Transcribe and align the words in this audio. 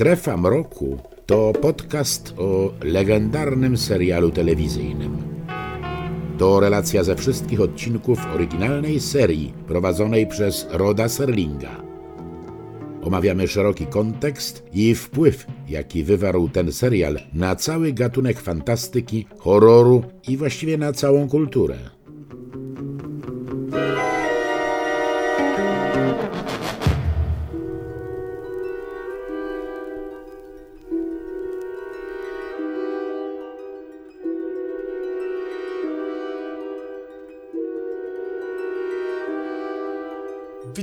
Strefa 0.00 0.36
Mroku 0.36 0.98
to 1.26 1.52
podcast 1.52 2.34
o 2.38 2.72
legendarnym 2.82 3.76
serialu 3.76 4.30
telewizyjnym. 4.30 5.16
To 6.38 6.60
relacja 6.60 7.04
ze 7.04 7.16
wszystkich 7.16 7.60
odcinków 7.60 8.18
oryginalnej 8.34 9.00
serii 9.00 9.52
prowadzonej 9.66 10.26
przez 10.26 10.66
Roda 10.70 11.08
Serlinga. 11.08 11.82
Omawiamy 13.02 13.48
szeroki 13.48 13.86
kontekst 13.86 14.62
i 14.72 14.94
wpływ, 14.94 15.46
jaki 15.68 16.04
wywarł 16.04 16.48
ten 16.48 16.72
serial 16.72 17.18
na 17.34 17.56
cały 17.56 17.92
gatunek 17.92 18.40
fantastyki, 18.40 19.26
horroru 19.38 20.02
i 20.28 20.36
właściwie 20.36 20.78
na 20.78 20.92
całą 20.92 21.28
kulturę. 21.28 21.76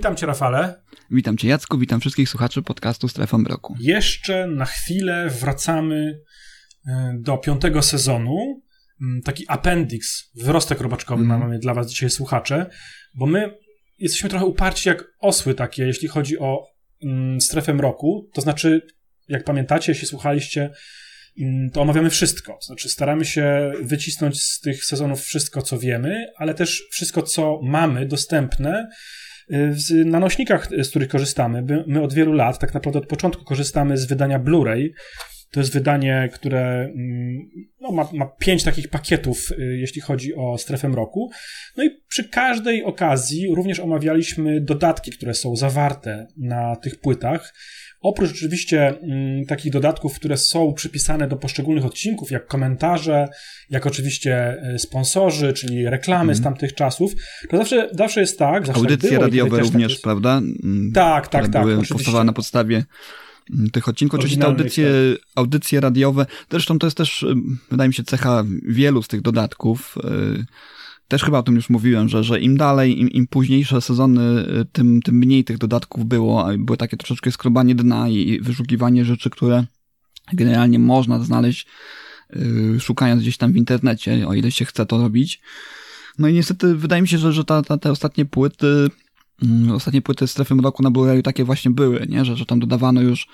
Witam 0.08 0.18
Cię, 0.18 0.26
Rafale. 0.26 0.82
Witam 1.12 1.38
Cię, 1.38 1.48
Jacku, 1.48 1.78
witam 1.78 2.00
wszystkich 2.00 2.30
słuchaczy 2.30 2.62
podcastu 2.62 3.08
Strefą 3.08 3.38
Mroku. 3.38 3.76
Jeszcze 3.80 4.48
na 4.48 4.66
chwilę 4.66 5.30
wracamy 5.30 6.20
e, 6.88 7.14
do 7.20 7.38
piątego 7.38 7.82
sezonu. 7.82 8.62
Mm, 9.02 9.22
taki 9.22 9.46
appendix, 9.48 10.32
wyrostek 10.36 10.82
robaczkowy 10.82 11.24
mm. 11.24 11.40
mamy 11.40 11.60
dla 11.60 11.74
Was 11.74 11.90
dzisiaj, 11.90 12.10
słuchacze, 12.10 12.70
bo 13.16 13.26
my 13.26 13.58
jesteśmy 13.98 14.30
trochę 14.30 14.46
uparci 14.46 14.90
jak 14.90 15.04
osły 15.20 15.54
takie, 15.54 15.86
jeśli 15.86 16.08
chodzi 16.08 16.40
o 16.40 16.68
mm, 17.04 17.42
Strefę 17.42 17.74
Mroku. 17.74 18.30
To 18.34 18.42
znaczy, 18.42 18.82
jak 19.28 19.44
pamiętacie, 19.44 19.92
jeśli 19.92 20.08
słuchaliście, 20.08 20.72
mm, 21.40 21.70
to 21.70 21.82
omawiamy 21.82 22.10
wszystko. 22.10 22.54
To 22.54 22.66
znaczy, 22.66 22.90
staramy 22.90 23.26
się 23.26 23.72
wycisnąć 23.82 24.42
z 24.42 24.60
tych 24.60 24.86
sezonów 24.86 25.22
wszystko, 25.22 25.62
co 25.62 25.80
wiemy, 25.80 26.26
ale 26.38 26.54
też 26.54 26.84
wszystko, 26.92 27.22
co 27.22 27.60
mamy 27.64 28.06
dostępne 28.06 28.88
w 29.50 30.06
nanośnikach, 30.06 30.68
z 30.84 30.90
których 30.90 31.10
korzystamy. 31.10 31.84
My 31.88 32.02
od 32.02 32.14
wielu 32.14 32.34
lat, 32.34 32.60
tak 32.60 32.74
naprawdę 32.74 33.00
od 33.00 33.08
początku, 33.08 33.44
korzystamy 33.44 33.98
z 33.98 34.06
wydania 34.06 34.40
Blu-ray. 34.40 34.90
To 35.58 35.62
jest 35.62 35.74
wydanie, 35.74 36.30
które 36.34 36.92
mm, 36.96 37.50
no, 37.82 37.92
ma, 37.92 38.10
ma 38.14 38.26
pięć 38.26 38.64
takich 38.64 38.88
pakietów, 38.88 39.52
y, 39.52 39.78
jeśli 39.78 40.02
chodzi 40.02 40.36
o 40.36 40.58
strefę 40.58 40.90
mroku. 40.90 41.32
No 41.78 41.84
i 41.84 41.90
przy 42.08 42.30
każdej 42.30 42.84
okazji 42.84 43.56
również 43.56 43.80
omawialiśmy 43.80 44.62
dodatki, 44.62 45.12
które 45.12 45.34
są 45.34 45.56
zawarte 45.56 46.28
na 46.38 46.76
tych 46.76 47.00
płytach. 47.00 47.54
Oprócz 48.02 48.32
oczywiście 48.32 48.88
mm, 48.88 49.46
takich 49.46 49.72
dodatków, 49.72 50.16
które 50.16 50.38
są 50.38 50.74
przypisane 50.74 51.28
do 51.28 51.36
poszczególnych 51.36 51.86
odcinków, 51.86 52.32
jak 52.32 52.48
komentarze, 52.48 53.28
jak 53.70 53.86
oczywiście 53.86 54.62
e, 54.62 54.80
sponsorzy, 54.80 55.54
czyli 55.54 55.90
reklamy 55.90 56.24
mm. 56.24 56.36
z 56.36 56.38
mhm. 56.38 56.54
tamtych 56.54 56.74
czasów, 56.74 57.14
to 57.50 57.58
zawsze, 57.58 57.90
zawsze 57.92 58.22
jest 58.22 58.40
tak. 58.40 58.68
Zawsze 58.68 58.82
Audycje 58.82 59.10
było, 59.10 59.22
radiowe 59.22 59.60
również, 59.60 59.94
tak 59.94 60.02
prawda? 60.02 60.38
Mm, 60.38 60.92
tak, 60.94 61.28
tak, 61.28 61.50
tak. 61.50 61.66
Były 61.66 61.86
powstawały 61.86 62.26
na 62.26 62.34
podstawie 62.34 62.84
tych 63.72 63.88
odcinków. 63.88 64.20
Oczywiście 64.20 64.42
te 64.42 64.48
audycje, 64.48 64.92
tak. 65.14 65.28
audycje 65.36 65.80
radiowe, 65.82 66.26
zresztą 66.52 66.80
to 66.80 66.88
jest 66.88 66.98
też, 66.98 67.24
e, 67.24 67.36
wydaje 67.72 67.88
mi 67.88 67.94
się, 67.94 68.04
cecha 68.04 68.44
wielu 68.64 69.04
z 69.04 69.08
tych 69.08 69.22
dodatków. 69.22 69.96
E, 70.04 70.46
też 71.08 71.24
chyba 71.24 71.40
o 71.40 71.44
tym 71.44 71.56
już 71.56 71.70
mówiłem, 71.70 72.10
że, 72.10 72.24
że 72.24 72.40
im 72.40 72.58
dalej, 72.58 73.00
im, 73.02 73.10
im 73.10 73.28
późniejsze 73.28 73.82
sezony, 73.82 74.22
y, 74.62 74.66
tym, 74.72 75.02
tym 75.02 75.16
mniej 75.16 75.44
tych 75.44 75.58
dodatków 75.58 76.06
było. 76.06 76.48
Było 76.58 76.78
takie 76.78 76.98
troszeczkę 76.98 77.32
skrobanie 77.32 77.76
dna 77.76 78.10
i 78.10 78.40
wyszukiwanie 78.42 79.06
rzeczy, 79.06 79.30
które 79.30 79.66
generalnie 80.34 80.80
można 80.80 81.20
znaleźć, 81.20 81.68
szukając 82.80 83.22
gdzieś 83.22 83.38
tam 83.38 83.54
w 83.54 83.56
internecie, 83.56 84.28
o 84.28 84.34
ile 84.34 84.52
się 84.52 84.66
chce 84.66 84.86
to 84.86 84.98
robić. 84.98 85.42
No 86.20 86.28
i 86.28 86.34
niestety 86.34 86.76
wydaje 86.76 87.02
mi 87.02 87.08
się, 87.08 87.18
że, 87.18 87.34
że 87.34 87.44
ta, 87.46 87.62
ta, 87.62 87.78
te 87.78 87.92
ostatnie 87.92 88.26
płyty 88.26 88.88
ostatnie 89.76 90.02
płyty 90.02 90.28
strefy 90.28 90.56
mroku 90.56 90.84
na 90.84 90.92
Blu-rayu 90.92 91.22
takie 91.22 91.44
właśnie 91.44 91.72
były, 91.72 92.08
nie? 92.10 92.26
Że, 92.26 92.36
że 92.36 92.46
tam 92.46 92.60
dodawano 92.60 93.02
już 93.02 93.28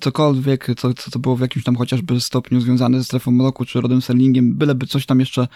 cokolwiek, 0.00 0.66
co, 0.76 0.94
co, 0.94 1.10
co 1.10 1.18
było 1.18 1.36
w 1.36 1.40
jakimś 1.40 1.64
tam 1.64 1.76
chociażby 1.76 2.20
stopniu 2.20 2.60
związane 2.60 2.98
ze 2.98 3.04
strefą 3.04 3.30
mroku 3.30 3.64
czy 3.64 3.80
rodem 3.80 4.02
Serlingiem, 4.02 4.54
byleby 4.54 4.86
coś 4.86 5.06
tam 5.06 5.20
jeszcze 5.20 5.48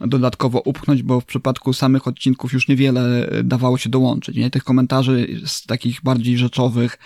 dodatkowo 0.00 0.60
upchnąć, 0.60 1.02
bo 1.02 1.20
w 1.20 1.24
przypadku 1.24 1.72
samych 1.72 2.08
odcinków 2.08 2.52
już 2.52 2.68
niewiele 2.68 3.30
dawało 3.44 3.78
się 3.78 3.90
dołączyć, 3.90 4.36
nie? 4.36 4.50
Tych 4.50 4.64
komentarzy 4.64 5.40
z 5.46 5.66
takich 5.66 6.02
bardziej 6.02 6.38
rzeczowych 6.38 6.98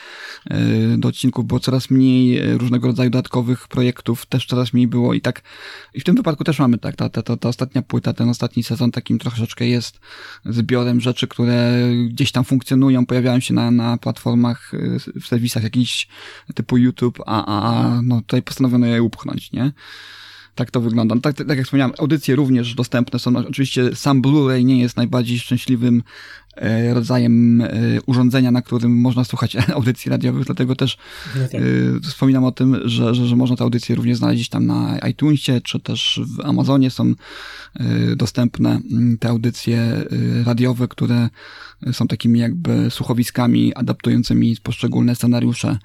yy, 0.51 0.57
do 0.99 1.09
odcinków 1.09 1.47
było 1.47 1.61
coraz 1.61 1.91
mniej, 1.91 2.41
różnego 2.59 2.87
rodzaju 2.87 3.11
dodatkowych 3.11 3.69
projektów 3.69 4.27
też 4.27 4.47
coraz 4.47 4.73
mniej 4.73 4.89
było 4.89 5.15
i 5.15 5.21
tak, 5.21 5.43
i 5.95 6.01
w 6.01 6.05
tym 6.05 6.15
wypadku 6.15 6.45
też 6.45 6.59
mamy 6.59 6.79
tak, 6.79 6.97
ta, 6.97 7.09
ta, 7.09 7.23
ta, 7.23 7.37
ta 7.37 7.49
ostatnia 7.49 7.83
płyta, 7.83 8.13
ten 8.13 8.29
ostatni 8.29 8.63
sezon 8.63 8.91
takim 8.91 9.19
troszeczkę 9.19 9.67
jest 9.67 10.01
zbiorem 10.45 11.01
rzeczy, 11.01 11.29
które 11.29 11.89
gdzieś 12.09 12.33
tam 12.33 12.38
tam 12.39 12.45
funkcjonują, 12.45 13.07
pojawiają 13.07 13.41
się 13.41 13.55
na, 13.55 13.71
na 13.71 13.97
platformach, 13.97 14.75
y, 14.75 15.21
w 15.21 15.27
serwisach 15.27 15.63
jakichś 15.63 16.09
typu 16.55 16.77
YouTube, 16.77 17.21
a, 17.27 17.45
a, 17.45 17.73
a 17.73 18.03
no 18.03 18.21
tutaj 18.21 18.43
postanowiono 18.43 18.87
je 18.87 19.03
upchnąć, 19.03 19.53
nie? 19.53 19.73
Tak 20.59 20.71
to 20.71 20.81
wygląda. 20.81 21.15
No 21.15 21.21
tak, 21.21 21.37
tak 21.37 21.49
jak 21.49 21.65
wspomniałem, 21.65 21.95
audycje 21.99 22.37
również 22.37 22.75
dostępne 22.75 23.19
są. 23.19 23.37
Oczywiście 23.37 23.97
sam 23.97 24.23
Blu-ray 24.23 24.65
nie 24.65 24.81
jest 24.81 24.97
najbardziej 24.97 25.39
szczęśliwym 25.39 26.03
e, 26.57 26.95
rodzajem 26.95 27.61
e, 27.61 27.69
urządzenia, 28.07 28.51
na 28.51 28.63
którym 28.63 29.01
można 29.01 29.25
słuchać 29.25 29.57
audycji 29.75 30.11
radiowych, 30.11 30.45
dlatego 30.45 30.77
też 30.77 30.99
no 31.37 31.49
tak. 31.53 31.61
E, 31.61 31.65
wspominam 32.03 32.45
o 32.45 32.53
tym, 32.53 32.77
że, 32.85 33.15
że, 33.15 33.27
że 33.27 33.37
można 33.37 33.57
te 33.57 33.65
audycje 33.65 33.95
również 33.95 34.19
znaleźć 34.19 34.49
tam 34.49 34.67
na 34.67 34.99
iTunesie, 34.99 35.61
czy 35.61 35.81
też 35.81 36.21
w 36.37 36.41
Amazonie 36.41 36.91
są 36.91 37.15
dostępne 38.17 38.81
te 39.21 39.29
audycje 39.29 40.05
radiowe, 40.45 40.89
które 40.89 41.29
są 41.93 42.09
takimi 42.09 42.39
jakby 42.39 42.91
słuchowiskami 42.91 43.75
adaptującymi 43.75 44.57
poszczególne 44.63 45.15
scenariusze 45.15 45.79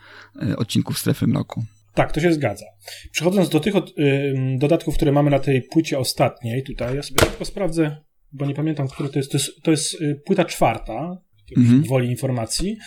odcinków 0.57 0.99
Strefy 0.99 1.27
Mroku. 1.27 1.65
Tak, 1.93 2.11
to 2.11 2.21
się 2.21 2.33
zgadza. 2.33 2.65
Przechodząc 3.11 3.49
do 3.49 3.59
tych 3.59 3.75
od, 3.75 3.99
y, 3.99 4.33
dodatków, 4.57 4.95
które 4.95 5.11
mamy 5.11 5.29
na 5.29 5.39
tej 5.39 5.61
płycie 5.61 5.99
ostatniej, 5.99 6.63
tutaj 6.63 6.95
ja 6.95 7.03
sobie 7.03 7.19
tylko 7.19 7.45
sprawdzę, 7.45 7.97
bo 8.31 8.45
nie 8.45 8.53
pamiętam, 8.53 8.87
który 8.87 9.09
to 9.09 9.19
jest. 9.19 9.31
To 9.31 9.37
jest, 9.37 9.61
to 9.61 9.71
jest 9.71 10.01
y, 10.01 10.21
płyta 10.25 10.45
czwarta, 10.45 11.17
mhm. 11.57 11.83
woli 11.83 12.09
informacji. 12.09 12.77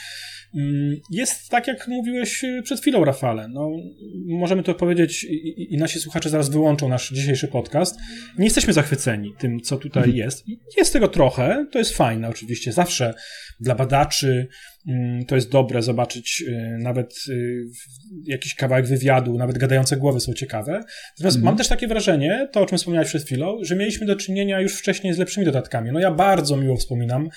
Jest 1.11 1.49
tak, 1.49 1.67
jak 1.67 1.89
mówiłeś 1.89 2.44
y, 2.44 2.62
przed 2.62 2.81
chwilą, 2.81 3.05
Rafale. 3.05 3.49
No, 3.49 3.71
możemy 4.27 4.62
to 4.62 4.75
powiedzieć 4.75 5.25
i, 5.25 5.75
i 5.75 5.77
nasi 5.77 6.00
słuchacze 6.00 6.31
zaraz 6.31 6.49
wyłączą 6.49 6.88
nasz 6.88 7.11
dzisiejszy 7.11 7.49
podcast. 7.49 7.97
Nie 8.38 8.44
jesteśmy 8.44 8.73
zachwyceni 8.73 9.34
tym, 9.38 9.61
co 9.61 9.77
tutaj 9.77 10.03
mhm. 10.03 10.19
jest. 10.19 10.44
Jest 10.77 10.93
tego 10.93 11.09
trochę, 11.09 11.67
to 11.73 11.78
jest 11.78 11.97
fajne 11.97 12.28
oczywiście. 12.28 12.73
Zawsze 12.73 13.15
dla 13.61 13.75
badaczy 13.75 14.49
to 15.28 15.34
jest 15.34 15.50
dobre 15.50 15.82
zobaczyć 15.82 16.44
y, 16.48 16.78
nawet 16.78 17.14
y, 17.28 17.64
jakiś 18.24 18.54
kawałek 18.54 18.86
wywiadu, 18.86 19.38
nawet 19.38 19.58
gadające 19.58 19.97
głowy 19.97 20.20
są 20.20 20.32
ciekawe. 20.32 20.72
Natomiast 21.10 21.36
mhm. 21.36 21.44
mam 21.44 21.56
też 21.56 21.69
takie 21.69 21.88
wrażenie, 21.88 22.48
to 22.52 22.60
o 22.60 22.66
czym 22.66 22.78
wspomniałeś 22.78 23.08
przed 23.08 23.25
chwilą, 23.25 23.58
że 23.62 23.76
mieliśmy 23.76 24.06
do 24.06 24.16
czynienia 24.16 24.60
już 24.60 24.78
wcześniej 24.78 25.14
z 25.14 25.19
lepszymi 25.19 25.46
dodatkami. 25.46 25.91
No 25.92 26.00
ja 26.00 26.10
bardzo 26.10 26.56
miło 26.56 26.76
wspominam 26.76 27.28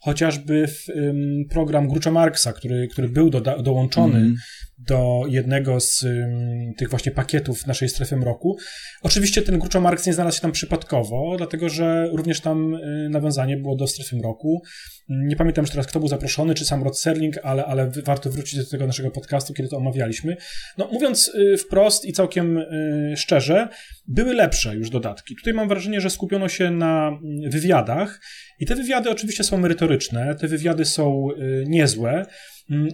chociażby 0.00 0.66
w, 0.66 0.88
um, 0.88 1.44
program 1.50 1.88
Grucza 1.88 2.10
Marksa, 2.10 2.52
który, 2.52 2.88
który 2.88 3.08
był 3.08 3.30
do, 3.30 3.40
dołączony 3.40 4.18
mm. 4.18 4.36
Do 4.78 5.22
jednego 5.28 5.80
z 5.80 6.02
um, 6.02 6.74
tych 6.76 6.90
właśnie 6.90 7.12
pakietów 7.12 7.66
naszej 7.66 7.88
strefy 7.88 8.16
mroku. 8.16 8.56
Oczywiście 9.02 9.42
ten 9.42 9.58
Gruczo 9.58 9.80
Marks 9.80 10.06
nie 10.06 10.12
znalazł 10.12 10.36
się 10.36 10.42
tam 10.42 10.52
przypadkowo, 10.52 11.34
dlatego 11.38 11.68
że 11.68 12.08
również 12.12 12.40
tam 12.40 12.74
y, 12.74 13.08
nawiązanie 13.10 13.56
było 13.56 13.76
do 13.76 13.86
strefy 13.86 14.16
mroku. 14.16 14.62
Nie 15.08 15.36
pamiętam 15.36 15.62
już 15.62 15.70
teraz, 15.70 15.86
kto 15.86 15.98
był 15.98 16.08
zaproszony, 16.08 16.54
czy 16.54 16.64
sam 16.64 16.82
Rod 16.82 16.98
Serling, 16.98 17.38
ale, 17.42 17.64
ale 17.64 17.90
warto 18.04 18.30
wrócić 18.30 18.58
do 18.58 18.70
tego 18.70 18.86
naszego 18.86 19.10
podcastu, 19.10 19.54
kiedy 19.54 19.68
to 19.68 19.76
omawialiśmy. 19.76 20.36
No, 20.78 20.88
mówiąc 20.92 21.28
y, 21.28 21.56
wprost 21.56 22.04
i 22.04 22.12
całkiem 22.12 22.58
y, 22.58 23.14
szczerze, 23.16 23.68
były 24.06 24.34
lepsze 24.34 24.74
już 24.74 24.90
dodatki. 24.90 25.36
Tutaj 25.36 25.54
mam 25.54 25.68
wrażenie, 25.68 26.00
że 26.00 26.10
skupiono 26.10 26.48
się 26.48 26.70
na 26.70 27.08
mm, 27.08 27.50
wywiadach 27.50 28.20
i 28.58 28.66
te 28.66 28.74
wywiady 28.74 29.10
oczywiście 29.10 29.44
są 29.44 29.58
merytoryczne, 29.58 30.34
te 30.34 30.48
wywiady 30.48 30.84
są 30.84 31.28
y, 31.32 31.64
niezłe, 31.66 32.26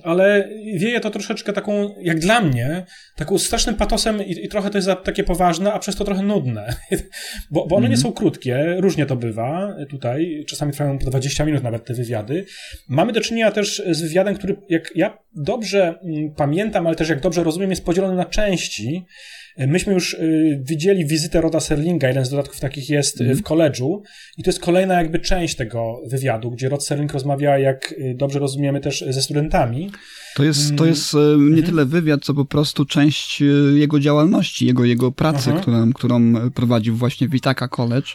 ale 0.03 0.49
wieje 0.77 1.01
to 1.01 1.11
troszeczkę 1.11 1.53
taką, 1.53 1.95
jak 2.01 2.19
dla 2.19 2.41
mnie, 2.41 2.85
taką 3.17 3.39
strasznym 3.39 3.75
patosem 3.75 4.23
i, 4.27 4.45
i 4.45 4.49
trochę 4.49 4.71
to 4.71 4.79
jest 4.79 4.89
takie 5.05 5.25
poważne, 5.25 5.73
a 5.73 5.79
przez 5.79 5.97
to 5.97 6.05
trochę 6.05 6.23
nudne. 6.23 6.75
bo, 7.51 7.67
bo 7.67 7.77
one 7.77 7.87
mm 7.87 7.89
-hmm. 7.89 7.91
nie 7.91 7.97
mhm. 7.97 8.01
są 8.01 8.13
krótkie, 8.13 8.77
różnie 8.79 9.07
to 9.07 9.17
bywa 9.17 9.77
tutaj, 9.91 10.45
czasami 10.47 10.73
trwają 10.73 10.99
po 10.99 11.07
20 11.07 11.45
minut 11.45 11.63
nawet 11.63 11.85
te 11.85 11.95
wywiady. 11.95 12.45
Mamy 12.89 13.13
do 13.13 13.21
czynienia 13.21 13.51
też 13.51 13.83
z 13.91 14.03
wywiadem, 14.03 14.35
który, 14.35 14.57
jak 14.69 14.93
ja 14.95 15.19
dobrze 15.35 15.99
mm, 16.03 16.35
pamiętam, 16.35 16.87
ale 16.87 16.97
też 16.97 17.09
jak 17.09 17.21
dobrze 17.21 17.45
rozumiem, 17.45 17.71
jest 17.71 17.85
podzielony 17.85 18.17
na 18.17 18.25
części, 18.25 19.05
Myśmy 19.59 19.93
już 19.93 20.17
widzieli 20.61 21.07
wizytę 21.07 21.41
Roda 21.41 21.61
Serlinga, 21.61 22.09
jeden 22.09 22.25
z 22.25 22.31
dodatków 22.31 22.61
takich 22.61 22.91
jest 22.91 23.21
mm. 23.21 23.37
w 23.37 23.43
koledżu 23.43 24.03
i 24.39 24.43
to 24.43 24.51
jest 24.51 24.61
kolejna 24.61 24.95
jakby 24.95 25.19
część 25.19 25.57
tego 25.57 26.01
wywiadu, 26.07 26.51
gdzie 26.51 26.69
Rod 26.69 26.87
Serling 26.87 27.13
rozmawia, 27.13 27.59
jak 27.59 27.95
dobrze 28.15 28.39
rozumiemy, 28.39 28.81
też 28.81 29.05
ze 29.09 29.23
studentami. 29.23 29.91
To 30.35 30.45
jest, 30.45 30.77
to 30.77 30.87
jest 30.87 31.15
nie 31.15 31.21
mhm. 31.47 31.63
tyle 31.63 31.85
wywiad, 31.85 32.25
co 32.25 32.35
po 32.35 32.45
prostu 32.45 32.85
część 32.85 33.43
jego 33.75 34.01
działalności, 34.01 34.67
jego, 34.67 34.85
jego 34.85 35.13
pracy, 35.13 35.53
którą, 35.61 35.93
którą 35.93 36.51
prowadził 36.51 36.97
właśnie 36.97 37.29
w 37.29 37.35
Itaka 37.35 37.69
College. 37.69 38.09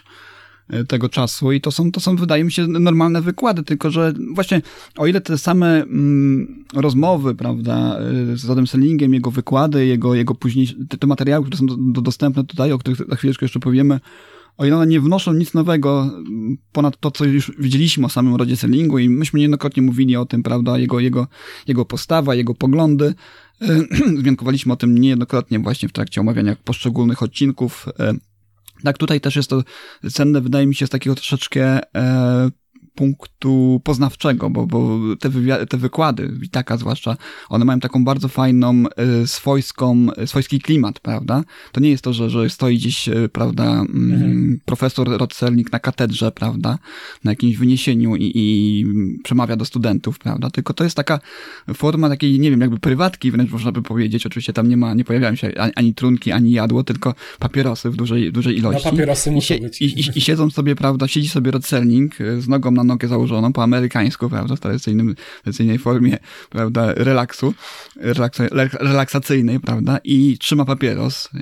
E, 0.69 0.83
tego 0.83 1.10
czasu 1.10 1.51
i 1.51 1.62
to 1.62 1.71
są, 1.71 1.92
to 1.92 2.00
są, 2.00 2.16
wydaje 2.16 2.44
mi 2.44 2.51
się, 2.51 2.68
normalne 2.68 3.21
wykłady, 3.21 3.63
tylko 3.63 3.92
że 3.92 4.13
właśnie 4.33 4.62
o 4.98 5.07
ile 5.07 5.21
te 5.21 5.38
same 5.38 5.83
mm, 5.83 6.66
rozmowy, 6.74 7.36
prawda, 7.36 8.00
e, 8.33 8.38
z 8.38 8.45
Rodem 8.45 8.68
Sellingiem, 8.68 9.13
jego 9.13 9.31
wykłady, 9.31 9.86
jego, 9.86 10.16
jego 10.16 10.36
później, 10.36 10.68
te, 10.89 10.98
te 10.98 11.07
materiały, 11.07 11.45
które 11.45 11.57
są 11.57 11.66
do, 11.66 11.75
do 11.77 12.01
dostępne 12.01 12.44
tutaj, 12.44 12.71
o 12.71 12.77
których 12.77 13.10
za 13.10 13.16
chwileczkę 13.16 13.45
jeszcze 13.45 13.60
powiemy, 13.60 14.00
o 14.57 14.66
ile 14.66 14.75
one 14.75 14.88
nie 14.88 15.01
wnoszą 15.01 15.33
nic 15.33 15.54
nowego 15.54 16.04
mm, 16.04 16.57
ponad 16.72 17.00
to, 17.00 17.12
co 17.12 17.25
już 17.25 17.51
widzieliśmy 17.60 18.06
o 18.06 18.10
samym 18.10 18.36
Rodzie 18.36 18.57
Sellingu 18.57 19.00
i 19.00 19.10
myśmy 19.10 19.38
niejednokrotnie 19.38 19.83
mówili 19.83 20.15
o 20.15 20.25
tym, 20.25 20.44
prawda, 20.44 20.77
jego, 20.77 21.00
jego, 21.00 21.27
jego 21.68 21.86
postawa, 21.86 22.36
jego 22.36 22.56
poglądy, 22.56 23.13
Zmiankowaliśmy 24.22 24.74
o 24.74 24.75
tym 24.75 24.98
niejednokrotnie 24.98 25.60
właśnie 25.60 25.89
w 25.89 25.92
trakcie 25.92 26.22
omawiania 26.22 26.56
poszczególnych 26.63 27.24
odcinków 27.24 27.86
tak, 28.83 28.97
tutaj 28.97 29.21
też 29.21 29.35
jest 29.35 29.49
to 29.49 29.63
cenne, 30.11 30.41
wydaje 30.41 30.67
mi 30.67 30.75
się, 30.75 30.87
z 30.87 30.89
takiego 30.89 31.15
troszeczkę 31.15 31.79
e, 31.95 32.49
punktu 33.00 33.81
poznawczego, 33.84 34.50
bo, 34.50 34.68
bo 34.68 35.00
te, 35.19 35.30
te 35.66 35.78
wykłady, 35.78 36.30
Witaka 36.34 36.78
zwłaszcza, 36.78 37.18
one 37.50 37.66
mają 37.66 37.80
taką 37.80 38.04
bardzo 38.04 38.28
fajną, 38.28 38.84
y, 39.24 39.28
swojską, 39.28 40.07
swojski 40.25 40.60
klimat, 40.60 41.00
prawda? 41.00 41.44
To 41.72 41.81
nie 41.81 41.90
jest 41.90 42.04
to, 42.04 42.13
że, 42.13 42.30
że 42.30 42.50
stoi 42.50 42.78
gdzieś, 42.78 43.07
y, 43.07 43.30
prawda, 43.30 43.63
mm, 43.63 44.13
mhm. 44.13 44.60
profesor 44.66 45.10
Rodselnik 45.10 45.72
na 45.72 45.80
katedrze, 45.80 46.31
prawda, 46.31 46.80
na 47.24 47.31
jakimś 47.31 47.57
wyniesieniu 47.57 48.16
i, 48.16 48.31
i 48.36 48.86
przemawia 49.24 49.56
do 49.56 49.66
studentów, 49.66 50.19
prawda? 50.19 50.50
Tylko 50.50 50.74
to 50.74 50.84
jest 50.84 50.96
taka 50.96 51.19
forma 51.74 52.10
takiej, 52.10 52.40
nie 52.40 52.51
wiem, 52.51 52.62
jakby 52.62 52.80
prywatki 52.80 53.31
wręcz 53.31 53.51
można 53.51 53.72
by 53.72 53.81
powiedzieć. 53.81 54.25
Oczywiście 54.25 54.54
tam 54.54 54.69
nie 54.69 54.78
ma, 54.78 54.94
nie 54.94 55.04
pojawiają 55.04 55.36
się 55.36 55.51
ani, 55.57 55.74
ani 55.75 55.94
trunki, 55.94 56.31
ani 56.31 56.51
jadło, 56.51 56.84
tylko 56.84 57.16
papierosy 57.40 57.90
w 57.90 57.96
dużej, 57.96 58.31
dużej 58.31 58.57
ilości. 58.57 58.86
No 58.86 58.92
papierosy 58.92 59.31
muszą 59.31 59.56
I, 59.56 59.62
być. 59.62 59.81
I, 59.81 59.86
i, 59.86 60.04
I 60.16 60.22
siedzą 60.22 60.50
sobie, 60.50 60.75
prawda, 60.75 61.07
siedzi 61.07 61.30
sobie 61.30 61.51
Rodselnik 61.51 62.18
z 62.40 62.48
nogą 62.48 62.72
na 62.72 62.88
nogę 62.89 63.07
założoną 63.07 63.53
po 63.53 63.63
amerykańsku, 63.63 64.30
prawda, 64.30 64.56
w 64.56 64.59
tradycyjnym, 64.59 65.15
tradycyjnej 65.44 65.80
formie, 65.80 66.18
prawda, 66.50 66.94
relaksu, 66.94 67.53
relaksa, 67.95 68.44
relaksacyjnej, 68.80 69.59
prawda, 69.59 70.00
i 70.03 70.38
trzyma 70.38 70.65
papieros. 70.65 71.30
Yy, 71.33 71.41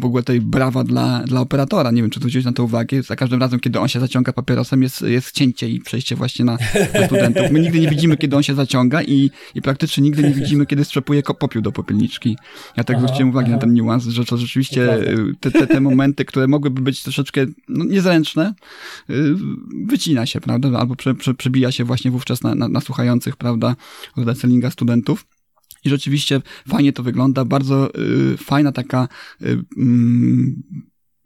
w 0.00 0.04
ogóle 0.04 0.22
tej 0.22 0.40
brawa 0.40 0.84
dla, 0.84 1.22
dla 1.22 1.40
operatora. 1.40 1.90
Nie 1.90 2.02
wiem, 2.02 2.10
czy 2.10 2.20
zwróciłeś 2.20 2.44
na 2.44 2.52
to 2.52 2.64
uwagę. 2.64 3.02
Za 3.02 3.16
każdym 3.16 3.40
razem, 3.40 3.60
kiedy 3.60 3.80
on 3.80 3.88
się 3.88 4.00
zaciąga 4.00 4.32
papierosem, 4.32 4.82
jest, 4.82 5.02
jest 5.02 5.32
cięcie 5.32 5.68
i 5.68 5.80
przejście 5.80 6.16
właśnie 6.16 6.44
na, 6.44 6.58
studentów. 7.06 7.50
My 7.50 7.60
nigdy 7.60 7.80
nie 7.80 7.88
widzimy, 7.88 8.16
kiedy 8.16 8.36
on 8.36 8.42
się 8.42 8.54
zaciąga 8.54 9.02
i, 9.02 9.30
i 9.54 9.62
praktycznie 9.62 10.02
nigdy 10.02 10.22
nie 10.22 10.34
widzimy, 10.34 10.66
kiedy 10.66 10.84
strzepuje 10.84 11.22
popiół 11.22 11.62
do 11.62 11.72
popielniczki. 11.72 12.36
Ja 12.76 12.84
tak 12.84 12.96
aha, 12.96 13.06
zwróciłem 13.06 13.30
uwagę 13.30 13.46
aha. 13.46 13.54
na 13.54 13.60
ten 13.60 13.74
niuans, 13.74 14.04
że 14.04 14.24
to 14.24 14.36
rzeczywiście 14.36 14.98
te, 15.40 15.50
te, 15.50 15.66
te 15.66 15.80
momenty, 15.80 16.24
które 16.24 16.46
mogłyby 16.46 16.80
być 16.80 17.02
troszeczkę 17.02 17.46
no, 17.68 17.84
niezręczne, 17.84 18.54
yy, 19.08 19.34
wycina 19.86 20.26
się, 20.26 20.40
prawda, 20.40 20.77
albo 20.78 20.96
prze, 20.96 21.14
prze, 21.14 21.34
przebija 21.34 21.72
się 21.72 21.84
właśnie 21.84 22.10
wówczas 22.10 22.42
na, 22.42 22.54
na, 22.54 22.68
na 22.68 22.80
słuchających, 22.80 23.36
prawda, 23.36 23.76
Sellinga 24.34 24.70
studentów. 24.70 25.26
I 25.84 25.88
rzeczywiście 25.88 26.42
fajnie 26.68 26.92
to 26.92 27.02
wygląda, 27.02 27.44
bardzo 27.44 27.90
y, 27.94 28.36
fajna 28.36 28.72
taka 28.72 29.08
y, 29.42 29.64
mm, 29.76 30.62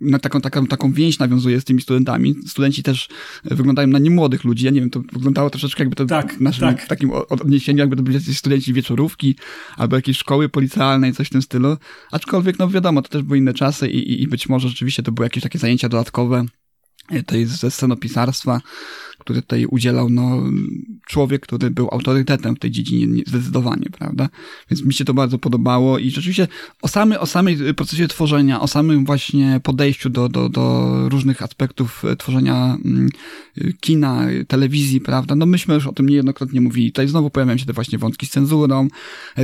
na 0.02 0.19
taką, 0.19 0.40
taką, 0.40 0.66
taką 0.66 0.93
więź 0.93 1.19
nawiązuje 1.19 1.60
z 1.60 1.64
tymi 1.64 1.82
studentami. 1.82 2.34
Studenci 2.46 2.82
też 2.82 3.08
wyglądają 3.44 3.88
na 3.88 3.99
niemłodych 3.99 4.44
ludzi. 4.44 4.64
Ja 4.64 4.70
nie 4.70 4.81
wiem, 4.81 4.90
to 4.90 5.00
wyglądało 5.12 5.50
troszeczkę 5.50 5.82
jakby 5.82 5.96
to 5.96 6.06
tak, 6.06 6.34
w 6.34 6.40
naszym 6.40 6.69
tak. 6.69 6.87
takim 6.87 7.10
odniesieniu, 7.12 7.78
jakby 7.78 7.96
to 7.96 8.02
byli 8.02 8.34
studenci 8.34 8.72
wieczorówki 8.72 9.37
albo 9.76 9.96
jakiejś 9.96 10.19
szkoły 10.19 10.49
policjalnej, 10.49 11.12
coś 11.12 11.26
w 11.26 11.31
tym 11.31 11.43
stylu. 11.43 11.76
Aczkolwiek, 12.12 12.58
no 12.58 12.69
wiadomo, 12.69 13.02
to 13.02 13.08
też 13.08 13.22
były 13.22 13.38
inne 13.38 13.54
czasy 13.54 13.88
i, 13.88 13.99
i, 14.12 14.22
i 14.22 14.28
być 14.28 14.49
może 14.49 14.69
rzeczywiście 14.69 15.02
to 15.02 15.12
były 15.12 15.26
jakieś 15.26 15.43
takie 15.43 15.58
zajęcia 15.58 15.88
dodatkowe 15.88 16.44
tej 17.26 17.46
ze 17.46 17.70
scenopisarstwa, 17.70 18.60
który 19.23 19.43
tutaj 19.43 19.67
udzielał 19.67 20.11
no, 20.11 20.43
człowiek, 21.07 21.43
który 21.43 21.71
był 21.71 21.89
autorytetem 21.93 22.57
w 22.57 22.59
tej 22.59 22.71
dziedzinie 22.71 23.23
zdecydowanie, 23.27 23.87
prawda? 23.99 24.29
Więc 24.71 24.85
mi 24.85 24.95
się 24.95 25.05
to 25.05 25.15
bardzo 25.15 25.39
podobało 25.39 25.99
i 25.99 26.11
rzeczywiście 26.11 26.49
o, 26.83 26.89
samy, 26.89 27.21
o 27.21 27.27
samej 27.27 27.75
procesie 27.75 28.09
tworzenia, 28.09 28.61
o 28.61 28.69
samym 28.69 29.05
właśnie 29.05 29.61
podejściu 29.63 30.11
do, 30.11 30.29
do, 30.29 30.49
do 30.49 30.93
różnych 31.09 31.43
aspektów 31.43 32.03
tworzenia 32.19 32.79
mm, 32.85 33.09
kina, 33.81 34.27
telewizji, 34.49 35.01
prawda? 35.01 35.35
No 35.35 35.47
myśmy 35.47 35.75
już 35.75 35.87
o 35.87 35.93
tym 35.93 36.09
niejednokrotnie 36.09 36.61
mówili. 36.61 36.93
Tutaj 36.93 37.09
znowu 37.09 37.31
pojawiają 37.31 37.59
się 37.59 37.67
te 37.67 37.73
właśnie 37.73 37.99
wątki 37.99 38.27
z 38.27 38.31
cenzurą, 38.31 38.89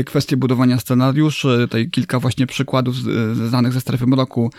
kwestie 0.06 0.36
budowania 0.36 0.78
scenariuszy, 0.78 1.58
tutaj 1.60 1.90
kilka 1.90 2.20
właśnie 2.20 2.46
przykładów 2.46 2.96
znanych 3.48 3.72
ze 3.72 3.80
strefy 3.80 4.06
mroku 4.06 4.50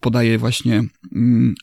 podaje 0.00 0.38
właśnie 0.38 0.84
mm, 1.14 1.54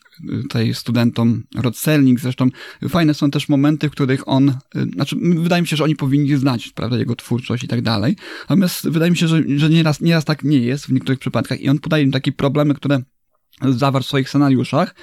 tutaj 0.42 0.74
studentom 0.74 1.42
Rod 1.54 1.76
Selling. 1.76 2.20
Zresztą 2.20 2.48
fajne 2.88 3.14
są 3.14 3.30
też 3.30 3.48
momenty, 3.48 3.88
w 3.88 3.92
których 3.92 4.28
on, 4.28 4.48
y, 4.48 4.54
znaczy 4.94 5.16
wydaje 5.20 5.62
mi 5.62 5.68
się, 5.68 5.76
że 5.76 5.84
oni 5.84 5.96
powinni 5.96 6.36
znać, 6.36 6.68
prawda, 6.68 6.96
jego 6.96 7.16
twórczość 7.16 7.64
i 7.64 7.68
tak 7.68 7.82
dalej. 7.82 8.16
Natomiast 8.42 8.88
wydaje 8.88 9.10
mi 9.10 9.16
się, 9.16 9.28
że, 9.28 9.42
że 9.56 9.70
nieraz, 9.70 10.00
nieraz 10.00 10.24
tak 10.24 10.44
nie 10.44 10.58
jest 10.58 10.86
w 10.86 10.92
niektórych 10.92 11.18
przypadkach 11.18 11.60
i 11.60 11.68
on 11.68 11.78
podaje 11.78 12.04
im 12.04 12.12
takie 12.12 12.32
problemy, 12.32 12.74
które 12.74 13.02
zawarł 13.62 14.04
w 14.04 14.06
swoich 14.06 14.28
scenariuszach, 14.28 14.94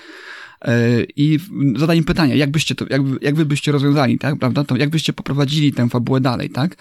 i 1.15 1.39
zada 1.75 1.93
im 1.93 2.03
pytanie, 2.03 2.37
jak 2.37 2.51
byście 2.51 2.75
to, 2.75 2.85
jak, 2.89 3.01
jak 3.21 3.35
wy 3.35 3.45
byście 3.45 3.71
rozwiązali, 3.71 4.19
tak, 4.19 4.39
prawda, 4.39 4.63
to 4.63 4.77
jak 4.77 4.89
byście 4.89 5.13
poprowadzili 5.13 5.73
tę 5.73 5.89
fabułę 5.89 6.21
dalej, 6.21 6.49
tak, 6.49 6.75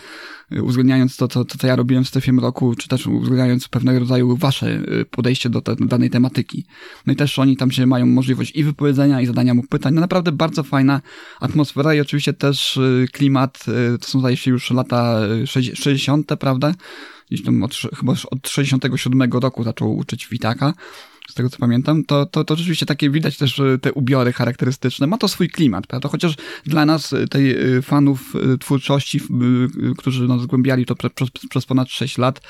e, 0.53 0.63
uwzględniając 0.63 1.17
to, 1.17 1.29
co, 1.29 1.45
co 1.45 1.67
ja 1.67 1.77
robiłem 1.77 2.05
w 2.05 2.09
strefie 2.09 2.33
mroku, 2.33 2.75
czy 2.75 2.89
też 2.89 3.07
uwzględniając 3.07 3.69
pewnego 3.69 3.99
rodzaju 3.99 4.37
wasze 4.37 4.67
e, 4.67 5.05
podejście 5.05 5.51
do, 5.51 5.61
te, 5.61 5.77
do 5.77 5.85
danej 5.85 6.11
tematyki. 6.11 6.65
No 7.07 7.13
i 7.13 7.17
też 7.17 7.39
oni 7.39 7.57
tam 7.57 7.71
się 7.71 7.87
mają 7.87 8.07
możliwość 8.07 8.57
i 8.57 8.65
wypowiedzenia, 8.65 9.21
i 9.21 9.27
zadania 9.27 9.55
mu 9.55 9.63
pytań. 9.63 9.95
No 9.95 10.01
naprawdę 10.01 10.33
bardzo 10.33 10.63
fajna 10.63 11.01
atmosfera 11.41 11.95
i 11.95 12.01
oczywiście 12.01 12.33
też 12.33 12.79
klimat, 13.13 13.65
to 14.01 14.09
są 14.09 14.21
zdaje 14.21 14.37
się 14.37 14.51
już 14.51 14.71
lata 14.71 15.21
60., 15.45 16.27
prawda, 16.41 16.75
gdzieś 17.31 17.43
tam 17.43 17.63
od, 17.63 17.75
chyba 17.75 18.13
od 18.31 18.49
67 18.49 19.23
roku 19.33 19.65
zaczął 19.65 19.97
uczyć 19.97 20.29
Witaka 20.29 20.75
z 21.29 21.35
tego 21.35 21.51
co 21.51 21.59
pamiętam, 21.59 22.05
to, 22.05 22.27
to, 22.27 22.45
to 22.45 22.57
rzeczywiście 22.57 22.87
takie 22.87 23.11
widać 23.11 23.37
też 23.37 23.61
te 23.83 23.93
ubiory 23.93 24.33
charakterystyczne. 24.33 25.07
Ma 25.07 25.19
to 25.19 25.29
swój 25.29 25.49
klimat, 25.49 25.87
prawda? 25.87 26.09
Chociaż 26.09 26.35
dla 26.67 26.87
nas, 26.87 27.13
y, 27.13 27.29
tej 27.29 27.77
y, 27.77 27.83
fanów 27.83 28.35
y, 28.55 28.59
twórczości, 28.59 29.21
którzy 29.99 30.29
no, 30.29 30.39
zgłębiali 30.39 30.87
to 30.87 30.95
przez, 30.95 31.31
przez 31.51 31.67
ponad 31.67 31.89
6 31.89 32.19
lat, 32.19 32.41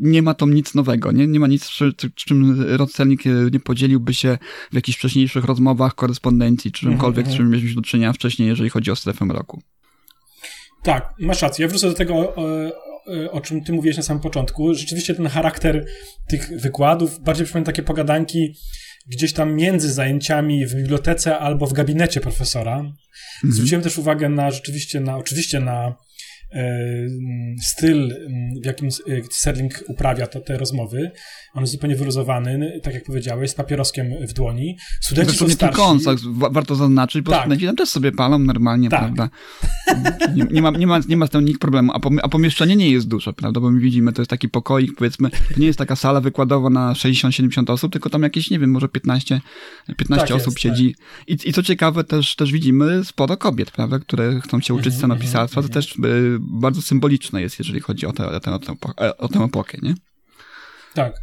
nie 0.00 0.22
ma 0.22 0.34
tam 0.34 0.54
nic 0.54 0.74
nowego, 0.74 1.12
nie? 1.12 1.26
Nie 1.26 1.40
ma 1.40 1.46
nic, 1.46 1.70
czym 2.14 2.64
Rodcelnik 2.76 3.22
nie 3.52 3.60
podzieliłby 3.60 4.14
się 4.14 4.38
w 4.70 4.74
jakichś 4.74 4.98
wcześniejszych 4.98 5.44
rozmowach, 5.44 5.94
korespondencji, 5.94 6.72
czy 6.72 6.80
czymkolwiek, 6.80 7.26
z 7.26 7.36
czym 7.36 7.50
mieliśmy 7.50 7.74
do 7.74 7.82
czynienia 7.82 8.12
wcześniej, 8.12 8.48
jeżeli 8.48 8.70
chodzi 8.70 8.90
o 8.90 8.96
strefę 8.96 9.24
mroku. 9.24 9.62
Tak, 10.82 11.14
masz 11.18 11.42
rację. 11.42 11.62
Ja 11.62 11.68
wrócę 11.68 11.88
do 11.88 11.94
tego, 11.94 12.34
o 13.30 13.40
czym 13.40 13.64
ty 13.64 13.72
mówiłeś 13.72 13.96
na 13.96 14.02
samym 14.02 14.22
początku. 14.22 14.74
Rzeczywiście 14.74 15.14
ten 15.14 15.26
charakter 15.26 15.86
tych 16.28 16.60
wykładów 16.60 17.20
bardziej 17.20 17.44
przypomina 17.44 17.66
takie 17.66 17.82
pogadanki 17.82 18.54
gdzieś 19.06 19.32
tam 19.32 19.54
między 19.54 19.92
zajęciami 19.92 20.66
w 20.66 20.74
bibliotece 20.74 21.38
albo 21.38 21.66
w 21.66 21.72
gabinecie 21.72 22.20
profesora. 22.20 22.76
Mhm. 22.76 22.94
Zwróciłem 23.52 23.82
też 23.82 23.98
uwagę 23.98 24.28
na 24.28 24.50
rzeczywiście 24.50 25.00
na, 25.00 25.16
oczywiście 25.16 25.60
na 25.60 25.94
e, 26.52 26.76
styl, 27.62 28.28
w 28.62 28.66
jakim 28.66 28.88
Serling 29.30 29.84
uprawia 29.88 30.26
to, 30.26 30.40
te 30.40 30.58
rozmowy. 30.58 31.10
On 31.56 31.62
jest 31.62 31.72
zupełnie 31.72 31.96
wyluzowany, 31.96 32.80
tak 32.82 32.94
jak 32.94 33.04
powiedziałeś, 33.04 33.50
z 33.50 33.54
papieroskiem 33.54 34.06
w 34.28 34.32
dłoni. 34.32 34.76
Studenci 35.00 35.28
Zresztą 35.28 35.44
są 35.44 35.48
nie 35.48 35.54
starsi. 35.54 35.76
tylko 35.76 35.88
on, 35.88 36.52
warto 36.52 36.74
zaznaczyć, 36.74 37.22
bo 37.22 37.30
tak. 37.30 37.40
studenci 37.40 37.66
tam 37.66 37.76
też 37.76 37.88
sobie 37.88 38.12
palą 38.12 38.38
normalnie, 38.38 38.88
tak. 38.88 39.00
prawda? 39.00 39.28
Nie, 40.34 40.44
nie, 40.50 40.62
ma, 40.62 40.70
nie, 40.70 40.86
ma, 40.86 41.00
nie 41.08 41.16
ma 41.16 41.26
z 41.26 41.30
tym 41.30 41.44
nikt 41.44 41.60
problemu, 41.60 41.92
a, 41.92 42.00
a 42.22 42.28
pomieszczenie 42.28 42.76
nie 42.76 42.90
jest 42.90 43.08
duże, 43.08 43.32
prawda? 43.32 43.60
Bo 43.60 43.70
my 43.70 43.80
widzimy, 43.80 44.12
to 44.12 44.22
jest 44.22 44.30
taki 44.30 44.48
pokoik, 44.48 44.94
powiedzmy, 44.96 45.30
to 45.30 45.60
nie 45.60 45.66
jest 45.66 45.78
taka 45.78 45.96
sala 45.96 46.20
wykładowa 46.20 46.70
na 46.70 46.92
60-70 46.92 47.72
osób, 47.72 47.92
tylko 47.92 48.10
tam 48.10 48.22
jakieś, 48.22 48.50
nie 48.50 48.58
wiem, 48.58 48.70
może 48.70 48.88
15, 48.88 49.40
15 49.96 50.26
tak 50.26 50.36
osób 50.36 50.54
jest, 50.54 50.60
siedzi. 50.60 50.94
Tak. 50.94 51.28
I, 51.28 51.48
I 51.48 51.52
co 51.52 51.62
ciekawe, 51.62 52.04
też, 52.04 52.36
też 52.36 52.52
widzimy 52.52 53.04
sporo 53.04 53.36
kobiet, 53.36 53.70
prawda, 53.70 53.98
które 53.98 54.40
chcą 54.40 54.60
się 54.60 54.74
uczyć 54.74 54.94
mhm, 54.94 55.00
scenopisarstwa, 55.00 55.60
to 55.62 55.66
mhm, 55.66 55.82
też 55.82 55.96
y, 55.96 56.38
bardzo 56.40 56.82
symboliczne 56.82 57.42
jest, 57.42 57.58
jeżeli 57.58 57.80
chodzi 57.80 58.06
o 58.06 58.12
tę, 58.12 58.26
o 58.28 58.40
tę, 58.40 58.52
o 58.52 58.58
tę, 58.58 58.74
o 59.18 59.28
tę 59.28 59.40
epokę, 59.40 59.78
nie? 59.82 59.94
Tak. 60.96 61.20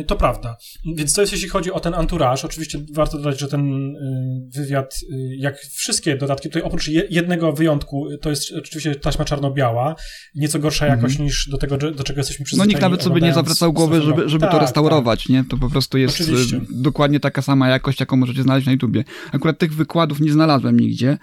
Y, 0.00 0.04
to 0.04 0.16
prawda. 0.16 0.56
Więc 0.96 1.14
to 1.14 1.20
jest 1.20 1.32
jeśli 1.32 1.48
chodzi 1.48 1.72
o 1.72 1.80
ten 1.80 1.94
anturaż. 1.94 2.44
Oczywiście 2.44 2.78
warto 2.92 3.16
dodać, 3.18 3.40
że 3.40 3.48
ten 3.48 3.94
y, 3.96 4.50
wywiad, 4.54 4.94
y, 5.02 5.36
jak 5.36 5.58
wszystkie 5.58 6.16
dodatki, 6.16 6.48
tutaj 6.48 6.62
oprócz 6.62 6.88
jednego 6.88 7.52
wyjątku, 7.52 8.06
to 8.20 8.30
jest 8.30 8.52
oczywiście 8.58 8.94
taśma 8.94 9.24
czarno-biała, 9.24 9.94
nieco 10.34 10.58
gorsza 10.58 10.84
mhm. 10.84 11.00
jakość 11.00 11.18
niż 11.18 11.48
do 11.48 11.58
tego, 11.58 11.78
do 11.78 12.04
czego 12.04 12.20
jesteśmy 12.20 12.44
przyzwyczajeni. 12.44 12.72
No 12.72 12.78
nikt 12.78 12.82
nawet 12.82 13.02
sobie 13.02 13.20
nie 13.20 13.34
zawracał 13.34 13.72
głowy, 13.72 14.02
żeby, 14.02 14.28
żeby 14.28 14.42
tak, 14.42 14.52
to 14.52 14.58
restaurować, 14.58 15.22
tak. 15.22 15.28
nie? 15.28 15.44
To 15.44 15.56
po 15.56 15.70
prostu 15.70 15.98
jest 15.98 16.20
oczywiście. 16.20 16.60
dokładnie 16.70 17.20
taka 17.20 17.42
sama 17.42 17.68
jakość, 17.68 18.00
jaką 18.00 18.16
możecie 18.16 18.42
znaleźć 18.42 18.66
na 18.66 18.72
YouTubie. 18.72 19.04
Akurat 19.32 19.58
tych 19.58 19.74
wykładów 19.74 20.20
nie 20.20 20.32
znalazłem 20.32 20.80
nigdzie. 20.80 21.18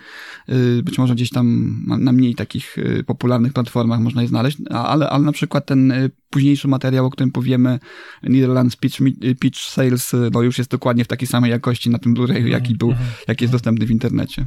Być 0.83 0.97
może 0.97 1.15
gdzieś 1.15 1.29
tam 1.29 1.75
na 1.99 2.11
mniej 2.11 2.35
takich 2.35 2.77
popularnych 3.05 3.53
platformach 3.53 3.99
można 3.99 4.21
je 4.21 4.27
znaleźć, 4.27 4.57
ale, 4.69 5.09
ale 5.09 5.23
na 5.23 5.31
przykład 5.31 5.65
ten 5.65 5.93
późniejszy 6.29 6.67
materiał, 6.67 7.05
o 7.05 7.09
którym 7.09 7.31
powiemy, 7.31 7.79
Netherlands 8.23 8.75
Pitch, 8.75 8.97
Pitch 9.39 9.59
Sales, 9.59 10.11
no 10.31 10.41
już 10.41 10.57
jest 10.57 10.69
dokładnie 10.69 11.03
w 11.03 11.07
takiej 11.07 11.27
samej 11.27 11.51
jakości 11.51 11.89
na 11.89 11.99
tym 11.99 12.15
Blu-rayu, 12.15 12.47
jaki 12.47 12.75
był, 12.75 12.89
mhm. 12.89 13.09
jaki 13.27 13.43
jest 13.43 13.51
dostępny 13.51 13.85
w 13.85 13.91
internecie. 13.91 14.45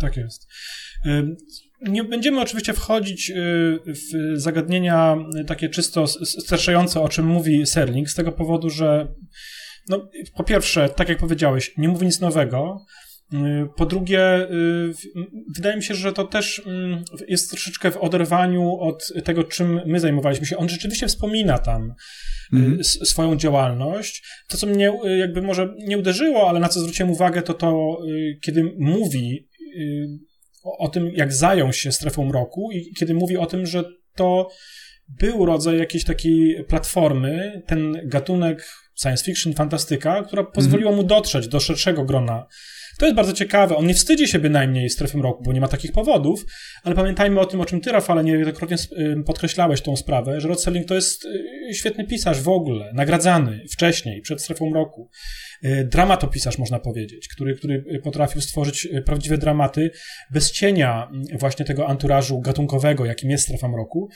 Tak 0.00 0.16
jest. 0.16 0.48
Nie 1.82 2.04
będziemy 2.04 2.40
oczywiście 2.40 2.72
wchodzić 2.72 3.30
y, 3.30 3.34
w 3.86 4.40
zagadnienia 4.40 5.16
takie 5.46 5.68
czysto 5.68 6.06
straszające, 6.24 7.00
o 7.00 7.08
czym 7.08 7.26
mówi 7.26 7.66
Serling, 7.66 8.10
z 8.10 8.14
tego 8.14 8.32
powodu, 8.32 8.70
że 8.70 9.08
no, 9.88 10.10
po 10.36 10.44
pierwsze, 10.44 10.88
tak 10.88 11.08
jak 11.08 11.18
powiedziałeś, 11.18 11.74
nie 11.76 11.88
mówi 11.88 12.06
nic 12.06 12.20
nowego, 12.20 12.84
Y, 12.86 13.07
po 13.76 13.86
drugie, 13.86 14.50
y, 14.50 14.92
wydaje 15.56 15.76
mi 15.76 15.82
się, 15.82 15.94
że 15.94 16.12
to 16.12 16.24
też 16.24 16.62
mm, 16.66 17.04
jest 17.28 17.50
troszeczkę 17.50 17.90
w 17.90 17.96
oderwaniu 17.96 18.76
od 18.80 19.12
tego, 19.24 19.44
czym 19.44 19.80
my 19.86 20.00
zajmowaliśmy 20.00 20.46
się. 20.46 20.56
On 20.56 20.68
rzeczywiście 20.68 21.06
wspomina 21.06 21.58
tam 21.58 21.94
mm. 22.52 22.84
swoją 22.84 23.36
działalność. 23.36 24.22
To, 24.48 24.56
co 24.56 24.66
mnie 24.66 24.92
jakby 25.18 25.42
może 25.42 25.74
nie 25.78 25.98
uderzyło, 25.98 26.48
ale 26.48 26.60
na 26.60 26.68
co 26.68 26.80
zwróciłem 26.80 27.12
uwagę, 27.12 27.42
to 27.42 27.54
to, 27.54 27.98
kiedy 28.42 28.72
mówi 28.78 29.48
o, 30.62 30.88
tym, 30.88 31.10
jak 31.14 31.32
zajął 31.32 31.72
się 31.72 31.92
strefą 31.92 32.24
mroku 32.24 32.70
i 32.72 32.94
kiedy 32.98 33.14
mówi 33.14 33.36
o 33.36 33.46
tym, 33.46 33.66
że 33.66 33.84
to 34.14 34.48
był 35.08 35.46
rodzaj 35.46 35.78
jakiejś 35.78 36.04
takiej 36.04 36.64
platformy, 36.64 37.62
ten 37.66 38.00
gatunek 38.04 38.68
science 39.02 39.24
fiction, 39.24 39.54
fantastyka, 39.54 40.22
która 40.22 40.44
pozwoliła 40.44 40.92
mu 40.92 41.02
dotrzeć 41.02 41.48
do 41.48 41.60
szerszego 41.60 42.04
grona 42.04 42.46
to 42.98 43.06
jest 43.06 43.16
bardzo 43.16 43.32
ciekawe. 43.32 43.76
On 43.76 43.86
nie 43.86 43.94
wstydzi 43.94 44.28
się 44.28 44.38
bynajmniej 44.38 44.90
strefy 44.90 45.18
roku, 45.18 45.42
bo 45.42 45.52
nie 45.52 45.60
ma 45.60 45.68
takich 45.68 45.92
powodów, 45.92 46.44
ale 46.82 46.94
pamiętajmy 46.94 47.40
o 47.40 47.46
tym, 47.46 47.60
o 47.60 47.64
czym 47.64 47.80
ty, 47.80 47.92
Rafale, 47.92 48.24
niejednokrotnie 48.24 48.76
podkreślałeś 49.26 49.80
tą 49.80 49.96
sprawę, 49.96 50.40
że 50.40 50.48
Rod 50.48 50.62
Serling 50.62 50.86
to 50.86 50.94
jest 50.94 51.24
y, 51.24 51.74
świetny 51.74 52.04
pisarz 52.06 52.40
w 52.40 52.48
ogóle, 52.48 52.92
nagradzany 52.94 53.64
wcześniej, 53.72 54.20
przed 54.20 54.42
strefą 54.42 54.72
roku. 54.74 55.10
Y, 55.64 55.88
dramatopisarz, 55.92 56.58
można 56.58 56.78
powiedzieć, 56.78 57.28
który, 57.28 57.54
który 57.54 58.00
potrafił 58.04 58.40
stworzyć 58.40 58.86
y, 58.86 59.02
prawdziwe 59.02 59.38
dramaty 59.38 59.90
bez 60.30 60.52
cienia 60.52 61.10
właśnie 61.38 61.64
tego 61.64 61.86
anturażu 61.86 62.40
gatunkowego, 62.40 63.04
jakim 63.04 63.30
jest 63.30 63.44
strefa 63.44 63.68
mroku. 63.68 64.08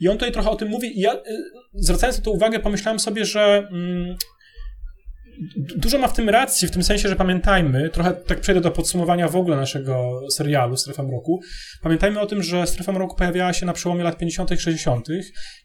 I 0.00 0.08
on 0.08 0.16
tutaj 0.16 0.32
trochę 0.32 0.50
o 0.50 0.56
tym 0.56 0.68
mówi. 0.68 0.98
I 0.98 1.00
ja, 1.00 1.22
zwracając 1.74 2.18
na 2.18 2.24
to 2.24 2.30
uwagę, 2.30 2.60
pomyślałem 2.60 3.00
sobie, 3.00 3.24
że 3.24 3.68
mm, 3.72 4.16
dużo 5.76 5.98
ma 5.98 6.08
w 6.08 6.12
tym 6.12 6.28
racji, 6.28 6.68
w 6.68 6.70
tym 6.70 6.82
sensie, 6.82 7.08
że 7.08 7.16
pamiętajmy, 7.16 7.88
trochę 7.88 8.12
tak 8.12 8.40
przejdę 8.40 8.60
do 8.60 8.70
podsumowania 8.70 9.28
w 9.28 9.36
ogóle 9.36 9.56
naszego 9.56 10.20
serialu 10.30 10.76
Strefa 10.76 11.02
Mroku, 11.02 11.40
pamiętajmy 11.82 12.20
o 12.20 12.26
tym, 12.26 12.42
że 12.42 12.66
Strefa 12.66 12.92
Mroku 12.92 13.16
pojawiała 13.16 13.52
się 13.52 13.66
na 13.66 13.72
przełomie 13.72 14.04
lat 14.04 14.18
50 14.18 14.50
60 14.58 15.06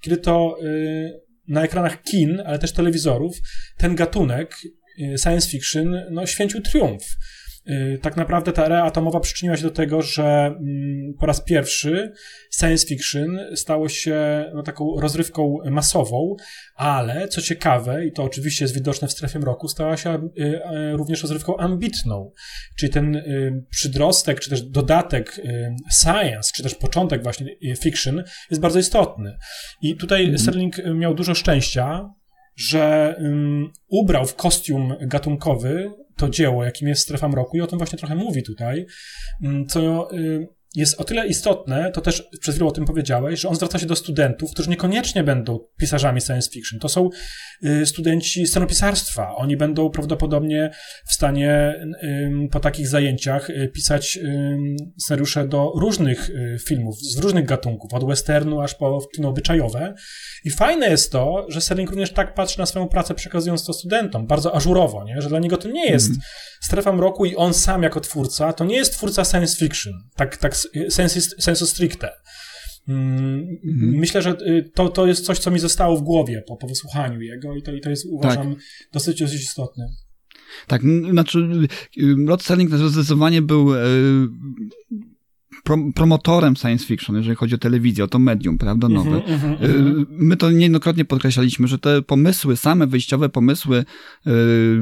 kiedy 0.02 0.18
to 0.18 0.58
yy, 0.62 1.26
na 1.48 1.64
ekranach 1.64 2.02
kin, 2.02 2.42
ale 2.46 2.60
też 2.60 2.72
telewizorów, 2.72 3.38
ten 3.78 3.96
gatunek 3.96 4.56
y, 5.00 5.18
science 5.18 5.50
fiction 5.50 6.02
no, 6.12 6.26
święcił 6.26 6.62
triumf. 6.62 7.04
Y, 7.70 8.00
tak 8.02 8.18
naprawdę 8.18 8.52
ta 8.52 8.66
era 8.66 8.84
atomowa 8.84 9.20
przyczyniła 9.20 9.58
się 9.58 9.64
do 9.64 9.72
tego, 9.72 10.02
że 10.02 10.24
mm, 10.24 11.14
po 11.20 11.26
raz 11.26 11.42
pierwszy 11.42 12.14
science 12.60 12.88
fiction 12.88 13.40
stało 13.56 13.90
się 13.90 14.46
no, 14.54 14.64
taką 14.64 15.00
rozrywką 15.00 15.58
masową, 15.72 16.36
ale 16.76 17.28
co 17.28 17.42
ciekawe, 17.42 18.06
i 18.06 18.12
to 18.12 18.24
oczywiście 18.24 18.66
jest 18.66 18.74
widoczne 18.74 19.08
w 19.08 19.12
strefie 19.12 19.40
mroku, 19.40 19.68
stała 19.68 19.98
się 19.98 20.30
y, 20.40 20.44
y, 20.44 20.98
również 20.98 21.22
rozrywką 21.22 21.58
ambitną. 21.58 22.32
Czyli 22.78 22.92
ten 22.92 23.24
przydrostek, 23.70 24.40
czy 24.40 24.50
też 24.50 24.62
dodatek 24.62 25.42
science, 26.02 26.52
czy 26.56 26.64
też 26.64 26.76
początek 26.76 27.24
właśnie 27.24 27.48
fiction 27.82 28.24
jest 28.50 28.62
bardzo 28.62 28.80
istotny. 28.80 29.38
I 29.82 29.96
tutaj 29.96 30.24
mm 30.24 30.36
-hmm. 30.36 30.42
Sterling 30.42 30.76
miał 30.96 31.14
dużo 31.14 31.36
szczęścia, 31.36 32.10
że 32.56 33.16
um, 33.20 33.72
ubrał 33.88 34.26
w 34.26 34.36
kostium 34.36 34.94
gatunkowy 35.02 35.92
to 36.16 36.30
dzieło, 36.30 36.64
jakim 36.64 36.88
jest 36.88 37.02
Strefa 37.02 37.28
Mroku 37.28 37.58
i 37.58 37.62
o 37.62 37.68
tym 37.68 37.78
właśnie 37.78 38.00
trochę 38.00 38.16
mówi 38.16 38.44
tutaj, 38.44 38.86
um, 39.44 39.66
co 39.68 40.12
y, 40.14 40.48
jest 40.76 41.00
o 41.00 41.04
tyle 41.04 41.28
istotne, 41.28 41.92
to 41.92 42.02
też 42.02 42.30
przez 42.40 42.56
chwilę 42.56 42.70
o 42.70 42.72
tym 42.72 42.86
powiedziałeś, 42.86 43.40
że 43.40 43.50
on 43.50 43.56
zwraca 43.56 43.80
się 43.80 43.86
do 43.86 43.96
studentów, 43.96 44.52
którzy 44.52 44.70
niekoniecznie 44.70 45.24
będą 45.24 45.60
pisarzami 45.78 46.22
science 46.22 46.50
fiction. 46.52 46.80
To 46.80 46.90
są 46.90 47.10
y, 47.64 47.86
studenci 47.86 48.48
scenopisarstwa. 48.48 49.36
Oni 49.36 49.58
będą 49.58 49.90
prawdopodobnie 49.90 50.72
w 51.10 51.14
stanie 51.14 51.76
po 52.52 52.60
takich 52.60 52.88
zajęciach 52.88 53.50
y, 53.50 53.72
pisać 53.74 54.20
scenariusze 55.00 55.48
do 55.48 55.72
różnych 55.76 56.30
y, 56.30 56.58
filmów, 56.68 57.00
z 57.00 57.18
różnych 57.18 57.46
gatunków, 57.46 57.94
od 57.94 58.08
westernu 58.08 58.62
aż 58.62 58.76
po 58.76 59.08
kino 59.16 59.30
obyczajowe. 59.30 59.94
I 60.44 60.50
fajne 60.50 60.90
jest 60.90 61.12
to, 61.12 61.46
że 61.50 61.62
Serling 61.62 61.90
również 61.90 62.12
tak 62.12 62.34
patrzy 62.34 62.60
na 62.60 62.66
swoją 62.66 62.88
pracę, 62.88 63.14
przekazując 63.14 63.66
to 63.66 63.74
studentom, 63.74 64.28
bardzo 64.28 64.56
ażurowo, 64.56 65.04
nie? 65.04 65.22
że 65.22 65.30
dla 65.30 65.40
niego 65.40 65.58
to 65.58 65.70
nie 65.70 65.86
jest 65.86 66.08
mm. 66.08 66.20
strefa 66.62 66.94
mroku 66.94 67.26
i 67.26 67.36
on 67.36 67.54
sam 67.54 67.84
jako 67.84 68.00
twórca, 68.00 68.54
to 68.54 68.66
nie 68.66 68.76
jest 68.76 68.94
twórca 68.94 69.26
science 69.26 69.58
fiction, 69.58 69.94
tak, 70.16 70.38
tak 70.38 70.56
sensu, 70.90 71.20
sensu 71.40 71.66
stricte. 71.66 72.10
Mm, 72.88 73.58
mhm. 73.66 73.90
Myślę, 74.00 74.22
że 74.22 74.38
y, 74.48 74.72
to, 74.74 74.90
to 74.90 75.08
jest 75.08 75.26
coś, 75.26 75.40
co 75.40 75.52
mi 75.52 75.60
zostało 75.60 75.98
w 75.98 76.02
głowie 76.02 76.44
po, 76.48 76.58
po 76.58 76.68
wysłuchaniu 76.68 77.22
jego 77.22 77.56
i 77.56 77.62
to, 77.62 77.72
i 77.72 77.82
to 77.82 77.90
jest, 77.90 78.06
uważam, 78.10 78.56
tak. 78.56 78.64
dosyć, 78.94 79.20
dosyć 79.20 79.42
istotne. 79.42 79.88
Tak, 80.68 80.82
znaczy 81.12 81.40
y, 81.98 82.16
Rod 82.28 82.44
Serling 82.44 82.72
zdecydowanie 82.76 83.42
był 83.42 83.70
y, 85.70 85.94
promotorem 85.94 86.56
science 86.56 86.86
fiction, 86.86 87.16
jeżeli 87.16 87.36
chodzi 87.36 87.56
o 87.56 87.58
telewizję, 87.58 88.04
o 88.04 88.08
to 88.08 88.20
medium, 88.20 88.58
prawda, 88.58 88.90
nowe. 88.90 89.10
Mm 89.10 89.22
-hmm, 89.22 89.58
mm 89.62 89.96
-hmm. 89.96 90.06
My 90.10 90.38
to 90.38 90.52
niejednokrotnie 90.52 91.06
podkreślaliśmy, 91.06 91.68
że 91.68 91.80
te 91.80 92.02
pomysły, 92.02 92.58
same 92.58 92.88
wyjściowe 92.88 93.30
pomysły 93.30 93.86
y, 94.28 94.32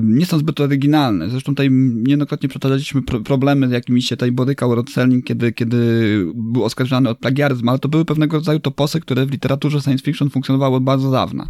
nie 0.03 0.25
są 0.25 0.37
zbyt 0.37 0.59
oryginalne. 0.59 1.29
Zresztą 1.29 1.51
tutaj 1.51 1.71
niejednokrotnie 1.71 2.49
przetarzaliśmy 2.49 3.01
problemy, 3.01 3.67
z 3.67 3.71
jakimi 3.71 4.01
się 4.01 4.15
tutaj 4.15 4.31
borykał 4.31 4.75
Rod 4.75 4.89
Serling, 4.89 5.25
kiedy, 5.25 5.51
kiedy 5.51 5.77
był 6.35 6.63
oskarżany 6.63 7.09
o 7.09 7.15
plagiaryzm, 7.15 7.69
ale 7.69 7.79
to 7.79 7.89
były 7.89 8.05
pewnego 8.05 8.37
rodzaju 8.37 8.59
toposy, 8.59 8.99
które 8.99 9.25
w 9.25 9.31
literaturze 9.31 9.81
science 9.81 10.03
fiction 10.03 10.29
funkcjonowały 10.29 10.81
bardzo 10.81 11.11
dawno. 11.11 11.47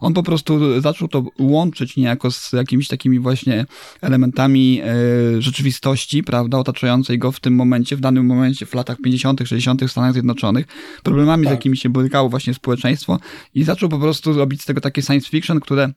On 0.00 0.14
po 0.14 0.22
prostu 0.22 0.80
zaczął 0.80 1.08
to 1.08 1.24
łączyć 1.38 1.96
niejako 1.96 2.30
z 2.30 2.52
jakimiś 2.52 2.88
takimi 2.88 3.18
właśnie 3.18 3.66
elementami 4.00 4.80
e, 4.84 5.42
rzeczywistości, 5.42 6.22
prawda, 6.22 6.58
otaczającej 6.58 7.18
go 7.18 7.32
w 7.32 7.40
tym 7.40 7.54
momencie, 7.54 7.96
w 7.96 8.00
danym 8.00 8.26
momencie, 8.26 8.66
w 8.66 8.74
latach 8.74 8.98
50., 9.04 9.40
60. 9.44 9.84
w 9.84 9.90
Stanach 9.90 10.12
Zjednoczonych, 10.12 10.66
problemami, 11.02 11.44
tak. 11.44 11.52
z 11.52 11.54
jakimi 11.54 11.76
się 11.76 11.88
borykało 11.88 12.28
właśnie 12.28 12.54
społeczeństwo 12.54 13.18
i 13.54 13.64
zaczął 13.64 13.88
po 13.88 13.98
prostu 13.98 14.32
robić 14.32 14.62
z 14.62 14.64
tego 14.64 14.80
takie 14.80 15.02
science 15.02 15.28
fiction, 15.28 15.60
które 15.60 15.92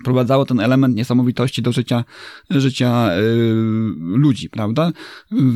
wprowadzało 0.00 0.44
ten 0.44 0.60
element 0.60 0.96
niesamowitości 0.96 1.62
do 1.62 1.72
życia, 1.72 2.04
życia 2.50 3.16
yy, 3.16 4.18
ludzi, 4.18 4.50
prawda? 4.50 4.92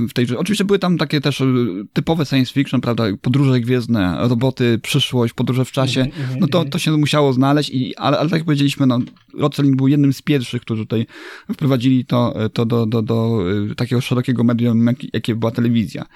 W 0.09 0.13
tej, 0.13 0.37
oczywiście 0.37 0.65
były 0.65 0.79
tam 0.79 0.99
takie 0.99 1.21
też 1.21 1.41
y, 1.41 1.47
typowe 1.93 2.27
science 2.27 2.53
fiction, 2.53 2.81
prawda? 2.81 3.05
Podróże 3.23 3.61
gwiezdne, 3.61 4.17
roboty, 4.29 4.79
przyszłość, 4.83 5.35
podróże 5.35 5.65
w 5.65 5.73
czasie. 5.73 6.01
Mhm, 6.01 6.23
mhm, 6.23 6.41
no 6.41 6.47
to, 6.47 6.59
mhm. 6.59 6.71
to 6.71 6.79
się 6.79 6.91
musiało 6.91 7.33
znaleźć, 7.33 7.71
i, 7.71 7.97
ale, 7.97 8.19
ale 8.19 8.31
tak 8.31 8.39
jak 8.39 8.45
powiedzieliśmy, 8.45 8.87
no, 8.87 8.99
był 9.59 9.89
jednym 9.89 10.13
z 10.13 10.23
pierwszych, 10.23 10.63
którzy 10.63 10.83
tutaj 10.83 11.07
wprowadzili 11.53 12.05
to, 12.05 12.35
to 12.53 12.67
do, 12.67 12.87
do, 12.87 13.03
do 13.03 13.39
y, 13.71 13.75
takiego 13.75 14.01
szerokiego 14.01 14.45
medium, 14.45 14.87
jak, 14.87 15.15
jakie 15.15 15.35
była 15.35 15.51
telewizja. 15.51 16.07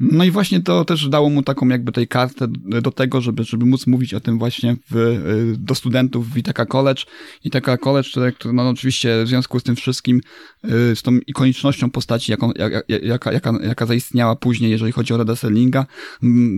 No 0.00 0.24
i 0.24 0.30
właśnie 0.30 0.60
to 0.60 0.84
też 0.84 1.08
dało 1.08 1.30
mu 1.30 1.42
taką 1.42 1.68
jakby 1.68 1.92
tej 1.92 2.08
kartę 2.08 2.48
do 2.82 2.90
tego, 2.90 3.20
żeby, 3.20 3.44
żeby 3.44 3.66
móc 3.66 3.86
mówić 3.86 4.14
o 4.14 4.20
tym 4.20 4.38
właśnie 4.38 4.76
w, 4.90 4.96
y, 4.96 5.56
do 5.58 5.74
studentów 5.74 6.30
w 6.30 6.36
Ithaca 6.38 6.66
College. 6.66 7.02
Ithaca 7.44 7.78
College, 7.78 8.08
który, 8.32 8.54
no 8.54 8.68
oczywiście 8.68 9.24
w 9.24 9.28
związku 9.28 9.60
z 9.60 9.62
tym 9.62 9.76
wszystkim, 9.76 10.20
y, 10.64 10.96
z 10.96 11.02
tą 11.02 11.18
ikonicznością 11.26 11.90
postaci, 11.90 12.32
jaką, 12.32 12.52
jaka, 12.88 13.32
jaka, 13.32 13.52
jaka 13.62 13.86
zaistniała 13.86 14.36
później, 14.36 14.70
jeżeli 14.70 14.92
chodzi 14.92 15.14
o 15.14 15.16
Reda 15.16 15.36
Serlinga, 15.36 15.86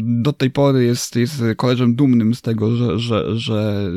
do 0.00 0.32
tej 0.32 0.50
pory 0.50 0.84
jest, 0.84 1.16
jest 1.16 1.42
koleżem 1.56 1.94
dumnym 1.94 2.34
z 2.34 2.42
tego, 2.42 2.76
że, 2.76 2.98
że, 2.98 3.36
że 3.36 3.90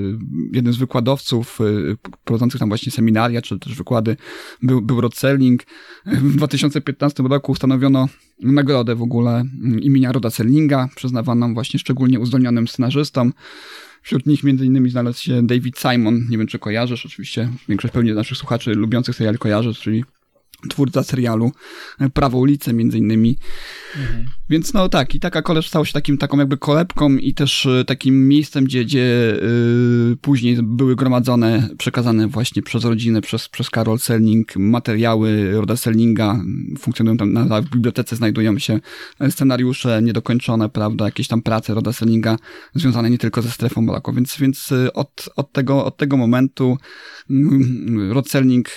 jeden 0.53 0.74
z 0.74 0.77
wykładowców 0.77 1.62
y, 1.62 1.98
prowadzących 2.24 2.60
tam 2.60 2.69
właśnie 2.69 2.91
seminaria, 2.91 3.41
czy 3.41 3.60
też 3.60 3.75
wykłady 3.75 4.17
był, 4.62 4.81
był 4.81 5.01
Rod 5.01 5.15
Serling. 5.15 5.63
W 6.05 6.36
2015 6.36 7.24
roku 7.24 7.51
ustanowiono 7.51 8.07
nagrodę 8.41 8.95
w 8.95 9.01
ogóle 9.01 9.45
imienia 9.81 10.12
Roda 10.12 10.29
Serlinga, 10.29 10.89
przyznawaną 10.95 11.53
właśnie 11.53 11.79
szczególnie 11.79 12.19
uzdolnionym 12.19 12.67
scenarzystom. 12.67 13.33
Wśród 14.01 14.25
nich 14.25 14.43
innymi 14.43 14.89
znalazł 14.89 15.24
się 15.24 15.48
David 15.48 15.79
Simon, 15.79 16.27
nie 16.29 16.38
wiem 16.38 16.48
czy 16.48 16.60
kojarzysz, 16.60 17.05
oczywiście 17.05 17.50
większość 17.69 17.93
pewnie 17.93 18.13
naszych 18.13 18.38
słuchaczy 18.38 18.75
lubiących 18.75 19.15
serial 19.15 19.38
kojarzy, 19.38 19.74
czyli 19.74 20.03
twórca 20.70 21.03
serialu 21.03 21.51
Prawo 22.13 22.38
ulicy 22.38 22.74
między 22.74 22.98
innymi. 22.98 23.38
Mhm. 23.96 24.25
Więc 24.51 24.74
no 24.74 24.89
tak, 24.89 25.15
i 25.15 25.20
taka 25.20 25.41
koleż 25.41 25.68
stała 25.68 25.86
się 25.86 25.94
takim, 25.94 26.18
taką 26.18 26.38
jakby 26.38 26.58
kolebką 26.58 27.10
i 27.18 27.34
też 27.34 27.65
e, 27.65 27.86
takim 27.86 28.27
miejscem, 28.27 28.65
gdzie, 28.65 28.86
gdzie 28.86 29.00
yy, 30.10 30.18
później 30.22 30.58
były 30.63 30.96
gromadzone, 30.96 31.70
przekazane 31.77 32.27
właśnie 32.27 32.62
przez 32.62 32.86
rodzinę, 32.86 33.22
przez, 33.22 33.50
przez 33.50 33.70
Karol 33.70 34.00
Selling, 34.00 34.56
materiały 34.56 35.51
Roda 35.51 35.77
Sellinga, 35.77 36.39
funkcjonują 36.80 37.18
tam, 37.18 37.34
na, 37.34 37.62
w 37.62 37.70
bibliotece 37.70 38.15
znajdują 38.15 38.60
się 38.60 38.80
scenariusze 39.30 40.01
niedokończone, 40.01 40.70
prawda, 40.70 41.06
jakieś 41.06 41.27
tam 41.27 41.41
prace 41.41 41.74
Roda 41.74 41.94
Sellinga 41.94 42.38
związane 42.75 43.10
nie 43.10 43.18
tylko 43.18 43.41
ze 43.41 43.51
strefą 43.51 43.82
mroku, 43.82 44.13
więc, 44.13 44.38
więc 44.38 44.72
e, 44.72 44.94
od, 44.94 45.30
od, 45.36 45.51
tego, 45.51 45.86
od 45.86 45.98
tego 45.98 46.18
momentu 46.18 46.77
mm, 47.30 48.12
Rod 48.12 48.30
Selling, 48.30 48.70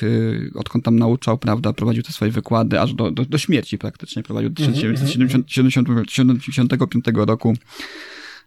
odkąd 0.55 0.85
tam 0.85 0.99
nauczał, 0.99 1.39
prawda, 1.39 1.73
prowadził 1.75 2.03
te 2.03 2.13
swoje 2.13 2.31
wykłady 2.31 2.81
aż 2.81 2.95
do, 2.95 3.11
do, 3.11 3.25
do 3.25 3.39
śmierci 3.39 3.79
praktycznie, 3.79 4.23
prowadził 4.23 4.51
do 4.51 4.57
1975 4.57 7.05
roku 7.15 7.55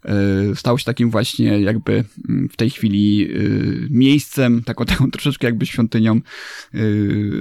e, 0.06 0.16
stał 0.56 0.78
się 0.78 0.86
takim 0.86 1.12
właśnie 1.12 1.60
jakby 1.60 2.04
mm, 2.30 2.50
w 2.50 2.56
tej 2.56 2.70
chwili 2.70 3.24
e, 3.24 3.28
miejscem, 3.90 4.64
taką, 4.64 4.86
taką 4.86 5.12
troszeczkę 5.12 5.48
jakby 5.48 5.66
świątynią 5.66 6.16
e, 6.16 6.20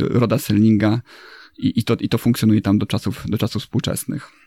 Roda 0.01 0.39
Sellinga 0.39 1.01
i, 1.59 1.81
i, 1.81 1.83
to, 1.83 1.97
i 2.01 2.09
to 2.09 2.19
funkcjonuje 2.19 2.61
tam 2.61 2.79
do 2.79 2.87
czasów, 2.87 3.25
do 3.29 3.39
czasów 3.39 3.63
współczesnych. 3.63 4.46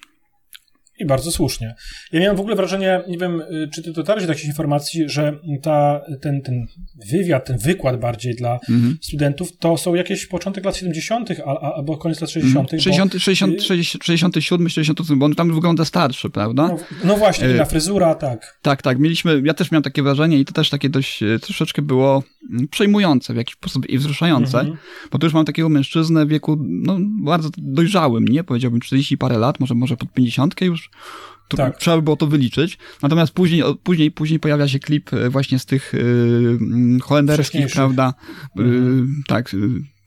I 0.99 1.05
bardzo 1.05 1.31
słusznie. 1.31 1.75
Ja 2.11 2.19
miałem 2.19 2.37
w 2.37 2.39
ogóle 2.39 2.55
wrażenie, 2.55 3.01
nie 3.07 3.17
wiem, 3.17 3.41
y, 3.41 3.69
czy 3.73 3.83
ty 3.83 3.91
dotarłeś 3.91 4.25
do 4.25 4.31
jakichś 4.31 4.47
informacji, 4.47 5.09
że 5.09 5.39
ta, 5.61 6.01
ten, 6.21 6.41
ten 6.41 6.65
wywiad, 7.11 7.45
ten 7.45 7.57
wykład 7.57 7.99
bardziej 7.99 8.35
dla 8.35 8.59
mm 8.69 8.81
-hmm. 8.81 8.95
studentów, 9.01 9.57
to 9.57 9.77
są 9.77 9.95
jakieś 9.95 10.25
początek 10.25 10.65
lat 10.65 10.77
70., 10.77 11.29
a, 11.45 11.73
albo 11.75 11.97
koniec 11.97 12.21
lat 12.21 12.29
60. 12.29 12.73
Mm, 12.73 12.81
60, 12.81 13.13
bo, 13.13 13.19
60, 13.19 13.61
60, 13.61 14.03
67, 14.03 14.69
68, 14.69 15.19
bo 15.19 15.25
on 15.25 15.35
tam 15.35 15.53
wygląda 15.53 15.85
starszy, 15.85 16.29
prawda? 16.29 16.67
No, 16.67 16.77
no 17.03 17.17
właśnie, 17.17 17.49
inna 17.49 17.63
y, 17.63 17.65
fryzura, 17.65 18.15
tak. 18.15 18.59
Tak, 18.61 18.81
tak. 18.81 18.99
Mieliśmy, 18.99 19.41
ja 19.45 19.53
też 19.53 19.71
miałem 19.71 19.83
takie 19.83 20.03
wrażenie 20.03 20.39
i 20.39 20.45
to 20.45 20.53
też 20.53 20.69
takie 20.69 20.89
dość 20.89 21.23
y, 21.23 21.39
troszeczkę 21.39 21.81
było 21.81 22.23
przejmujące 22.71 23.33
w 23.33 23.37
jakiś 23.37 23.55
sposób 23.55 23.89
i 23.89 23.97
wzruszające, 23.97 24.57
-hmm. 24.57 24.75
bo 25.11 25.19
tu 25.19 25.25
już 25.25 25.33
mam 25.33 25.45
takiego 25.45 25.69
mężczyznę 25.69 26.25
w 26.25 26.29
wieku 26.29 26.57
no, 26.59 26.97
bardzo 27.01 27.49
dojrzałym, 27.57 28.25
nie? 28.25 28.43
Powiedziałbym 28.43 28.79
40 28.79 29.17
parę 29.17 29.37
lat, 29.37 29.59
może, 29.59 29.75
może 29.75 29.97
pod 29.97 30.13
50 30.13 30.61
już 30.61 30.89
tak. 31.57 31.77
Trzeba 31.77 31.97
by 31.97 32.03
było 32.03 32.15
to 32.15 32.27
wyliczyć. 32.27 32.77
Natomiast 33.01 33.33
później, 33.33 33.63
później, 33.83 34.11
później 34.11 34.39
pojawia 34.39 34.67
się 34.67 34.79
klip 34.79 35.13
e, 35.13 35.29
właśnie 35.29 35.59
z 35.59 35.65
tych 35.65 35.93
yy, 35.93 36.99
holenderskich, 36.99 37.67
prawda, 37.73 38.13
mhm. 38.57 39.23
tak, 39.27 39.55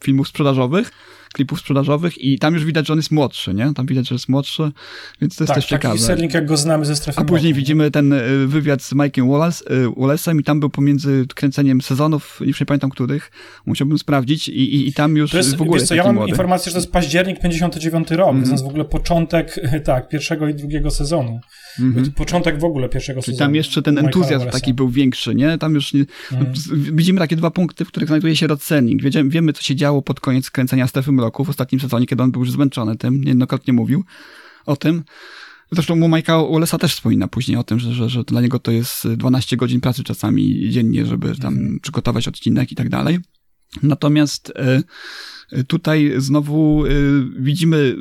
filmów 0.05 0.29
sprzedażowych 0.29 0.91
klipów 1.33 1.61
sprzedażowych 1.61 2.19
i 2.19 2.39
tam 2.39 2.55
już 2.55 2.65
widać, 2.65 2.87
że 2.87 2.93
on 2.93 2.99
jest 2.99 3.11
młodszy, 3.11 3.55
nie? 3.55 3.75
Tam 3.75 3.87
widać, 3.87 4.09
że 4.09 4.15
jest 4.15 4.29
młodszy, 4.29 4.73
więc 5.21 5.37
to 5.37 5.45
jest 5.45 5.49
tak, 5.49 5.55
też 5.55 5.67
ciekawe. 5.67 5.95
Tak, 5.95 6.05
Serling, 6.07 6.35
jak 6.35 6.47
go 6.47 6.57
znamy 6.57 6.85
ze 6.85 6.97
strefy 6.97 7.21
A 7.21 7.25
później 7.25 7.55
widzimy 7.55 7.91
ten 7.91 8.13
y, 8.13 8.47
wywiad 8.47 8.83
z 8.83 8.93
Mike'em 8.93 9.31
Wallace, 9.31 9.65
y, 9.75 9.89
Wallace'em 9.89 10.41
i 10.41 10.45
tam 10.45 10.61
był 10.61 10.71
pomiędzy 10.71 11.27
kręceniem 11.35 11.81
sezonów, 11.81 12.41
już 12.45 12.61
nie 12.61 12.67
pamiętam 12.67 12.91
których, 12.91 13.31
musiałbym 13.67 13.99
sprawdzić 13.99 14.49
i, 14.49 14.75
i, 14.75 14.89
i 14.89 14.93
tam 14.93 15.17
już 15.17 15.33
jest, 15.33 15.57
w 15.57 15.63
ogóle 15.63 15.81
wiesz 15.81 15.89
co, 15.89 15.95
Ja 15.95 16.05
mam 16.05 16.15
młody. 16.15 16.31
informację, 16.31 16.71
że 16.71 16.75
to 16.75 16.79
jest 16.81 16.93
październik 16.93 17.41
59 17.41 18.11
rok, 18.11 18.31
mm 18.31 18.43
-hmm. 18.43 18.47
to 18.47 18.53
jest 18.53 18.65
w 18.65 18.67
ogóle 18.67 18.85
początek, 18.85 19.61
tak, 19.85 20.09
pierwszego 20.09 20.49
i 20.49 20.55
drugiego 20.55 20.91
sezonu. 20.91 21.41
Mm 21.81 21.95
-hmm. 21.95 22.11
Początek 22.11 22.61
w 22.61 22.65
ogóle 22.65 22.89
pierwszego 22.89 23.23
Czyli 23.23 23.35
sezonu. 23.35 23.49
tam 23.49 23.55
jeszcze 23.55 23.83
ten 23.83 23.99
entuzjazm 23.99 24.51
taki 24.51 24.75
był 24.75 24.89
większy, 24.89 25.35
nie? 25.35 25.59
Tam 25.59 25.75
już 25.75 25.93
nie, 25.93 26.05
mm. 26.33 26.53
widzimy 26.93 27.19
takie 27.19 27.37
dwa 27.37 27.51
punkty, 27.51 27.85
w 27.85 27.89
których 27.89 28.09
znajduje 28.09 28.37
się 28.37 28.47
Selling. 28.61 29.03
Wiemy, 29.03 29.31
wiemy, 29.31 29.53
co 29.53 29.63
się 29.63 29.77
działo 29.77 30.03
pod 30.03 30.21
koniec 30.21 30.51
kręcenia 30.51 30.87
Strefy 30.87 31.13
Mroku 31.13 31.45
w 31.45 31.51
ostatnim 31.51 31.81
sezonie 31.81 32.07
kiedy 32.07 32.23
on 32.23 32.31
był 32.31 32.41
już 32.41 32.51
zmęczony 32.51 32.97
tym, 32.97 33.21
niejednokrotnie 33.21 33.73
mówił 33.73 34.05
o 34.67 34.77
tym. 34.77 35.03
Zresztą 35.73 35.97
mu 35.97 36.09
Majka 36.09 36.33
Wallace'a 36.33 36.79
też 36.79 36.95
wspomina 36.95 37.29
później 37.29 37.57
o 37.57 37.65
tym, 37.65 37.79
że, 37.79 37.95
że, 37.95 38.09
że 38.09 38.25
dla 38.25 38.41
niego 38.41 38.59
to 38.59 38.71
jest 38.71 39.09
12 39.09 39.57
godzin 39.57 39.81
pracy 39.81 40.05
czasami 40.05 40.71
dziennie, 40.71 41.07
żeby 41.07 41.37
tam 41.39 41.55
mhm. 41.55 41.81
przygotować 41.81 42.29
odcinek 42.29 42.73
i 42.73 42.75
tak 42.75 42.89
dalej. 42.89 43.19
Natomiast 43.83 44.53
y, 45.53 45.65
tutaj 45.65 46.13
znowu 46.17 46.87
y, 46.87 46.91
widzimy 47.39 47.97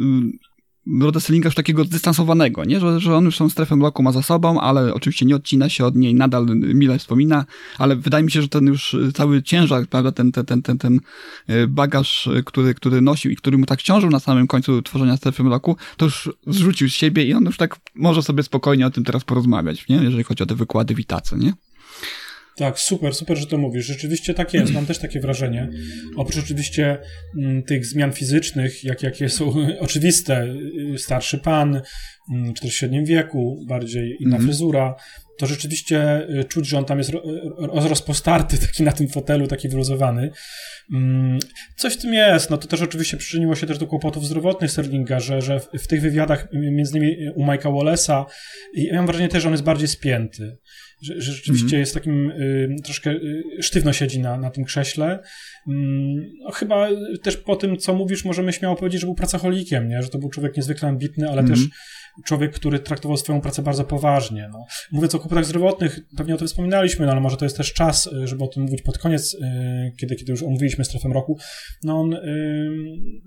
Roda 1.01 1.19
Sellinga 1.19 1.47
już 1.47 1.55
takiego 1.55 1.83
zdystansowanego, 1.83 2.65
nie? 2.65 2.79
Że, 2.79 2.99
że 2.99 3.15
on 3.15 3.25
już 3.25 3.37
tą 3.37 3.49
strefę 3.49 3.75
mroku 3.75 4.03
ma 4.03 4.11
za 4.11 4.21
sobą, 4.21 4.61
ale 4.61 4.93
oczywiście 4.93 5.25
nie 5.25 5.35
odcina 5.35 5.69
się 5.69 5.85
od 5.85 5.95
niej, 5.95 6.15
nadal 6.15 6.45
mile 6.55 6.99
wspomina, 6.99 7.45
ale 7.77 7.95
wydaje 7.95 8.23
mi 8.23 8.31
się, 8.31 8.41
że 8.41 8.47
ten 8.47 8.65
już 8.65 8.95
cały 9.13 9.43
ciężar, 9.43 9.87
prawda, 9.87 10.11
ten, 10.11 10.31
ten, 10.31 10.45
ten, 10.45 10.61
ten, 10.61 10.77
ten 10.77 10.99
e, 11.47 11.67
bagaż, 11.67 12.29
który, 12.45 12.73
który 12.73 13.01
nosił 13.01 13.31
i 13.31 13.35
który 13.35 13.57
mu 13.57 13.65
tak 13.65 13.81
ciążył 13.81 14.09
na 14.09 14.19
samym 14.19 14.47
końcu 14.47 14.81
tworzenia 14.81 15.17
strefy 15.17 15.43
mroku, 15.43 15.77
to 15.97 16.05
już 16.05 16.29
zrzucił 16.47 16.89
z 16.89 16.93
siebie 16.93 17.25
i 17.25 17.33
on 17.33 17.45
już 17.45 17.57
tak 17.57 17.79
może 17.95 18.23
sobie 18.23 18.43
spokojnie 18.43 18.87
o 18.87 18.91
tym 18.91 19.03
teraz 19.03 19.23
porozmawiać, 19.23 19.87
nie? 19.87 19.95
Jeżeli 19.95 20.23
chodzi 20.23 20.43
o 20.43 20.45
te 20.45 20.55
wykłady 20.55 20.95
witacy, 20.95 21.35
nie? 21.37 21.53
Tak, 22.57 22.79
super, 22.79 23.15
super, 23.15 23.37
że 23.37 23.47
to 23.47 23.57
mówisz. 23.57 23.85
Rzeczywiście 23.85 24.33
tak 24.33 24.53
jest. 24.53 24.73
Mam 24.73 24.85
też 24.85 24.97
takie 24.97 25.19
wrażenie. 25.19 25.69
Oprócz 26.17 26.37
oczywiście 26.37 26.97
mm, 27.37 27.63
tych 27.63 27.85
zmian 27.85 28.11
fizycznych, 28.11 28.83
jak, 28.83 29.03
jakie 29.03 29.29
są 29.29 29.53
oczywiste, 29.79 30.55
y, 30.93 30.97
starszy 30.97 31.37
pan, 31.37 31.81
mm, 32.33 32.53
czy 32.53 32.61
też 32.61 32.71
w 32.71 32.77
średnim 32.77 33.05
wieku, 33.05 33.65
bardziej 33.67 34.17
inna 34.19 34.35
mm 34.35 34.41
-hmm. 34.41 34.45
fryzura, 34.45 34.95
to 35.37 35.47
rzeczywiście 35.47 36.29
y, 36.39 36.43
czuć, 36.43 36.67
że 36.67 36.77
on 36.77 36.85
tam 36.85 36.97
jest 36.97 37.11
rozpostarty, 37.57 38.57
taki 38.67 38.83
na 38.83 38.91
tym 38.91 39.07
fotelu, 39.07 39.47
taki 39.47 39.69
wyluzowany. 39.69 40.31
Mm, 40.93 41.39
coś 41.77 41.93
w 41.93 42.01
tym 42.01 42.13
jest. 42.13 42.49
No 42.49 42.57
to 42.57 42.67
też 42.67 42.81
oczywiście 42.81 43.17
przyczyniło 43.17 43.55
się 43.55 43.67
też 43.67 43.77
do 43.77 43.87
kłopotów 43.87 44.25
zdrowotnych 44.25 44.71
Sterlinga, 44.71 45.19
że, 45.19 45.41
że 45.41 45.59
w 45.59 45.87
tych 45.87 46.01
wywiadach, 46.01 46.47
między 46.53 46.97
innymi 46.97 47.29
u 47.35 47.45
Mike'a 47.45 47.73
Wallace'a, 47.73 48.25
ja 48.73 48.95
mam 48.95 49.05
wrażenie 49.05 49.29
też, 49.29 49.43
że 49.43 49.49
on 49.49 49.53
jest 49.53 49.63
bardziej 49.63 49.87
spięty 49.87 50.57
że, 51.01 51.21
że 51.21 51.33
rzeczywiście 51.33 51.75
mm. 51.75 51.79
jest 51.79 51.93
takim 51.93 52.31
y, 52.31 52.75
troszkę 52.83 53.11
y, 53.11 53.43
sztywno 53.61 53.93
siedzi 53.93 54.19
na, 54.19 54.37
na 54.37 54.49
tym 54.49 54.63
krześle. 54.63 55.19
Mm, 55.67 56.31
no, 56.39 56.51
chyba 56.51 56.87
też 57.23 57.37
po 57.37 57.55
tym, 57.55 57.77
co 57.77 57.93
mówisz, 57.93 58.25
możemy 58.25 58.53
śmiało 58.53 58.75
powiedzieć, 58.75 59.01
że 59.01 59.07
był 59.07 59.15
pracocholikiem, 59.15 59.87
nie? 59.87 60.01
że 60.01 60.09
to 60.09 60.17
był 60.17 60.29
człowiek 60.29 60.57
niezwykle 60.57 60.89
ambitny, 60.89 61.29
ale 61.29 61.41
mm. 61.41 61.53
też 61.53 61.59
człowiek, 62.25 62.53
który 62.53 62.79
traktował 62.79 63.17
swoją 63.17 63.41
pracę 63.41 63.61
bardzo 63.61 63.83
poważnie. 63.83 64.49
No. 64.53 64.65
Mówiąc 64.91 65.15
o 65.15 65.19
kłopotach 65.19 65.45
zdrowotnych, 65.45 65.99
pewnie 66.17 66.35
o 66.35 66.37
tym 66.37 66.47
wspominaliśmy, 66.47 67.05
no, 67.05 67.11
ale 67.11 67.21
może 67.21 67.37
to 67.37 67.45
jest 67.45 67.57
też 67.57 67.73
czas, 67.73 68.07
y, 68.07 68.27
żeby 68.27 68.43
o 68.43 68.47
tym 68.47 68.63
mówić 68.63 68.81
pod 68.81 68.97
koniec, 68.97 69.33
y, 69.33 69.37
kiedy, 69.99 70.15
kiedy 70.15 70.31
już 70.31 70.43
omówiliśmy 70.43 70.85
strefę 70.85 71.09
roku. 71.09 71.37
No 71.83 71.99
on 71.99 72.13
y, 72.13 72.69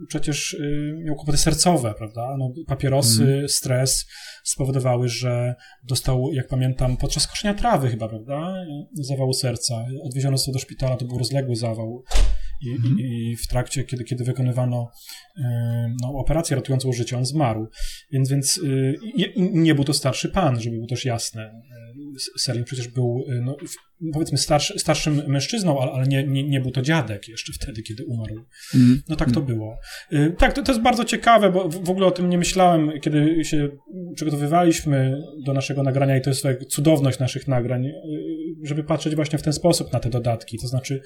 przecież 0.08 0.54
y, 0.54 0.94
miał 1.04 1.14
kłopoty 1.14 1.38
sercowe, 1.38 1.94
prawda? 1.98 2.36
No, 2.38 2.52
papierosy, 2.66 3.24
mm. 3.24 3.48
stres 3.48 4.06
spowodowały, 4.44 5.08
że 5.08 5.54
dostał, 5.82 6.32
jak 6.32 6.48
pamiętam, 6.48 6.96
podczas 6.96 7.26
koszenia 7.26 7.54
trawy 7.54 7.88
chyba, 7.88 8.08
prawda? 8.08 8.54
Zawału 8.92 9.32
serca. 9.32 9.84
Odwieziono 10.02 10.38
sobie 10.38 10.52
do 10.52 10.58
szpitala, 10.58 10.96
to 10.96 11.04
był 11.04 11.18
rozległy 11.18 11.56
zawał. 11.56 12.04
I, 12.62 12.70
mhm. 12.70 12.98
i, 12.98 13.36
w 13.36 13.46
trakcie, 13.46 13.84
kiedy, 13.84 14.04
kiedy 14.04 14.24
wykonywano 14.24 14.90
no, 16.02 16.08
operację 16.08 16.56
ratującą 16.56 16.92
życie, 16.92 17.18
on 17.18 17.24
zmarł. 17.24 17.68
Więc, 18.12 18.30
więc 18.30 18.60
nie 19.36 19.74
był 19.74 19.84
to 19.84 19.92
starszy 19.92 20.28
pan, 20.28 20.60
żeby 20.60 20.76
było 20.76 20.88
też 20.88 21.04
jasne. 21.04 21.62
Serling 22.38 22.66
przecież 22.66 22.88
był, 22.88 23.24
no, 23.42 23.56
powiedzmy, 24.12 24.38
starszy, 24.38 24.78
starszym 24.78 25.22
mężczyzną, 25.26 25.80
ale, 25.80 25.92
ale 25.92 26.06
nie, 26.06 26.24
nie, 26.26 26.48
nie 26.48 26.60
był 26.60 26.70
to 26.70 26.82
dziadek 26.82 27.28
jeszcze 27.28 27.52
wtedy, 27.52 27.82
kiedy 27.82 28.04
umarł. 28.04 28.44
Mm. 28.74 29.02
No 29.08 29.16
tak 29.16 29.32
to 29.32 29.40
mm. 29.40 29.54
było. 29.54 29.78
Tak, 30.38 30.52
to, 30.52 30.62
to 30.62 30.72
jest 30.72 30.82
bardzo 30.82 31.04
ciekawe, 31.04 31.52
bo 31.52 31.68
w 31.68 31.90
ogóle 31.90 32.06
o 32.06 32.10
tym 32.10 32.30
nie 32.30 32.38
myślałem, 32.38 32.90
kiedy 33.00 33.44
się 33.44 33.68
przygotowywaliśmy 34.14 35.22
do 35.46 35.52
naszego 35.52 35.82
nagrania 35.82 36.16
i 36.16 36.20
to 36.20 36.30
jest 36.30 36.46
cudowność 36.68 37.18
naszych 37.18 37.48
nagrań, 37.48 37.92
żeby 38.64 38.84
patrzeć 38.84 39.14
właśnie 39.14 39.38
w 39.38 39.42
ten 39.42 39.52
sposób 39.52 39.92
na 39.92 40.00
te 40.00 40.10
dodatki. 40.10 40.58
To 40.58 40.68
znaczy, 40.68 41.02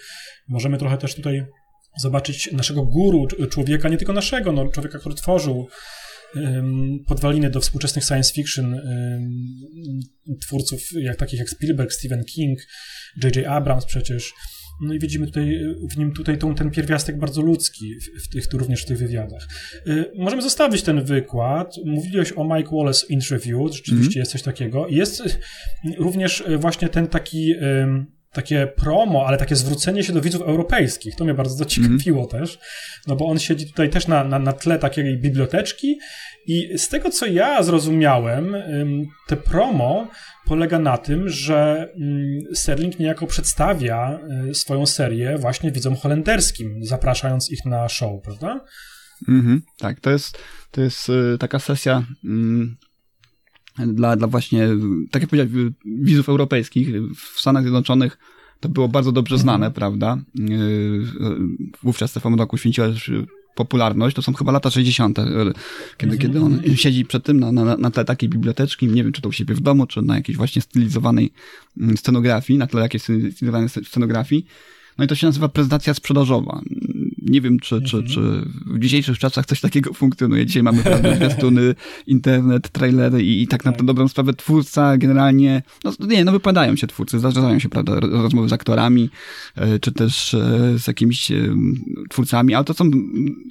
możemy 0.48 0.78
trochę 0.78 0.98
też 0.98 1.14
tutaj 1.14 1.44
zobaczyć 2.00 2.52
naszego 2.52 2.84
guru, 2.84 3.26
człowieka, 3.50 3.88
nie 3.88 3.96
tylko 3.96 4.12
naszego, 4.12 4.52
no, 4.52 4.68
człowieka, 4.68 4.98
który 4.98 5.14
tworzył 5.14 5.68
podwaliny 7.06 7.50
do 7.50 7.60
współczesnych 7.60 8.04
science 8.04 8.32
fiction 8.32 8.80
twórców 10.46 10.80
jak, 10.92 11.16
takich 11.16 11.38
jak 11.38 11.50
Spielberg, 11.50 11.92
Stephen 11.92 12.24
King, 12.24 12.58
J.J. 13.22 13.46
Abrams 13.46 13.84
przecież. 13.84 14.32
No 14.80 14.94
i 14.94 14.98
widzimy 14.98 15.26
tutaj 15.26 15.60
w 15.90 15.96
nim 15.96 16.12
tutaj 16.12 16.38
tą, 16.38 16.54
ten 16.54 16.70
pierwiastek 16.70 17.18
bardzo 17.18 17.42
ludzki, 17.42 17.94
w, 18.00 18.24
w 18.24 18.28
tych, 18.28 18.44
również 18.52 18.82
w 18.82 18.86
tych 18.86 18.98
wywiadach. 18.98 19.48
Y, 19.86 20.04
możemy 20.16 20.42
zostawić 20.42 20.82
ten 20.82 21.04
wykład. 21.04 21.74
Mówiłeś 21.84 22.32
o 22.36 22.56
Mike 22.56 22.70
Wallace 22.72 23.06
interview, 23.06 23.74
rzeczywiście 23.74 24.10
mm 24.10 24.18
jest 24.18 24.32
coś 24.32 24.42
takiego. 24.42 24.88
Jest 24.88 25.22
również 25.98 26.44
właśnie 26.58 26.88
ten 26.88 27.06
taki 27.06 27.54
takie 28.32 28.66
promo, 28.66 29.26
ale 29.26 29.38
takie 29.38 29.56
zwrócenie 29.56 30.04
się 30.04 30.12
do 30.12 30.20
widzów 30.20 30.42
europejskich. 30.42 31.16
To 31.16 31.24
mnie 31.24 31.34
bardzo 31.34 31.54
zaciekawiło 31.54 32.18
mm. 32.18 32.30
też, 32.30 32.58
no 33.06 33.16
bo 33.16 33.26
on 33.26 33.38
siedzi 33.38 33.66
tutaj 33.66 33.90
też 33.90 34.06
na, 34.06 34.24
na, 34.24 34.38
na 34.38 34.52
tle 34.52 34.78
takiej 34.78 35.18
biblioteczki 35.18 35.98
i 36.46 36.78
z 36.78 36.88
tego, 36.88 37.10
co 37.10 37.26
ja 37.26 37.62
zrozumiałem, 37.62 38.56
te 39.26 39.36
promo 39.36 40.08
polega 40.44 40.78
na 40.78 40.98
tym, 40.98 41.28
że 41.28 41.88
Serling 42.54 42.98
niejako 42.98 43.26
przedstawia 43.26 44.20
y, 44.50 44.54
swoją 44.54 44.86
serię 44.86 45.38
właśnie 45.38 45.72
widzom 45.72 45.96
holenderskim, 45.96 46.84
zapraszając 46.84 47.50
ich 47.50 47.64
na 47.64 47.88
show, 47.88 48.22
prawda? 48.22 48.64
Mhm, 49.28 49.62
tak, 49.78 50.00
to 50.00 50.10
jest, 50.10 50.38
to 50.70 50.80
jest 50.80 51.08
y, 51.08 51.38
taka 51.38 51.58
sesja 51.58 52.02
dla, 53.86 54.16
dla 54.16 54.28
właśnie, 54.28 54.68
tak 55.10 55.22
jak 55.22 55.30
powiedziałem, 55.30 55.74
widzów 55.84 56.28
europejskich 56.28 56.88
w 57.14 57.40
Stanach 57.40 57.62
Zjednoczonych 57.62 58.18
to 58.60 58.68
było 58.68 58.88
bardzo 58.88 59.12
dobrze 59.12 59.34
mhm. 59.34 59.42
znane, 59.42 59.70
prawda? 59.70 60.18
Y, 60.40 60.50
wówczas 61.82 62.10
Stefan 62.10 62.34
Roku 62.34 62.58
święciła 62.58 62.88
popularność, 63.54 64.16
to 64.16 64.22
są 64.22 64.34
chyba 64.34 64.52
lata 64.52 64.70
60., 64.70 65.18
kiedy, 65.96 66.12
mhm. 66.12 66.18
kiedy 66.18 66.40
on 66.40 66.62
siedzi 66.76 67.04
przed 67.04 67.24
tym 67.24 67.40
na, 67.40 67.52
na, 67.52 67.76
na 67.76 67.90
tle 67.90 68.04
takiej 68.04 68.28
biblioteczki, 68.28 68.86
nie 68.86 69.04
wiem, 69.04 69.12
czy 69.12 69.22
to 69.22 69.28
u 69.28 69.32
siebie 69.32 69.54
w 69.54 69.60
domu, 69.60 69.86
czy 69.86 70.02
na 70.02 70.16
jakiejś 70.16 70.38
właśnie 70.38 70.62
stylizowanej 70.62 71.32
mm, 71.80 71.96
scenografii, 71.96 72.58
na 72.58 72.66
tle 72.66 72.82
jakiejś 72.82 73.02
stylizowanej 73.02 73.68
scenografii. 73.68 74.46
No 74.98 75.04
i 75.04 75.08
to 75.08 75.14
się 75.14 75.26
nazywa 75.26 75.48
prezentacja 75.48 75.94
sprzedażowa 75.94 76.60
nie 77.28 77.40
wiem, 77.40 77.58
czy, 77.58 77.82
czy, 77.82 78.02
czy 78.02 78.20
w 78.66 78.78
dzisiejszych 78.78 79.18
czasach 79.18 79.46
coś 79.46 79.60
takiego 79.60 79.94
funkcjonuje. 79.94 80.46
Dzisiaj 80.46 80.62
mamy 80.62 80.82
prawda, 80.82 81.14
zwiastuny, 81.16 81.74
internet, 82.06 82.68
trailery 82.68 83.22
i, 83.22 83.42
i 83.42 83.48
tak 83.48 83.64
na 83.64 83.72
tę 83.72 83.84
dobrą 83.84 84.08
sprawę 84.08 84.34
twórca 84.34 84.96
generalnie, 84.96 85.62
no 85.84 85.92
nie, 86.06 86.24
no 86.24 86.32
wypadają 86.32 86.76
się 86.76 86.86
twórcy, 86.86 87.18
zdarzają 87.18 87.58
się, 87.58 87.68
prawda, 87.68 88.00
rozmowy 88.00 88.48
z 88.48 88.52
aktorami, 88.52 89.10
e, 89.54 89.78
czy 89.78 89.92
też 89.92 90.34
e, 90.34 90.78
z 90.78 90.86
jakimiś 90.86 91.30
e, 91.30 91.56
twórcami, 92.08 92.54
ale 92.54 92.64
to 92.64 92.74
są 92.74 92.90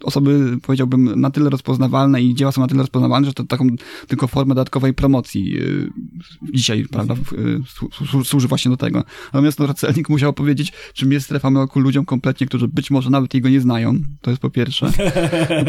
osoby, 0.04 0.58
powiedziałbym, 0.62 1.22
na 1.22 1.32
tyle 1.32 1.50
rozpoznawalne 1.50 2.22
i 2.22 2.36
dzieła 2.36 2.52
są 2.52 2.62
na 2.62 2.68
tyle 2.68 2.82
rozpoznawalne, 2.82 3.28
że 3.28 3.34
to 3.34 3.44
taką 3.44 3.68
tylko 4.08 4.28
formę 4.28 4.56
dodatkowej 4.56 4.94
promocji 4.94 5.58
dzisiaj, 6.54 6.86
prawda, 6.92 7.16
służy 8.24 8.48
właśnie 8.48 8.72
do 8.72 8.78
tego. 8.78 9.04
Natomiast 9.34 9.60
no, 9.60 9.74
Celnik 9.74 10.10
musiał 10.10 10.34
powiedzieć, 10.34 10.74
czym 10.94 11.12
jest 11.12 11.26
strefa 11.26 11.50
mroku 11.50 11.80
ludziom 11.80 12.06
kompletnie, 12.06 12.48
którzy 12.48 12.68
być 12.68 12.92
może 12.92 13.10
nawet 13.10 13.34
jego 13.34 13.50
nie 13.50 13.62
znają, 13.62 13.67
to 14.22 14.32
jest 14.32 14.42
po 14.42 14.50
pierwsze. 14.50 14.92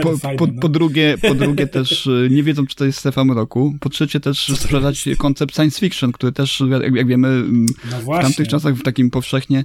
Po, 0.02 0.18
po, 0.38 0.46
no. 0.46 0.61
po, 0.61 0.68
drugie, 0.68 1.18
po 1.28 1.34
drugie 1.34 1.66
też 1.66 2.06
y, 2.06 2.28
nie 2.30 2.42
wiedzą, 2.42 2.66
czy 2.66 2.76
to 2.76 2.84
jest 2.84 2.98
strefa 2.98 3.24
mroku. 3.24 3.74
Po 3.80 3.88
trzecie 3.88 4.20
też 4.20 4.46
sprzedać 4.46 5.08
koncept 5.18 5.54
science 5.54 5.80
fiction, 5.80 6.12
który 6.12 6.32
też, 6.32 6.62
jak, 6.70 6.94
jak 6.94 7.06
wiemy, 7.06 7.28
mm, 7.28 7.66
no 7.90 7.98
w 8.00 8.22
tamtych 8.22 8.48
czasach 8.48 8.74
w 8.74 8.82
takim 8.82 9.11
powszechnie, 9.11 9.64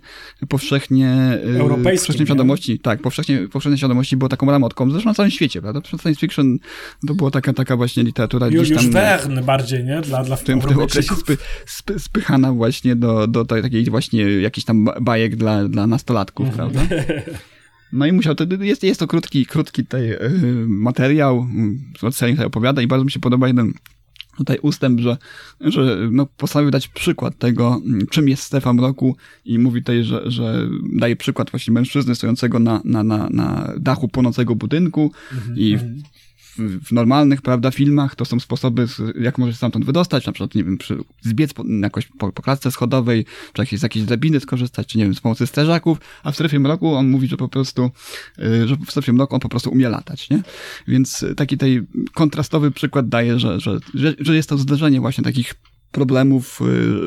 powszechnie, 0.49 1.37
y, 1.55 1.83
powszechnej 1.83 2.27
świadomości, 2.27 2.79
tak, 2.79 3.01
powszechnie, 3.01 3.47
powszechnej 3.47 3.77
świadomości 3.77 4.17
było 4.17 4.29
taką 4.29 4.51
ramotką, 4.51 4.91
zresztą 4.91 5.09
na 5.09 5.13
całym 5.13 5.31
świecie, 5.31 5.61
prawda? 5.61 5.81
Science 5.89 6.19
fiction 6.19 6.57
to 7.07 7.15
była 7.15 7.31
taka, 7.31 7.53
taka 7.53 7.77
właśnie 7.77 8.03
literatura 8.03 8.47
Juliusz 8.47 8.69
gdzieś 8.69 8.83
tam... 8.83 8.91
Verne 8.91 9.43
bardziej, 9.43 9.83
nie? 9.83 10.01
Dla, 10.01 10.23
dla 10.23 10.35
w 10.35 10.43
tym, 10.43 10.61
w 10.61 10.65
tym 10.65 10.79
okresie 10.79 11.15
spy, 11.15 11.37
spy, 11.65 11.99
spychana 11.99 12.53
właśnie 12.53 12.95
do, 12.95 13.27
do 13.27 13.45
takiej 13.45 13.85
właśnie 13.85 14.23
jakichś 14.23 14.65
tam 14.65 14.89
bajek 15.01 15.35
dla, 15.35 15.67
dla 15.67 15.87
nastolatków, 15.87 16.47
mhm. 16.47 16.71
prawda? 16.71 16.95
No 17.93 18.05
i 18.05 18.11
musiał, 18.11 18.35
to 18.35 18.45
jest, 18.59 18.83
jest 18.83 18.99
to 18.99 19.07
krótki, 19.07 19.45
krótki 19.45 19.83
tutaj 19.83 20.07
yy, 20.07 20.19
materiał, 20.67 21.47
Selling 22.11 22.37
tutaj 22.37 22.47
opowiada 22.47 22.81
i 22.81 22.87
bardzo 22.87 23.05
mi 23.05 23.11
się 23.11 23.19
podoba 23.19 23.47
jeden 23.47 23.73
tutaj 24.37 24.57
ustęp, 24.61 24.99
że, 24.99 25.17
że 25.61 25.97
no, 26.11 26.25
postanowił 26.25 26.71
dać 26.71 26.87
przykład 26.87 27.37
tego, 27.37 27.81
czym 28.11 28.29
jest 28.29 28.43
Stefan 28.43 28.79
Roku 28.79 29.17
i 29.45 29.59
mówi 29.59 29.81
tutaj, 29.81 30.03
że, 30.03 30.31
że 30.31 30.67
daje 30.93 31.15
przykład 31.15 31.51
właśnie 31.51 31.73
mężczyzny 31.73 32.15
stojącego 32.15 32.59
na, 32.59 32.81
na, 32.85 33.03
na, 33.03 33.29
na 33.29 33.73
dachu 33.77 34.07
płonącego 34.07 34.55
budynku 34.55 35.11
mm 35.31 35.43
-hmm. 35.43 35.59
i 35.59 35.77
w, 36.57 36.91
normalnych, 36.91 37.41
prawda, 37.41 37.71
filmach 37.71 38.15
to 38.15 38.25
są 38.25 38.39
sposoby, 38.39 38.87
jak 39.21 39.37
możesz 39.37 39.55
stamtąd 39.55 39.85
wydostać, 39.85 40.25
na 40.25 40.31
przykład, 40.31 40.55
nie 40.55 40.63
wiem, 40.63 40.77
przy, 40.77 40.97
zbiec 41.21 41.53
po, 41.53 41.63
jakoś 41.81 42.05
po, 42.05 42.31
po 42.31 42.41
klatce 42.41 42.71
schodowej, 42.71 43.25
czy 43.53 43.61
jakieś, 43.61 43.79
z 43.79 43.83
jakiejś 43.83 44.05
drabiny 44.05 44.39
skorzystać, 44.39 44.87
czy 44.87 44.97
nie 44.97 45.03
wiem, 45.03 45.15
z 45.15 45.19
pomocy 45.19 45.47
strażaków, 45.47 45.97
a 46.23 46.31
w 46.31 46.35
strefie 46.35 46.59
mroku 46.59 46.95
on 46.95 47.09
mówi, 47.09 47.27
że 47.27 47.37
po 47.37 47.47
prostu, 47.47 47.91
y, 48.39 48.67
że 48.67 48.75
w 48.75 48.91
strefie 48.91 49.13
mroku 49.13 49.35
on 49.35 49.41
po 49.41 49.49
prostu 49.49 49.69
umie 49.69 49.89
latać, 49.89 50.29
nie? 50.29 50.43
Więc 50.87 51.25
taki 51.37 51.57
tutaj 51.57 51.81
kontrastowy 52.13 52.71
przykład 52.71 53.09
daje, 53.09 53.39
że, 53.39 53.59
że, 53.59 53.79
że, 53.93 54.13
że 54.19 54.35
jest 54.35 54.49
to 54.49 54.57
zderzenie 54.57 55.01
właśnie 55.01 55.23
takich 55.23 55.53
problemów 55.93 56.61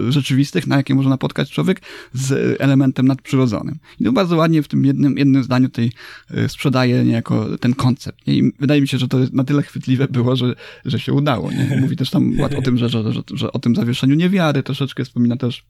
y, 0.09 0.12
rzeczywistych, 0.12 0.66
na 0.66 0.77
jakie 0.77 0.94
może 0.94 1.09
napotkać 1.09 1.51
człowiek, 1.51 1.81
z 2.12 2.61
elementem 2.61 3.07
nadprzyrodzonym. 3.07 3.79
I 4.01 4.05
to 4.05 4.12
bardzo 4.12 4.37
ładnie 4.37 4.62
w 4.62 4.68
tym 4.68 4.85
jednym, 4.85 5.18
jednym 5.18 5.44
zdaniu 5.44 5.68
tutaj 5.68 5.90
y, 6.31 6.49
sprzedaje 6.49 7.05
niejako 7.05 7.59
ten 7.59 7.75
koncept. 7.75 8.18
I 8.27 8.53
wydaje 8.61 8.81
mi 8.81 8.88
się, 8.88 8.99
że 8.99 9.09
to 9.09 9.18
na 9.33 9.44
tyle 9.44 9.62
chwytliwe 9.62 10.09
było, 10.09 10.37
że, 10.37 10.55
że 10.85 10.99
się 10.99 11.12
udało. 11.12 11.53
Nie? 11.53 11.79
Mówi 11.81 11.96
też 11.96 12.11
tam 12.11 12.33
o 12.59 12.62
tym, 12.62 12.79
że, 12.79 12.88
że, 12.88 13.12
że, 13.12 13.22
że 13.35 13.53
o 13.53 13.59
tym 13.59 13.77
zawieszeniu 13.77 14.14
niewiary 14.14 14.62
troszeczkę 14.62 15.05
wspomina 15.05 15.37
też. 15.37 15.64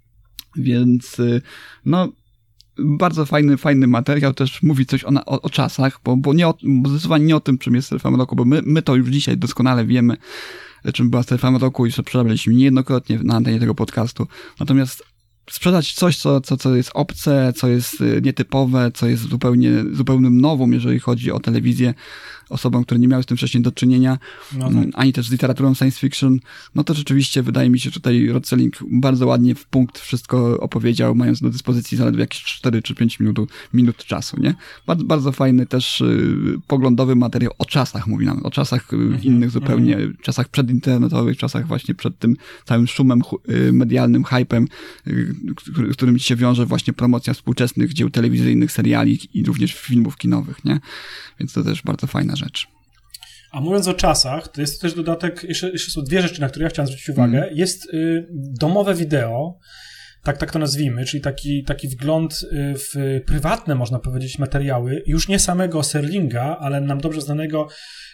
Więc 0.56 1.18
y, 1.18 1.42
no, 1.84 2.12
bardzo 2.78 3.26
fajny, 3.26 3.56
fajny 3.56 3.86
materiał, 3.86 4.34
też 4.34 4.62
mówi 4.62 4.86
coś 4.86 5.04
o, 5.04 5.08
o, 5.26 5.42
o 5.42 5.50
czasach, 5.50 6.00
bo, 6.04 6.16
bo, 6.16 6.34
nie 6.34 6.48
o, 6.48 6.54
bo 6.62 6.88
zdecydowanie 6.90 7.24
nie 7.24 7.36
o 7.36 7.40
tym, 7.40 7.58
czym 7.58 7.74
jest 7.74 7.86
strefa 7.86 8.10
mroku, 8.10 8.36
bo 8.36 8.44
my, 8.44 8.62
my 8.64 8.82
to 8.82 8.94
już 8.94 9.08
dzisiaj 9.08 9.38
doskonale 9.38 9.86
wiemy, 9.86 10.16
czym 10.92 11.10
była 11.10 11.22
strefa 11.22 11.50
mroku 11.50 11.86
i 11.86 11.92
co 11.92 12.02
przerabialiśmy 12.02 12.54
niejednokrotnie 12.54 13.18
na 13.22 13.34
antenie 13.34 13.60
tego 13.60 13.74
podcastu. 13.74 14.26
Natomiast 14.60 15.02
sprzedać 15.50 15.92
coś, 15.92 16.18
co, 16.18 16.40
co, 16.40 16.56
co 16.56 16.76
jest 16.76 16.90
obce, 16.94 17.52
co 17.56 17.68
jest 17.68 18.00
y, 18.00 18.20
nietypowe, 18.24 18.90
co 18.94 19.06
jest 19.06 19.22
zupełnie, 19.22 19.70
zupełnym 19.92 20.40
nową, 20.40 20.70
jeżeli 20.70 21.00
chodzi 21.00 21.32
o 21.32 21.40
telewizję, 21.40 21.94
osobom, 22.50 22.84
które 22.84 23.00
nie 23.00 23.08
miały 23.08 23.22
z 23.22 23.26
tym 23.26 23.36
wcześniej 23.36 23.62
do 23.62 23.72
czynienia, 23.72 24.18
no 24.58 24.66
mm, 24.66 24.84
tak. 24.84 24.92
ani 24.94 25.12
też 25.12 25.28
z 25.28 25.30
literaturą 25.30 25.74
science 25.74 26.00
fiction, 26.00 26.38
no 26.74 26.84
to 26.84 26.94
rzeczywiście 26.94 27.42
wydaje 27.42 27.70
mi 27.70 27.80
się, 27.80 27.90
że 27.90 27.94
tutaj 27.94 28.26
Rod 28.26 28.48
Selling 28.48 28.78
bardzo 28.90 29.26
ładnie 29.26 29.54
w 29.54 29.66
punkt 29.66 29.98
wszystko 29.98 30.60
opowiedział, 30.60 31.14
mając 31.14 31.40
do 31.40 31.50
dyspozycji 31.50 31.98
zaledwie 31.98 32.20
jakieś 32.20 32.42
4 32.42 32.82
czy 32.82 32.94
5 32.94 33.20
minut, 33.20 33.38
minut 33.72 33.96
czasu, 33.96 34.40
nie? 34.40 34.54
Bardzo, 34.86 35.04
bardzo 35.04 35.32
fajny 35.32 35.66
też 35.66 36.00
y, 36.00 36.60
poglądowy 36.66 37.16
materiał 37.16 37.52
o 37.58 37.64
czasach, 37.64 38.06
mówi 38.06 38.26
nam, 38.26 38.40
o 38.42 38.50
czasach 38.50 38.92
y, 38.92 38.96
mhm, 38.96 39.22
innych 39.22 39.50
zupełnie, 39.50 39.94
mhm. 39.94 40.16
czasach 40.22 40.48
przedinternetowych, 40.48 41.38
czasach 41.38 41.66
właśnie 41.66 41.94
przed 41.94 42.18
tym 42.18 42.36
całym 42.64 42.86
szumem 42.86 43.22
y, 43.50 43.72
medialnym, 43.72 44.24
hypem, 44.24 44.68
y, 45.06 45.34
którym 45.92 46.18
się 46.18 46.36
wiąże 46.36 46.66
właśnie 46.66 46.92
promocja 46.92 47.34
współczesnych 47.34 47.92
dzieł 47.92 48.10
telewizyjnych, 48.10 48.72
seriali 48.72 49.18
i 49.34 49.44
również 49.44 49.74
filmów 49.74 50.16
kinowych, 50.16 50.64
nie? 50.64 50.80
Więc 51.40 51.52
to 51.52 51.64
też 51.64 51.82
bardzo 51.82 52.06
fajna 52.06 52.35
rzecz. 52.36 52.66
A 53.52 53.60
mówiąc 53.60 53.88
o 53.88 53.94
czasach, 53.94 54.48
to 54.48 54.60
jest 54.60 54.80
też 54.80 54.94
dodatek, 54.94 55.44
jeszcze, 55.44 55.70
jeszcze 55.70 55.90
są 55.90 56.02
dwie 56.02 56.22
rzeczy, 56.22 56.40
na 56.40 56.48
które 56.48 56.64
ja 56.64 56.70
chciałem 56.70 56.86
zwrócić 56.86 57.08
uwagę. 57.08 57.42
Mm. 57.42 57.56
Jest 57.56 57.94
y, 57.94 58.26
domowe 58.60 58.94
wideo, 58.94 59.58
tak, 60.26 60.38
tak 60.38 60.52
to 60.52 60.58
nazwijmy, 60.58 61.04
czyli 61.04 61.20
taki, 61.20 61.64
taki 61.64 61.88
wgląd 61.88 62.32
y, 62.52 62.74
w 62.74 63.20
prywatne, 63.26 63.74
można 63.74 63.98
powiedzieć, 63.98 64.38
materiały, 64.38 65.02
już 65.06 65.28
nie 65.28 65.38
samego 65.38 65.82
Serlinga, 65.82 66.56
ale 66.60 66.80
nam 66.80 67.00
dobrze 67.00 67.20
znanego 67.20 67.68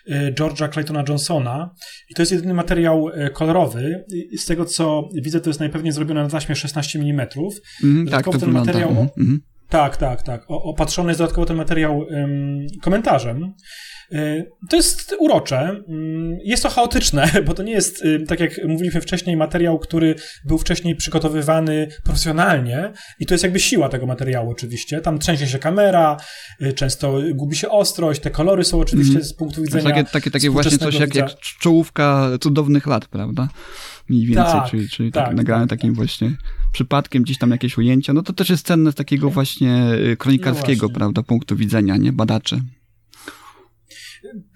y, 0.09 0.35
George'a 0.39 0.69
Claytona 0.69 1.05
Johnsona. 1.09 1.75
I 2.11 2.15
to 2.15 2.23
jest 2.23 2.33
jedyny 2.33 2.55
materiał 2.55 3.09
y, 3.09 3.31
kolorowy. 3.31 4.05
Z 4.39 4.47
tego, 4.47 4.65
co 4.65 5.09
widzę, 5.23 5.41
to 5.41 5.51
jest 5.51 5.61
najpewniej 5.61 5.93
zrobione 5.93 6.23
na 6.23 6.29
taśmie 6.29 6.57
16 6.57 6.99
mm. 6.99 7.27
Mm, 7.85 8.07
tak, 8.07 8.25
to 8.25 8.39
ten 8.39 8.51
materiał... 8.51 8.91
Mm, 8.91 9.09
mm. 9.19 9.41
Tak, 9.69 9.97
tak, 9.97 10.23
tak. 10.23 10.45
O, 10.49 10.63
opatrzony 10.63 11.11
jest 11.11 11.19
dodatkowo 11.19 11.47
ten 11.47 11.57
materiał 11.57 11.99
um, 11.99 12.67
komentarzem. 12.83 13.55
Y, 14.15 14.51
to 14.69 14.77
jest 14.77 15.15
urocze. 15.19 15.83
Mm, 15.89 16.39
jest 16.45 16.63
to 16.63 16.69
chaotyczne, 16.69 17.31
bo 17.47 17.55
to 17.55 17.63
nie 17.63 17.73
jest, 17.73 18.05
y, 18.05 18.25
tak 18.29 18.41
jak 18.41 18.65
mówiliśmy 18.69 19.01
wcześniej, 19.01 19.37
materiał, 19.37 19.79
który 19.79 20.15
był 20.45 20.59
wcześniej 20.59 20.97
przygotowywany 20.97 21.89
profesjonalnie 22.05 22.93
i 23.21 23.27
to 23.27 23.35
jest 23.35 23.45
jakby 23.45 23.61
siła 23.61 23.89
tego 23.89 24.07
materiału 24.07 24.51
oczywiście. 24.51 25.01
Tam 25.01 25.19
trzęsie 25.19 25.47
się 25.47 25.59
kamera, 25.59 26.17
y, 26.63 26.73
często 26.73 27.19
gubi 27.35 27.57
się 27.57 27.69
ostrość, 27.69 28.21
te 28.21 28.31
kolory 28.31 28.65
są 28.65 28.81
oczywiście 28.81 29.15
mm. 29.15 29.25
z 29.25 29.35
punktu 29.35 29.63
widzenia 29.63 29.85
Takie, 29.85 30.05
takie, 30.05 30.31
takie 30.31 30.51
właśnie 30.51 30.79
coś 30.79 30.95
jak, 30.95 31.15
jak 31.15 31.39
czołówka 31.39 32.31
cudownych 32.41 32.87
lat, 32.87 33.07
prawda? 33.07 33.49
Mniej 34.09 34.27
więcej, 34.27 34.45
tak, 34.45 34.71
czyli, 34.71 34.89
czyli 34.89 35.13
tak, 35.13 35.27
tak, 35.27 35.37
nagrane 35.37 35.67
tak, 35.67 35.79
takim 35.79 35.91
tak. 35.91 35.97
właśnie 35.97 36.37
przypadkiem 36.73 37.23
gdzieś 37.23 37.39
tam 37.39 37.51
jakieś 37.51 37.79
ujęcia, 37.79 38.13
no 38.13 38.23
to 38.23 38.33
też 38.33 38.51
jest 38.51 38.67
cenne 38.67 38.93
z 38.93 38.95
takiego 38.95 39.31
właśnie 39.31 39.85
kronikarskiego, 40.19 40.87
no 40.87 40.95
prawda, 40.95 41.23
punktu 41.23 41.57
widzenia, 41.57 41.97
nie, 41.97 42.13
badaczy. 42.13 42.61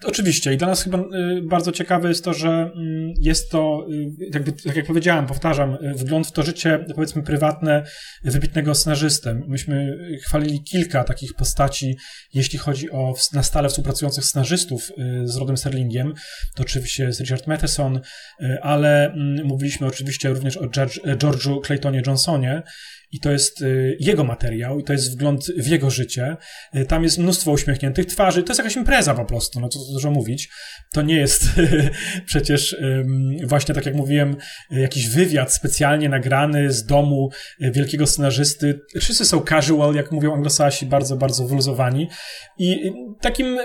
Oczywiście 0.03 0.53
i 0.53 0.57
dla 0.57 0.67
nas 0.67 0.83
chyba 0.83 0.97
y, 0.97 1.41
bardzo 1.41 1.71
ciekawe 1.71 2.09
jest 2.09 2.23
to, 2.23 2.33
że 2.33 2.49
mm, 2.49 3.13
jest 3.19 3.51
to, 3.51 3.87
y, 4.21 4.31
tak 4.63 4.75
jak 4.75 4.85
powiedziałem, 4.85 5.25
powtarzam, 5.25 5.73
y, 5.73 5.93
wgląd 5.93 6.27
w 6.27 6.31
to 6.31 6.43
życie, 6.43 6.85
powiedzmy, 6.95 7.23
prywatne 7.23 7.83
wybitnego 8.23 8.75
scenarzysty. 8.75 9.41
Myśmy 9.47 9.97
chwalili 10.21 10.63
kilka 10.63 11.03
takich 11.03 11.33
postaci, 11.33 11.97
jeśli 12.33 12.59
chodzi 12.59 12.91
o 12.91 13.13
na 13.33 13.43
stale 13.43 13.69
współpracujących 13.69 14.25
scenarzystów 14.25 14.91
z 15.23 15.35
Rodem 15.35 15.57
Serlingiem. 15.57 16.13
To 16.55 16.63
oczywiście 16.63 17.03
jest 17.03 17.19
Richard 17.19 17.47
Matheson, 17.47 17.99
ale 18.61 19.05
mm, 19.05 19.45
mówiliśmy 19.45 19.87
oczywiście 19.87 20.29
również 20.29 20.57
o 20.57 20.65
George'u 21.15 21.61
Claytonie 21.61 22.01
Johnsonie 22.07 22.63
i 23.11 23.19
to 23.19 23.31
jest 23.31 23.61
y, 23.61 23.97
jego 23.99 24.23
materiał, 24.23 24.79
i 24.79 24.83
to 24.83 24.93
jest 24.93 25.13
wgląd 25.13 25.45
w 25.57 25.67
jego 25.67 25.89
życie. 25.89 26.37
Y, 26.75 26.85
tam 26.85 27.03
jest 27.03 27.17
mnóstwo 27.17 27.51
uśmiechniętych 27.51 28.05
twarzy. 28.05 28.43
To 28.43 28.51
jest 28.51 28.59
jakaś 28.59 28.75
impreza 28.75 29.13
po 29.13 29.25
prostu, 29.25 29.59
no 29.59 29.69
co 29.69 29.79
dużo 29.93 30.11
mówić. 30.11 30.49
To 30.93 31.01
nie 31.01 31.17
jest 31.17 31.43
przecież 32.25 32.75
właśnie, 33.43 33.75
tak 33.75 33.85
jak 33.85 33.95
mówiłem, 33.95 34.35
jakiś 34.71 35.09
wywiad 35.09 35.53
specjalnie 35.53 36.09
nagrany 36.09 36.71
z 36.71 36.85
domu 36.85 37.29
y, 37.61 37.71
wielkiego 37.71 38.07
scenarzysty. 38.07 38.79
Wszyscy 38.99 39.25
są 39.25 39.41
casual, 39.41 39.95
jak 39.95 40.11
mówią 40.11 40.33
anglosasi, 40.33 40.85
bardzo, 40.85 41.17
bardzo 41.17 41.47
wyluzowani. 41.47 42.07
I 42.57 42.91
takim 43.21 43.57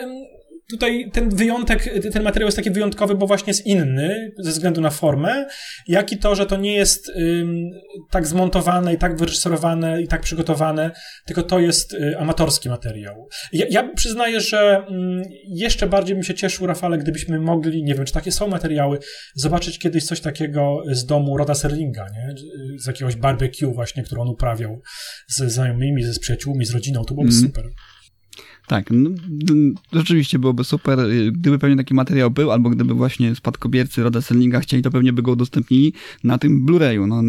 tutaj 0.73 1.11
ten 1.13 1.31
wyjątek, 1.31 1.89
ten 2.13 2.23
materiał 2.23 2.47
jest 2.47 2.57
taki 2.57 2.71
wyjątkowy, 2.71 3.15
bo 3.15 3.27
właśnie 3.27 3.51
jest 3.51 3.67
inny 3.67 4.33
ze 4.39 4.51
względu 4.51 4.81
na 4.81 4.91
formę, 4.91 5.47
jak 5.89 6.13
i 6.13 6.19
to, 6.19 6.35
że 6.35 6.47
to 6.47 6.57
nie 6.57 6.75
jest 6.75 7.09
ym, 7.09 7.71
tak 8.11 8.27
zmontowane 8.27 8.95
i 8.95 8.99
tak 8.99 9.17
wyreżyserowane 9.17 10.03
i 10.03 10.09
tak 10.09 10.21
przygotowane, 10.21 10.91
tylko 11.27 11.43
to 11.43 11.61
jest 11.61 11.95
y, 11.95 12.19
amatorski 12.19 12.69
materiał. 12.69 13.29
Ja, 13.53 13.67
ja 13.71 13.95
przyznaję, 13.95 14.41
że 14.41 14.87
y, 14.91 15.23
jeszcze 15.49 15.87
bardziej 15.87 16.15
bym 16.15 16.25
się 16.25 16.35
cieszył, 16.35 16.67
Rafale, 16.67 16.99
gdybyśmy 16.99 17.41
mogli, 17.41 17.85
nie 17.85 17.95
wiem, 17.95 18.05
czy 18.05 18.13
takie 18.13 18.33
są 18.33 18.49
materiały, 18.49 18.99
zobaczyć 19.35 19.79
kiedyś 19.79 20.05
coś 20.05 20.21
takiego 20.21 20.83
z 20.91 21.07
domu 21.07 21.37
Roda 21.37 21.55
Serlinga, 21.55 22.07
nie? 22.09 22.35
z 22.79 22.87
jakiegoś 22.87 23.17
barbecue 23.17 23.73
właśnie, 23.75 24.03
który 24.03 24.21
on 24.21 24.29
uprawiał 24.29 24.81
ze 25.27 25.51
znajomymi, 25.51 26.03
ze 26.03 26.13
z 26.13 26.19
przyjaciółmi, 26.19 26.65
z 26.65 26.71
rodziną, 26.71 27.05
to 27.05 27.15
byłoby 27.15 27.33
mm. 27.33 27.43
super. 27.43 27.65
Tak, 28.67 28.87
no, 28.91 29.11
rzeczywiście 29.93 30.39
byłoby 30.39 30.65
super, 30.65 31.01
y, 31.01 31.33
gdyby 31.33 31.59
pewnie 31.59 31.77
taki 31.77 31.95
materiał 31.95 32.31
był, 32.31 32.51
albo 32.51 32.71
gdyby 32.71 32.95
właśnie 32.95 33.35
spadkobiercy 33.35 34.03
Roda 34.03 34.21
Sellinga 34.21 34.61
chcieli, 34.61 34.83
to 34.83 34.91
pewnie 34.91 35.13
by 35.13 35.23
go 35.23 35.33
udostępnili 35.33 35.93
na 36.25 36.39
tym 36.39 36.67
Blu-rayu. 36.67 37.07
No, 37.07 37.23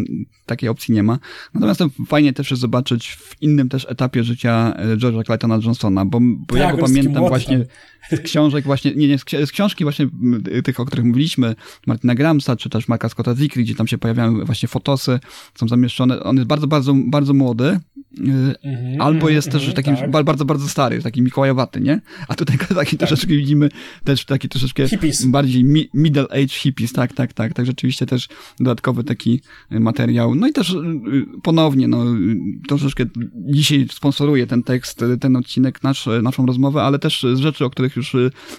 takiej 0.46 0.68
opcji 0.68 0.94
nie 0.94 1.02
ma. 1.02 1.18
Natomiast 1.54 1.78
to 1.78 1.88
fajnie 2.06 2.32
też 2.32 2.50
jest 2.50 2.60
zobaczyć 2.60 3.08
w 3.10 3.42
innym 3.42 3.68
też 3.68 3.86
etapie 3.88 4.24
życia 4.24 4.74
y, 4.92 4.96
George'a 4.96 5.24
Claytona 5.24 5.58
Johnsona, 5.64 6.04
bo, 6.04 6.20
bo 6.20 6.46
tak, 6.46 6.58
ja 6.58 6.72
go 6.72 6.78
pamiętam 6.78 7.28
właśnie 7.28 7.66
z 8.10 8.20
książek 8.20 8.64
właśnie, 8.64 8.94
nie, 8.94 9.08
nie, 9.08 9.18
z 9.46 9.52
książki 9.52 9.84
właśnie 9.84 10.08
y, 10.48 10.62
tych, 10.62 10.80
o 10.80 10.84
których 10.84 11.04
mówiliśmy, 11.04 11.54
Martina 11.86 12.14
Gramsa, 12.14 12.56
czy 12.56 12.70
też 12.70 12.88
Marka 12.88 13.08
Scotta 13.08 13.34
Zikri, 13.34 13.64
gdzie 13.64 13.74
tam 13.74 13.86
się 13.86 13.98
pojawiają 13.98 14.44
właśnie 14.44 14.68
fotosy, 14.68 15.20
są 15.54 15.68
zamieszczone. 15.68 16.22
On 16.22 16.36
jest 16.36 16.48
bardzo, 16.48 16.66
bardzo, 16.66 16.94
bardzo 16.94 17.34
młody, 17.34 17.80
Mm-hmm, 18.18 18.96
albo 19.00 19.28
jest 19.28 19.48
mm-hmm, 19.48 19.52
też 19.52 19.68
mhm, 19.68 19.84
taki 19.84 20.00
tak. 20.00 20.24
bardzo, 20.24 20.44
bardzo 20.44 20.68
stary, 20.68 21.02
taki 21.02 21.22
mikołajowaty, 21.22 21.80
nie? 21.80 22.00
A 22.28 22.34
tutaj 22.34 22.58
taki 22.74 22.96
tak. 22.96 23.08
troszeczkę 23.08 23.34
widzimy 23.34 23.68
też 24.04 24.24
taki 24.24 24.48
troszeczkę 24.48 24.88
hippies. 24.88 25.26
bardziej 25.26 25.64
mi, 25.64 25.88
middle 25.94 26.24
age 26.24 26.48
hippies, 26.48 26.92
tak, 26.92 27.12
tak, 27.12 27.32
tak, 27.32 27.52
tak, 27.52 27.66
rzeczywiście 27.66 28.06
też 28.06 28.28
dodatkowy 28.58 29.04
taki 29.04 29.40
y, 29.72 29.80
materiał. 29.80 30.34
No 30.34 30.48
i 30.48 30.52
też 30.52 30.70
y, 30.70 30.80
ponownie, 31.42 31.88
no, 31.88 32.04
troszeczkę 32.68 33.04
dzisiaj 33.34 33.86
sponsoruje 33.90 34.46
ten 34.46 34.62
tekst, 34.62 35.04
ten 35.20 35.36
odcinek, 35.36 35.82
nasz, 35.82 36.08
naszą 36.22 36.46
rozmowę, 36.46 36.82
ale 36.82 36.98
też 36.98 37.26
z 37.34 37.38
rzeczy, 37.38 37.64
o 37.64 37.70
których 37.70 37.96
już 37.96 38.16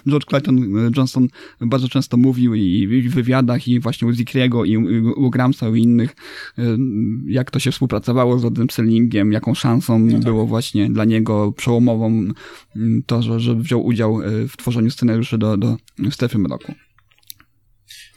George 0.08 0.26
Clayton 0.26 0.90
Johnson 0.96 1.28
bardzo 1.60 1.88
często 1.88 2.16
mówił 2.16 2.54
i 2.54 2.86
w 3.08 3.14
wywiadach, 3.14 3.68
i 3.68 3.80
właśnie 3.80 4.08
u 4.08 4.12
Zikriego, 4.12 4.64
i 4.64 4.76
u 5.16 5.30
Gramsa, 5.30 5.68
i 5.68 5.82
innych, 5.82 6.16
jak 7.26 7.50
to 7.50 7.58
się 7.58 7.70
współpracowało 7.70 8.38
z 8.38 8.44
Rodem 8.44 8.70
Sellingiem, 8.70 9.32
jak 9.32 9.45
jaką 9.46 9.54
szansą 9.54 9.98
no 9.98 10.12
tak. 10.12 10.24
było 10.24 10.46
właśnie 10.46 10.90
dla 10.90 11.04
niego 11.04 11.52
przełomową 11.52 12.06
mm, 12.76 13.02
to, 13.06 13.22
że, 13.22 13.40
że 13.40 13.54
wziął 13.54 13.86
udział 13.86 14.22
e, 14.22 14.48
w 14.48 14.56
tworzeniu 14.56 14.90
scenariuszy 14.90 15.38
do, 15.38 15.56
do 15.56 15.76
Strefy 16.10 16.38
Mroku. 16.38 16.72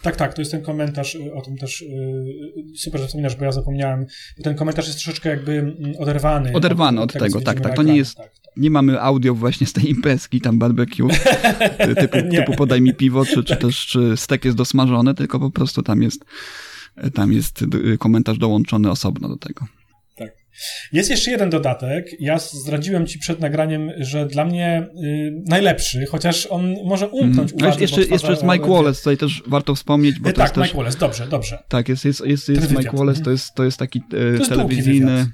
Tak, 0.02 0.16
tak, 0.16 0.34
to 0.34 0.42
jest 0.42 0.52
ten 0.52 0.62
komentarz, 0.62 1.16
y, 1.16 1.34
o 1.34 1.42
tym 1.42 1.58
też 1.58 1.82
yy, 1.82 2.78
super, 2.78 3.02
że 3.02 3.08
wspominasz, 3.08 3.36
bo 3.36 3.46
ja 3.46 3.52
zapomniałem. 3.52 4.06
Ten 4.44 4.56
komentarz 4.56 4.88
jest 4.88 5.04
troszeczkę 5.04 5.30
jakby 5.30 5.52
mm, 5.52 5.76
oderwany. 6.00 6.54
Oderwany 6.54 7.02
od, 7.02 7.16
od 7.16 7.22
tego, 7.22 7.42
tak, 7.42 7.62
tak. 7.62 7.76
To 7.76 7.84
nie 7.84 7.98
jest, 7.98 8.16
tak, 8.16 8.26
tak. 8.26 8.58
nie 8.58 8.72
mamy 8.72 9.02
audio 9.02 9.36
właśnie 9.36 9.68
z 9.68 9.74
tej 9.74 9.90
imprezki, 9.90 10.42
tam 10.42 10.60
barbecue, 10.60 11.08
typu, 12.00 12.18
typu 12.32 12.54
podaj 12.54 12.82
mi 12.82 12.94
piwo, 12.94 13.26
czy, 13.26 13.44
czy 13.44 13.54
tak. 13.54 13.62
też 13.62 13.86
czy 13.86 14.18
stek 14.18 14.46
jest 14.46 14.58
dosmażony, 14.58 15.14
tylko 15.14 15.40
po 15.40 15.52
prostu 15.52 15.84
tam 15.84 16.02
jest, 16.02 16.26
tam 17.14 17.34
jest 17.34 17.62
y, 17.62 17.98
komentarz 17.98 18.38
dołączony 18.38 18.92
osobno 18.92 19.30
do 19.30 19.38
tego. 19.38 19.79
Jest 20.92 21.10
jeszcze 21.10 21.32
jeden 21.32 21.50
dodatek. 21.50 22.22
Ja 22.22 22.40
zdradziłem 22.40 23.08
ci 23.08 23.20
przed 23.20 23.40
nagraniem, 23.40 23.92
że 23.98 24.26
dla 24.26 24.46
mnie 24.46 24.88
y, 25.04 25.44
najlepszy, 25.46 26.06
chociaż 26.06 26.46
on 26.46 26.76
może 26.86 27.08
umknąć 27.08 27.52
mm. 27.52 27.66
uwadze, 27.66 27.82
jeszcze, 27.82 28.02
jeszcze 28.02 28.32
jest 28.32 28.44
Mike 28.44 28.68
Wallace, 28.68 29.00
tutaj 29.00 29.18
też 29.18 29.44
warto 29.48 29.76
wspomnieć. 29.76 30.20
Bo 30.20 30.30
y, 30.30 30.34
tak, 30.34 30.50
Mike 30.58 30.62
też, 30.62 30.76
Wallace, 30.76 31.00
dobrze, 31.00 31.28
dobrze. 31.28 31.64
Tak, 31.68 31.90
jest, 31.90 32.06
jest, 32.06 32.26
jest, 32.26 32.50
jest 32.50 32.72
Mike 32.72 32.98
Wallace, 32.98 33.22
to 33.22 33.32
jest, 33.32 33.54
to 33.56 33.64
jest 33.64 33.78
taki 33.78 34.00
y, 34.00 34.02
to 34.10 34.18
jest 34.18 34.50
telewizyjny 34.50 35.26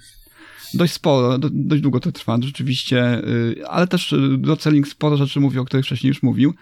dość 0.74 0.94
sporo, 0.94 1.38
do, 1.38 1.50
dość 1.54 1.82
długo 1.82 2.00
to 2.00 2.12
trwa 2.12 2.38
rzeczywiście, 2.42 3.18
y, 3.18 3.68
ale 3.68 3.88
też 3.88 4.16
Doceling 4.38 4.88
sporo 4.88 5.18
rzeczy 5.18 5.40
mówi, 5.40 5.60
o 5.60 5.66
których 5.66 5.86
wcześniej 5.86 6.08
już 6.08 6.24
mówił 6.24 6.54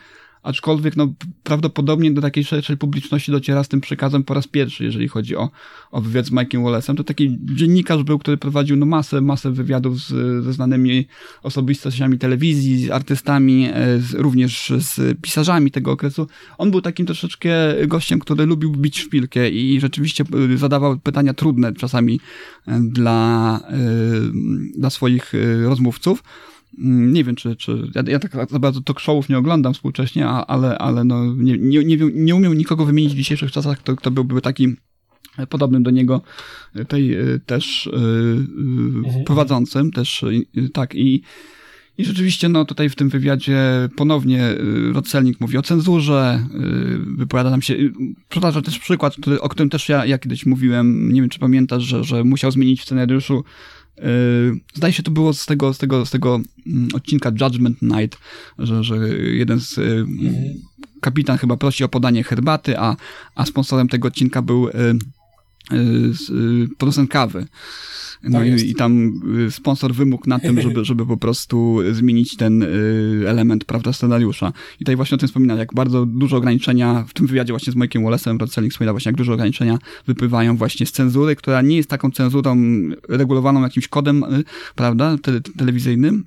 aczkolwiek 0.43 0.97
no, 0.97 1.13
prawdopodobnie 1.43 2.11
do 2.11 2.21
takiej 2.21 2.43
szerszej 2.43 2.77
publiczności 2.77 3.31
dociera 3.31 3.63
z 3.63 3.67
tym 3.67 3.81
przekazem 3.81 4.23
po 4.23 4.33
raz 4.33 4.47
pierwszy, 4.47 4.83
jeżeli 4.83 5.07
chodzi 5.07 5.35
o, 5.35 5.49
o 5.91 6.01
wywiad 6.01 6.25
z 6.25 6.31
Mike'iem 6.31 6.63
Wallace'em. 6.63 6.95
To 6.95 7.03
taki 7.03 7.37
dziennikarz 7.41 8.03
był, 8.03 8.19
który 8.19 8.37
prowadził 8.37 8.75
no, 8.75 8.85
masę, 8.85 9.21
masę 9.21 9.51
wywiadów 9.51 9.99
z, 9.99 10.43
ze 10.43 10.53
znanymi 10.53 11.07
osobistościami 11.43 12.17
telewizji, 12.17 12.85
z 12.85 12.91
artystami, 12.91 13.69
e, 13.73 13.99
z, 13.99 14.13
również 14.13 14.73
z 14.77 15.21
pisarzami 15.21 15.71
tego 15.71 15.91
okresu. 15.91 16.27
On 16.57 16.71
był 16.71 16.81
takim 16.81 17.05
troszeczkę 17.05 17.51
gościem, 17.87 18.19
który 18.19 18.45
lubił 18.45 18.71
bić 18.71 18.99
szpilkę 18.99 19.49
i 19.49 19.79
rzeczywiście 19.79 20.23
e, 20.53 20.57
zadawał 20.57 20.99
pytania 20.99 21.33
trudne 21.33 21.73
czasami 21.73 22.19
e, 22.67 22.79
dla, 22.79 23.59
dla 24.75 24.89
swoich 24.89 25.33
rozmówców. 25.63 26.23
Mm, 26.79 27.13
nie 27.13 27.23
wiem, 27.23 27.35
czy, 27.35 27.55
czy 27.55 27.91
ja, 27.95 28.03
ja 28.07 28.19
tak 28.19 28.49
za 28.49 28.59
bardzo 28.59 28.81
talk 28.81 28.99
showów 28.99 29.29
nie 29.29 29.37
oglądam 29.37 29.73
współcześnie, 29.73 30.27
ale, 30.27 30.77
ale 30.77 31.03
no, 31.03 31.35
nie, 31.35 31.57
nie, 31.57 31.83
nie, 31.83 31.97
nie 32.13 32.35
umiem 32.35 32.53
nikogo 32.53 32.85
wymienić 32.85 33.13
w 33.13 33.17
dzisiejszych 33.17 33.51
czasach, 33.51 33.79
kto, 33.79 33.95
kto 33.95 34.11
byłby 34.11 34.41
taki 34.41 34.75
podobnym 35.49 35.83
do 35.83 35.91
niego 35.91 36.21
tej 36.87 37.17
też 37.45 37.89
mhm. 37.93 39.23
prowadzącym, 39.25 39.91
też 39.91 40.25
tak 40.73 40.95
i 40.95 41.23
i 41.97 42.05
rzeczywiście, 42.05 42.49
no 42.49 42.65
tutaj 42.65 42.89
w 42.89 42.95
tym 42.95 43.09
wywiadzie 43.09 43.59
ponownie 43.95 44.55
Rodselnik 44.93 45.41
mówi 45.41 45.57
o 45.57 45.61
cenzurze, 45.61 46.47
wypowiada 47.17 47.49
nam 47.49 47.61
się, 47.61 47.75
przytacza 48.29 48.61
też 48.61 48.79
przykład, 48.79 49.15
który, 49.15 49.41
o 49.41 49.49
którym 49.49 49.69
też 49.69 49.89
ja, 49.89 50.05
ja 50.05 50.17
kiedyś 50.17 50.45
mówiłem, 50.45 51.13
nie 51.13 51.21
wiem 51.21 51.29
czy 51.29 51.39
pamiętasz, 51.39 51.83
że, 51.83 52.03
że 52.03 52.23
musiał 52.23 52.51
zmienić 52.51 52.81
w 52.81 52.83
scenariuszu 52.83 53.43
zdaje 54.73 54.93
się, 54.93 55.03
to 55.03 55.11
było 55.11 55.33
z 55.33 55.45
tego, 55.45 55.73
z 55.73 55.77
tego, 55.77 56.05
z 56.05 56.11
tego 56.11 56.39
mm, 56.67 56.87
odcinka 56.93 57.31
Judgment 57.41 57.81
Night, 57.81 58.19
że, 58.59 58.83
że 58.83 58.97
jeden 59.17 59.59
z 59.59 59.77
mm 59.77 60.53
kapitan 61.03 61.37
chyba 61.37 61.57
prosi 61.57 61.83
o 61.83 61.89
podanie 61.89 62.23
herbaty, 62.23 62.79
a, 62.79 62.95
a 63.35 63.45
sponsorem 63.45 63.87
tego 63.87 64.07
odcinka 64.07 64.41
był 64.41 64.67
y, 64.67 64.71
producent 66.77 67.09
kawy. 67.09 67.45
No 68.23 68.39
tak 68.39 68.47
i, 68.47 68.69
i, 68.69 68.75
tam 68.75 69.21
y, 69.47 69.51
sponsor 69.51 69.93
wymógł 69.93 70.29
na 70.29 70.39
tym, 70.39 70.61
żeby, 70.61 70.85
żeby 70.89 71.05
po 71.05 71.17
prostu 71.17 71.79
zmienić 71.91 72.35
ten 72.37 72.63
y, 72.63 72.67
element, 73.27 73.65
prawda, 73.65 73.93
scenariusza. 73.93 74.53
I 74.75 74.77
tutaj 74.77 74.95
właśnie 74.95 75.15
o 75.15 75.17
tym 75.17 75.27
wspominam, 75.27 75.57
jak 75.57 75.73
bardzo 75.73 76.05
dużo 76.05 76.37
ograniczenia, 76.37 77.05
w 77.07 77.13
tym 77.13 77.27
wywiadzie 77.27 77.53
właśnie 77.53 77.73
z 77.73 77.75
Mike'iem 77.75 78.03
Wallace'em, 78.03 78.39
Rod 78.39 78.53
Selling 78.53 78.73
wspomina 78.73 78.91
właśnie, 78.91 79.09
jak 79.09 79.15
dużo 79.15 79.33
ograniczenia 79.33 79.79
wypływają 80.07 80.57
właśnie 80.57 80.85
z 80.85 80.91
cenzury, 80.91 81.35
która 81.35 81.61
nie 81.61 81.77
jest 81.77 81.89
taką 81.89 82.11
cenzurą 82.11 82.57
regulowaną 83.09 83.61
jakimś 83.61 83.87
kodem, 83.87 84.23
y, 84.23 84.43
prawda, 84.75 85.17
te, 85.17 85.41
telewizyjnym, 85.41 86.23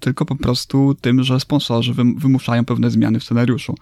tylko 0.00 0.24
po 0.24 0.36
prostu 0.36 0.96
tym, 1.00 1.22
że 1.22 1.40
sponsorzy 1.40 1.94
wymuszają 2.16 2.64
pewne 2.64 2.90
zmiany 2.90 3.20
w 3.20 3.24
scenariuszu. 3.24 3.74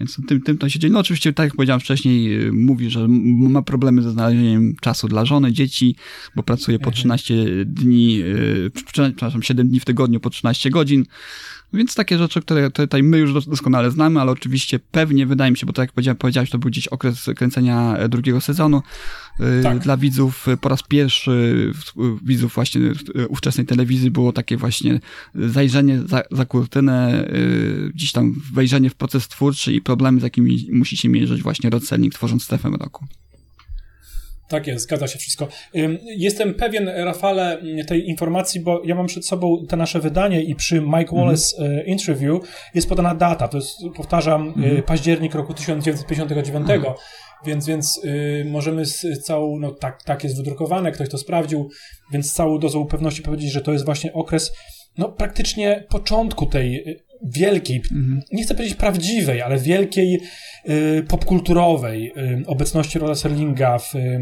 Więc 0.00 0.18
tym, 0.28 0.40
tym 0.40 0.58
to 0.58 0.68
się 0.68 0.78
dzieje. 0.78 0.92
No 0.92 0.98
oczywiście, 0.98 1.32
tak 1.32 1.44
jak 1.44 1.56
powiedziałem 1.56 1.80
wcześniej, 1.80 2.46
y, 2.46 2.52
mówi, 2.52 2.90
że 2.90 3.08
ma 3.08 3.62
problemy 3.62 4.02
ze 4.02 4.10
znalezieniem 4.10 4.74
czasu 4.80 5.08
dla 5.08 5.24
żony, 5.24 5.52
dzieci, 5.52 5.96
bo 6.36 6.42
pracuje 6.42 6.78
po 6.78 6.90
13 6.90 7.34
mhm. 7.34 7.74
dni, 7.74 8.20
y, 8.22 8.70
przepraszam, 8.92 9.42
7 9.42 9.68
dni 9.68 9.80
w 9.80 9.84
tygodniu 9.84 10.20
po 10.20 10.30
13 10.30 10.70
godzin. 10.70 11.04
Więc 11.74 11.94
takie 11.94 12.18
rzeczy, 12.18 12.40
które 12.40 12.70
tutaj 12.70 13.02
my 13.02 13.18
już 13.18 13.46
doskonale 13.46 13.90
znamy, 13.90 14.20
ale 14.20 14.32
oczywiście 14.32 14.78
pewnie, 14.78 15.26
wydaje 15.26 15.50
mi 15.50 15.56
się, 15.56 15.66
bo 15.66 15.72
tak 15.72 15.90
jak 15.96 16.18
powiedziałeś, 16.18 16.50
to 16.50 16.58
był 16.58 16.70
gdzieś 16.70 16.88
okres 16.88 17.30
kręcenia 17.36 17.96
e, 17.96 18.08
drugiego 18.08 18.40
sezonu. 18.40 18.82
E, 19.40 19.62
tak. 19.62 19.78
Dla 19.78 19.96
widzów 19.96 20.46
po 20.60 20.68
raz 20.68 20.82
pierwszy, 20.82 21.72
widzów 22.22 22.54
właśnie 22.54 22.80
ówczesnej 23.28 23.66
telewizji 23.66 24.10
było 24.10 24.32
takie 24.32 24.56
właśnie 24.56 25.00
zajrzenie 25.34 26.02
za, 26.06 26.22
za 26.30 26.44
kurtynę, 26.44 27.28
e, 27.28 27.32
gdzieś 27.94 28.12
tam 28.12 28.34
wejrzenie 28.52 28.90
w 28.90 28.94
proces 28.94 29.28
twórczy 29.28 29.72
i 29.72 29.80
problemy, 29.80 30.20
z 30.20 30.22
jakimi 30.22 30.68
musi 30.72 30.96
się 30.96 31.08
mierzyć 31.08 31.42
właśnie 31.42 31.70
Rod 31.70 31.84
Selling 31.84 32.14
tworząc 32.14 32.44
strefę 32.44 32.70
roku. 32.80 33.06
Tak 34.52 34.66
jest, 34.66 34.84
zgadza 34.84 35.06
się 35.06 35.18
wszystko. 35.18 35.48
Jestem 36.16 36.54
pewien, 36.54 36.88
Rafale, 36.88 37.62
tej 37.86 38.08
informacji, 38.08 38.60
bo 38.60 38.82
ja 38.84 38.94
mam 38.94 39.06
przed 39.06 39.26
sobą 39.26 39.66
te 39.68 39.76
nasze 39.76 40.00
wydanie 40.00 40.42
i 40.42 40.54
przy 40.54 40.80
Mike 40.80 40.98
mhm. 40.98 41.20
Wallace 41.20 41.56
mm. 41.58 41.86
interview 41.86 42.40
jest 42.74 42.88
podana 42.88 43.14
data, 43.14 43.48
to 43.48 43.56
jest, 43.56 43.70
powtarzam, 43.96 44.54
mm. 44.56 44.82
październik 44.82 45.34
roku 45.34 45.54
1959. 45.54 46.70
Mm. 46.70 46.84
Więc, 47.46 47.66
więc 47.66 48.00
y, 48.04 48.44
możemy 48.50 48.86
z 48.86 49.24
całą, 49.24 49.58
no 49.58 49.70
tak, 49.70 50.02
tak 50.02 50.24
jest 50.24 50.36
wydrukowane, 50.36 50.92
ktoś 50.92 51.08
to 51.08 51.18
sprawdził, 51.18 51.70
więc 52.12 52.30
z 52.30 52.34
całą 52.34 52.58
dozą 52.58 52.86
pewności 52.86 53.22
powiedzieć, 53.22 53.52
że 53.52 53.60
to 53.60 53.72
jest 53.72 53.84
właśnie 53.84 54.12
okres, 54.12 54.52
no 54.98 55.08
praktycznie 55.08 55.84
początku 55.88 56.46
tej 56.46 56.98
wielkiej, 57.22 57.76
mhm. 57.76 58.20
nie 58.32 58.42
chcę 58.42 58.54
powiedzieć 58.54 58.76
prawdziwej, 58.76 59.42
ale 59.42 59.58
wielkiej 59.58 60.20
y, 60.68 61.04
popkulturowej 61.08 62.12
y, 62.16 62.46
obecności 62.46 62.98
Roda 62.98 63.14
Serlinga 63.14 63.78
w 63.78 63.94
y, 63.94 64.20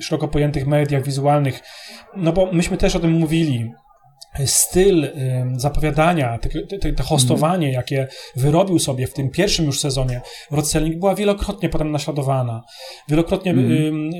szeroko 0.00 0.28
pojętych 0.28 0.66
mediach 0.66 1.04
wizualnych. 1.04 1.60
No 2.16 2.32
bo 2.32 2.52
myśmy 2.52 2.76
też 2.76 2.96
o 2.96 3.00
tym 3.00 3.12
mówili 3.12 3.72
styl 4.46 5.06
zapowiadania, 5.56 6.38
te, 6.38 6.78
te, 6.78 6.92
te 6.92 7.02
hostowanie, 7.02 7.66
mm. 7.66 7.74
jakie 7.74 8.08
wyrobił 8.36 8.78
sobie 8.78 9.06
w 9.06 9.12
tym 9.12 9.30
pierwszym 9.30 9.64
już 9.64 9.80
sezonie 9.80 10.20
Rod 10.50 10.68
Serling, 10.68 10.98
była 10.98 11.14
wielokrotnie 11.14 11.68
potem 11.68 11.90
naśladowana. 11.90 12.62
Wielokrotnie 13.08 13.50
mm. 13.50 14.10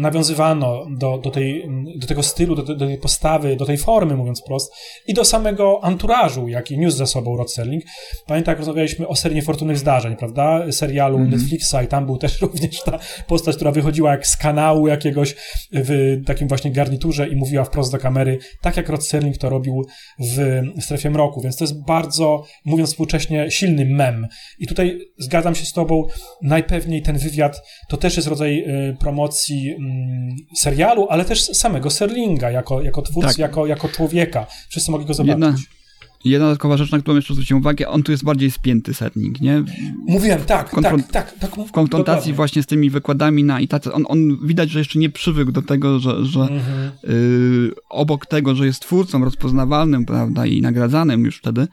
nawiązywano 0.00 0.86
do, 0.90 1.18
do, 1.18 1.30
tej, 1.30 1.68
do 1.96 2.06
tego 2.06 2.22
stylu, 2.22 2.54
do, 2.54 2.62
do, 2.62 2.86
tej 2.86 2.98
postawy, 2.98 3.56
do 3.56 3.66
tej 3.66 3.78
formy, 3.78 4.16
mówiąc 4.16 4.42
prost, 4.42 4.74
i 5.06 5.14
do 5.14 5.24
samego 5.24 5.84
anturażu, 5.84 6.48
jaki 6.48 6.78
niósł 6.78 6.96
ze 6.96 7.06
sobą 7.06 7.36
Rod 7.36 7.52
Serling. 7.52 7.84
Pamiętam, 8.26 8.52
jak 8.52 8.58
rozmawialiśmy 8.58 9.08
o 9.08 9.16
serii 9.16 9.36
Niefortunnych 9.36 9.78
Zdarzeń, 9.78 10.16
prawda? 10.16 10.72
Serialu 10.72 11.18
mm. 11.18 11.30
Netflixa 11.30 11.74
i 11.84 11.86
tam 11.86 12.06
był 12.06 12.18
też 12.18 12.40
również 12.42 12.82
ta 12.82 12.98
postać, 13.26 13.56
która 13.56 13.70
wychodziła 13.70 14.10
jak 14.10 14.26
z 14.26 14.36
kanału 14.36 14.88
jakiegoś 14.88 15.34
w 15.72 16.20
takim 16.26 16.48
właśnie 16.48 16.70
garniturze 16.70 17.28
i 17.28 17.36
mówiła 17.36 17.64
wprost 17.64 17.92
do 17.92 17.98
kamery, 17.98 18.38
tak 18.60 18.76
jak 18.76 18.88
Rod 18.88 19.06
Serling 19.06 19.38
to 19.38 19.48
robi 19.48 19.61
robił 19.62 19.86
w 20.18 20.62
strefie 20.80 21.10
mroku, 21.10 21.40
więc 21.40 21.56
to 21.56 21.64
jest 21.64 21.84
bardzo, 21.84 22.44
mówiąc 22.64 22.90
współcześnie, 22.90 23.50
silny 23.50 23.84
mem. 23.86 24.26
I 24.58 24.66
tutaj 24.66 24.98
zgadzam 25.18 25.54
się 25.54 25.64
z 25.64 25.72
Tobą, 25.72 26.06
najpewniej 26.42 27.02
ten 27.02 27.18
wywiad 27.18 27.62
to 27.88 27.96
też 27.96 28.16
jest 28.16 28.28
rodzaj 28.28 28.58
y, 28.58 28.96
promocji 29.00 29.70
mm, 29.70 30.36
serialu, 30.56 31.06
ale 31.10 31.24
też 31.24 31.42
samego 31.42 31.90
Serlinga 31.90 32.50
jako, 32.50 32.82
jako 32.82 33.02
twórcy, 33.02 33.28
tak. 33.28 33.38
jako, 33.38 33.66
jako 33.66 33.88
człowieka. 33.88 34.46
Wszyscy 34.68 34.90
mogli 34.90 35.06
go 35.06 35.14
zobaczyć. 35.14 35.40
Jedna 35.40 35.81
Jedna 36.24 36.46
dodatkowa 36.46 36.76
rzecz, 36.76 36.90
na 36.90 36.98
którą 36.98 37.16
jeszcze 37.16 37.34
zwróciłem 37.34 37.60
uwagę, 37.60 37.88
on 37.88 38.02
tu 38.02 38.12
jest 38.12 38.24
bardziej 38.24 38.50
spięty 38.50 38.94
setnik, 38.94 39.40
nie? 39.40 39.64
Mówiłem, 40.06 40.40
tak, 40.40 40.70
tak, 40.70 41.02
tak, 41.10 41.38
tak. 41.38 41.50
W 41.50 41.72
konfrontacji 41.72 42.04
dokładnie. 42.04 42.34
właśnie 42.34 42.62
z 42.62 42.66
tymi 42.66 42.90
wykładami 42.90 43.44
na 43.44 43.60
i 43.60 43.68
tacy, 43.68 43.92
on, 43.92 44.04
on 44.08 44.46
widać, 44.46 44.70
że 44.70 44.78
jeszcze 44.78 44.98
nie 44.98 45.10
przywykł 45.10 45.52
do 45.52 45.62
tego, 45.62 45.98
że, 45.98 46.24
że 46.24 46.40
mhm. 46.40 46.90
y, 47.08 47.70
obok 47.88 48.26
tego, 48.26 48.54
że 48.54 48.66
jest 48.66 48.82
twórcą 48.82 49.24
rozpoznawalnym, 49.24 50.04
prawda, 50.04 50.46
i 50.46 50.60
nagradzanym 50.60 51.24
już 51.24 51.38
wtedy, 51.38 51.68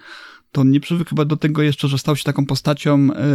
to 0.52 0.64
nie 0.64 0.80
przywykł 0.80 1.10
chyba 1.10 1.26
do 1.26 1.38
tego 1.38 1.62
jeszcze, 1.62 1.88
że 1.88 1.98
stał 1.98 2.16
się 2.16 2.24
taką 2.24 2.46
postacią, 2.46 2.94
e, 2.96 3.26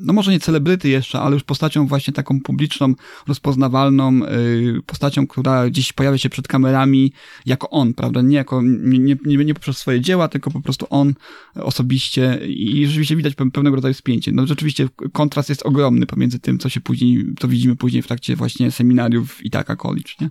no 0.00 0.12
może 0.12 0.30
nie 0.30 0.40
celebryty 0.40 0.88
jeszcze, 0.88 1.20
ale 1.20 1.34
już 1.34 1.42
postacią 1.42 1.86
właśnie 1.86 2.12
taką 2.12 2.40
publiczną, 2.40 2.94
rozpoznawalną, 3.28 4.20
e, 4.24 4.38
postacią, 4.86 5.26
która 5.26 5.70
gdzieś 5.70 5.92
pojawia 5.92 6.18
się 6.18 6.28
przed 6.28 6.48
kamerami 6.48 7.12
jako 7.46 7.70
on, 7.70 7.94
prawda? 7.94 8.22
Nie 8.22 8.36
jako, 8.36 8.62
nie, 8.62 9.16
nie, 9.24 9.44
nie 9.44 9.54
poprzez 9.54 9.78
swoje 9.78 10.00
dzieła, 10.00 10.28
tylko 10.28 10.50
po 10.50 10.60
prostu 10.60 10.86
on 10.90 11.14
osobiście 11.54 12.40
i 12.46 12.86
rzeczywiście 12.86 13.16
widać 13.16 13.34
pewnego 13.34 13.76
rodzaju 13.76 13.94
spięcie. 13.94 14.32
No 14.32 14.46
rzeczywiście 14.46 14.88
kontrast 15.12 15.48
jest 15.48 15.66
ogromny 15.66 16.06
pomiędzy 16.06 16.38
tym, 16.38 16.58
co 16.58 16.68
się 16.68 16.80
później, 16.80 17.24
co 17.40 17.48
widzimy 17.48 17.76
później 17.76 18.02
w 18.02 18.06
trakcie 18.06 18.36
właśnie 18.36 18.70
seminariów 18.70 19.44
Itaka 19.44 19.76
College, 19.76 20.12
nie? 20.20 20.30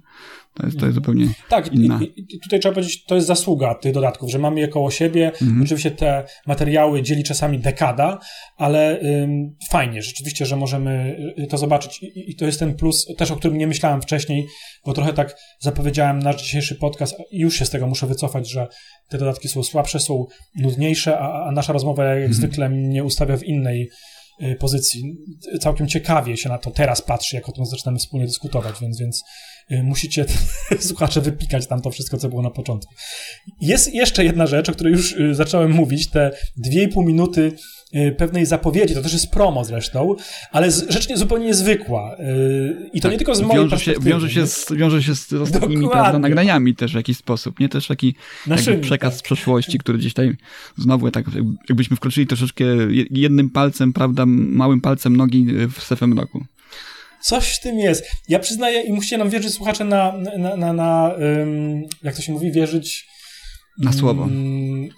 To 0.54 0.66
jest, 0.66 0.80
to 0.80 0.86
jest 0.86 0.96
zupełnie 0.96 1.28
Tak, 1.50 1.74
inna. 1.74 2.00
I, 2.04 2.26
i 2.36 2.40
tutaj 2.40 2.60
trzeba 2.60 2.76
powiedzieć, 2.76 3.04
to 3.06 3.16
jest 3.16 3.28
zasługa 3.28 3.76
tych 3.76 3.94
dodatków, 3.94 4.32
że 4.32 4.40
mamy 4.40 4.60
je 4.60 4.68
koło 4.68 4.92
siebie. 4.92 5.32
Mhm. 5.42 5.62
Oczywiście 5.62 5.92
te 5.92 6.24
materiały 6.48 7.02
dzieli 7.02 7.24
czasami 7.24 7.60
dekada, 7.60 8.20
ale 8.58 9.02
ym, 9.02 9.56
fajnie, 9.70 10.02
rzeczywiście, 10.02 10.46
że 10.46 10.56
możemy 10.56 11.18
y, 11.40 11.48
to 11.48 11.58
zobaczyć. 11.58 12.04
I, 12.04 12.32
I, 12.32 12.36
to 12.36 12.46
jest 12.46 12.60
ten 12.60 12.76
plus, 12.76 13.08
też 13.18 13.32
o 13.32 13.36
którym 13.36 13.58
nie 13.58 13.68
myślałem 13.68 14.02
wcześniej, 14.02 14.46
bo 14.86 14.94
trochę 14.94 15.14
tak 15.14 15.36
zapowiedziałem 15.60 16.20
nasz 16.20 16.44
dzisiejszy 16.44 16.76
podcast 16.76 17.16
i 17.32 17.40
już 17.40 17.56
się 17.56 17.66
z 17.66 17.70
tego 17.70 17.88
muszę 17.88 18.08
wycofać, 18.08 18.50
że 18.50 18.68
te 19.10 19.18
dodatki 19.18 19.48
są 19.48 19.64
słabsze, 19.64 20.00
są 20.00 20.26
nudniejsze, 20.56 21.20
a, 21.20 21.46
a 21.48 21.52
nasza 21.52 21.74
rozmowa 21.74 22.06
jak 22.06 22.18
mhm. 22.18 22.34
zwykle 22.34 22.70
mnie 22.70 23.04
ustawia 23.04 23.38
w 23.38 23.44
innej 23.44 23.90
y, 24.42 24.56
pozycji. 24.60 25.18
Całkiem 25.60 25.88
ciekawie 25.88 26.38
się 26.38 26.50
na 26.50 26.58
to 26.58 26.72
teraz 26.72 27.02
patrzy, 27.02 27.36
jak 27.36 27.50
o 27.50 27.52
tym 27.52 27.66
zaczynamy 27.66 27.98
wspólnie 27.98 28.26
dyskutować, 28.26 28.76
więc, 28.82 29.00
więc 29.00 29.24
Y, 29.24 29.53
musicie, 29.70 30.26
słuchacze, 30.80 31.22
wypikać 31.22 31.68
tam 31.68 31.82
to 31.82 31.92
wszystko, 31.92 32.18
co 32.18 32.30
było 32.30 32.42
na 32.42 32.50
początku. 32.50 32.94
Jest 33.62 33.94
jeszcze 33.94 34.26
jedna 34.26 34.48
rzecz, 34.48 34.70
o 34.70 34.72
której 34.72 34.94
już 34.94 35.12
y, 35.12 35.36
zacząłem 35.36 35.72
mówić, 35.72 36.10
te 36.10 36.32
dwie 36.58 36.84
i 36.84 36.88
pół 36.88 37.04
minuty 37.04 37.52
y, 37.96 38.16
pewnej 38.18 38.46
zapowiedzi, 38.46 38.94
to 38.94 39.02
też 39.02 39.14
jest 39.14 39.32
promo 39.32 39.66
zresztą, 39.66 40.16
ale 40.52 40.72
rzecz 40.72 41.10
nie, 41.10 41.18
zupełnie 41.18 41.46
niezwykła. 41.46 42.18
I 42.94 43.02
to 43.02 43.04
tak, 43.04 43.12
nie 43.12 43.18
tylko 43.18 43.36
z 43.36 43.42
mojej 43.42 43.64
wiąże 43.64 43.80
się, 43.80 43.94
wiąże 44.02 44.30
się 44.30 44.48
z, 44.48 44.72
wiąże 44.72 45.04
się 45.04 45.16
z 45.16 45.34
ostatnimi 45.34 45.90
prawda, 45.90 46.20
nagraniami 46.20 46.76
też 46.76 46.92
w 46.92 46.96
jakiś 46.96 47.18
sposób, 47.18 47.60
nie? 47.60 47.70
Też 47.70 47.88
taki 47.88 48.16
przekaz 48.82 49.14
tak. 49.14 49.20
z 49.20 49.22
przeszłości, 49.22 49.78
który 49.78 49.98
gdzieś 49.98 50.14
tutaj 50.14 50.36
znowu 50.78 51.12
tak 51.12 51.26
jakbyśmy 51.70 51.98
wkroczyli 51.98 52.28
troszeczkę 52.28 52.66
jednym 53.12 53.50
palcem, 53.50 53.94
prawda, 53.94 54.26
małym 54.26 54.82
palcem 54.82 55.18
nogi 55.18 55.46
w 55.68 55.84
sefem 55.84 56.20
roku. 56.20 56.46
Coś 57.24 57.56
w 57.56 57.60
tym 57.60 57.80
jest. 57.80 58.06
Ja 58.30 58.40
przyznaję 58.40 58.82
i 58.82 58.94
musicie 58.94 59.18
nam 59.18 59.30
wierzyć, 59.30 59.54
słuchacze, 59.54 59.86
na, 59.86 60.14
na, 60.38 60.56
na, 60.56 60.74
na 60.74 61.12
um, 61.40 61.84
jak 62.04 62.16
to 62.16 62.22
się 62.22 62.34
mówi, 62.34 62.52
wierzyć... 62.52 63.14
Na 63.78 63.94
słowo. 63.94 64.28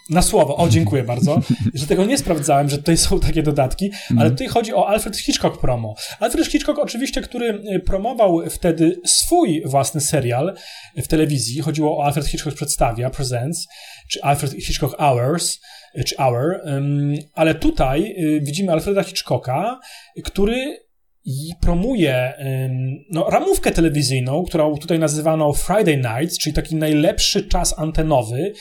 na 0.09 0.21
słowo. 0.21 0.57
O, 0.57 0.69
dziękuję 0.69 1.03
bardzo. 1.03 1.41
że 1.73 1.87
tego 1.87 2.05
nie 2.05 2.17
sprawdzałem, 2.17 2.69
że 2.69 2.77
tutaj 2.77 2.97
są 2.97 3.19
takie 3.19 3.43
dodatki, 3.43 3.91
ale 4.09 4.11
mhm. 4.11 4.31
tutaj 4.31 4.47
chodzi 4.47 4.73
o 4.73 4.87
Alfred 4.87 5.17
Hitchcock 5.17 5.61
promo. 5.61 5.95
Alfred 6.19 6.47
Hitchcock 6.47 6.79
oczywiście, 6.79 7.21
który 7.21 7.61
y, 7.75 7.79
promował 7.79 8.41
wtedy 8.49 9.01
swój 9.05 9.63
własny 9.65 10.01
serial 10.01 10.55
w 10.97 11.07
telewizji. 11.07 11.61
Chodziło 11.61 11.97
o 11.97 12.05
Alfred 12.05 12.25
Hitchcock 12.25 12.55
przedstawia, 12.55 13.09
Presents, 13.09 13.67
czy 14.11 14.23
Alfred 14.23 14.51
Hitchcock 14.51 14.97
Hours, 14.97 15.59
y, 15.97 16.03
czy 16.03 16.15
Hour. 16.15 16.61
ale 17.33 17.55
tutaj 17.55 18.15
y, 18.19 18.41
widzimy 18.41 18.71
Alfreda 18.71 19.03
Hitchcocka, 19.03 19.79
który 20.23 20.84
i 21.25 21.53
promuje 21.61 22.33
no, 23.09 23.29
ramówkę 23.29 23.71
telewizyjną, 23.71 24.43
którą 24.43 24.77
tutaj 24.77 24.99
nazywano 24.99 25.53
Friday 25.53 25.97
Nights, 25.97 26.37
czyli 26.37 26.53
taki 26.53 26.75
najlepszy 26.75 27.47
czas 27.47 27.79
antenowy. 27.79 28.53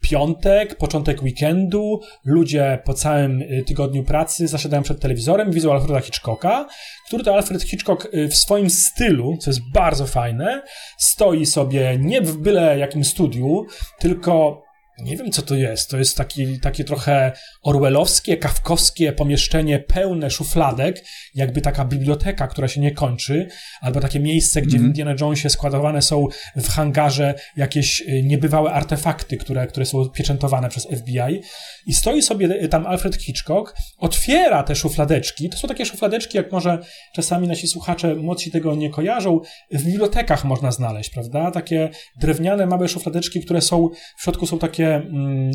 Piątek, 0.00 0.74
początek 0.74 1.22
weekendu, 1.22 2.00
ludzie 2.24 2.78
po 2.84 2.94
całym 2.94 3.42
y, 3.42 3.64
tygodniu 3.66 4.04
pracy 4.04 4.48
zasiadają 4.48 4.82
przed 4.82 5.00
telewizorem 5.00 5.50
widzą 5.50 5.72
Alfreda 5.72 6.00
Hitchcocka, 6.00 6.66
który 7.06 7.24
to 7.24 7.34
Alfred 7.34 7.62
Hitchcock 7.62 8.08
y, 8.14 8.28
w 8.28 8.36
swoim 8.36 8.70
stylu, 8.70 9.36
co 9.36 9.50
jest 9.50 9.60
bardzo 9.74 10.06
fajne, 10.06 10.62
stoi 10.98 11.46
sobie 11.46 11.98
nie 12.00 12.20
w 12.20 12.36
byle 12.36 12.78
jakim 12.78 13.04
studiu, 13.04 13.66
tylko 13.98 14.62
nie 14.98 15.16
wiem, 15.16 15.30
co 15.30 15.42
to 15.42 15.54
jest. 15.54 15.90
To 15.90 15.98
jest 15.98 16.16
taki, 16.16 16.60
takie 16.60 16.84
trochę 16.84 17.32
orwellowskie, 17.62 18.36
kawkowskie 18.36 19.12
pomieszczenie 19.12 19.78
pełne 19.78 20.30
szufladek, 20.30 21.04
jakby 21.34 21.60
taka 21.60 21.84
biblioteka, 21.84 22.46
która 22.46 22.68
się 22.68 22.80
nie 22.80 22.90
kończy, 22.90 23.48
albo 23.80 24.00
takie 24.00 24.20
miejsce, 24.20 24.62
gdzie 24.62 24.76
mm. 24.76 24.78
w 24.78 24.84
mhm. 24.84 24.90
Indiana 24.90 25.14
Jonesie 25.20 25.50
składowane 25.50 26.02
są 26.02 26.26
w 26.56 26.68
hangarze 26.68 27.34
jakieś 27.56 28.00
y, 28.00 28.22
niebywałe 28.22 28.72
artefakty, 28.72 29.36
które, 29.36 29.66
które 29.66 29.86
są 29.86 30.08
pieczętowane 30.08 30.68
przez 30.68 30.86
FBI. 30.86 31.40
I 31.86 31.94
stoi 31.94 32.22
sobie 32.22 32.62
y, 32.62 32.68
tam 32.68 32.86
Alfred 32.86 33.16
Hitchcock, 33.16 33.74
otwiera 33.98 34.62
te 34.62 34.74
szufladeczki. 34.74 35.48
To 35.48 35.58
są 35.58 35.68
takie 35.68 35.86
szufladeczki, 35.86 36.36
jak 36.36 36.52
może 36.52 36.78
czasami 37.14 37.48
nasi 37.48 37.68
słuchacze 37.68 38.14
młodsi 38.14 38.50
tego 38.50 38.74
nie 38.74 38.90
kojarzą, 38.90 39.40
w 39.72 39.84
bibliotekach 39.84 40.44
można 40.44 40.72
znaleźć, 40.72 41.10
prawda? 41.10 41.50
Takie 41.50 41.90
drewniane, 42.20 42.66
małe 42.66 42.88
szufladeczki, 42.88 43.40
które 43.40 43.60
są, 43.60 43.88
w 44.18 44.22
środku 44.22 44.46
są 44.46 44.58
takie 44.58 44.81
mm, 44.88 45.50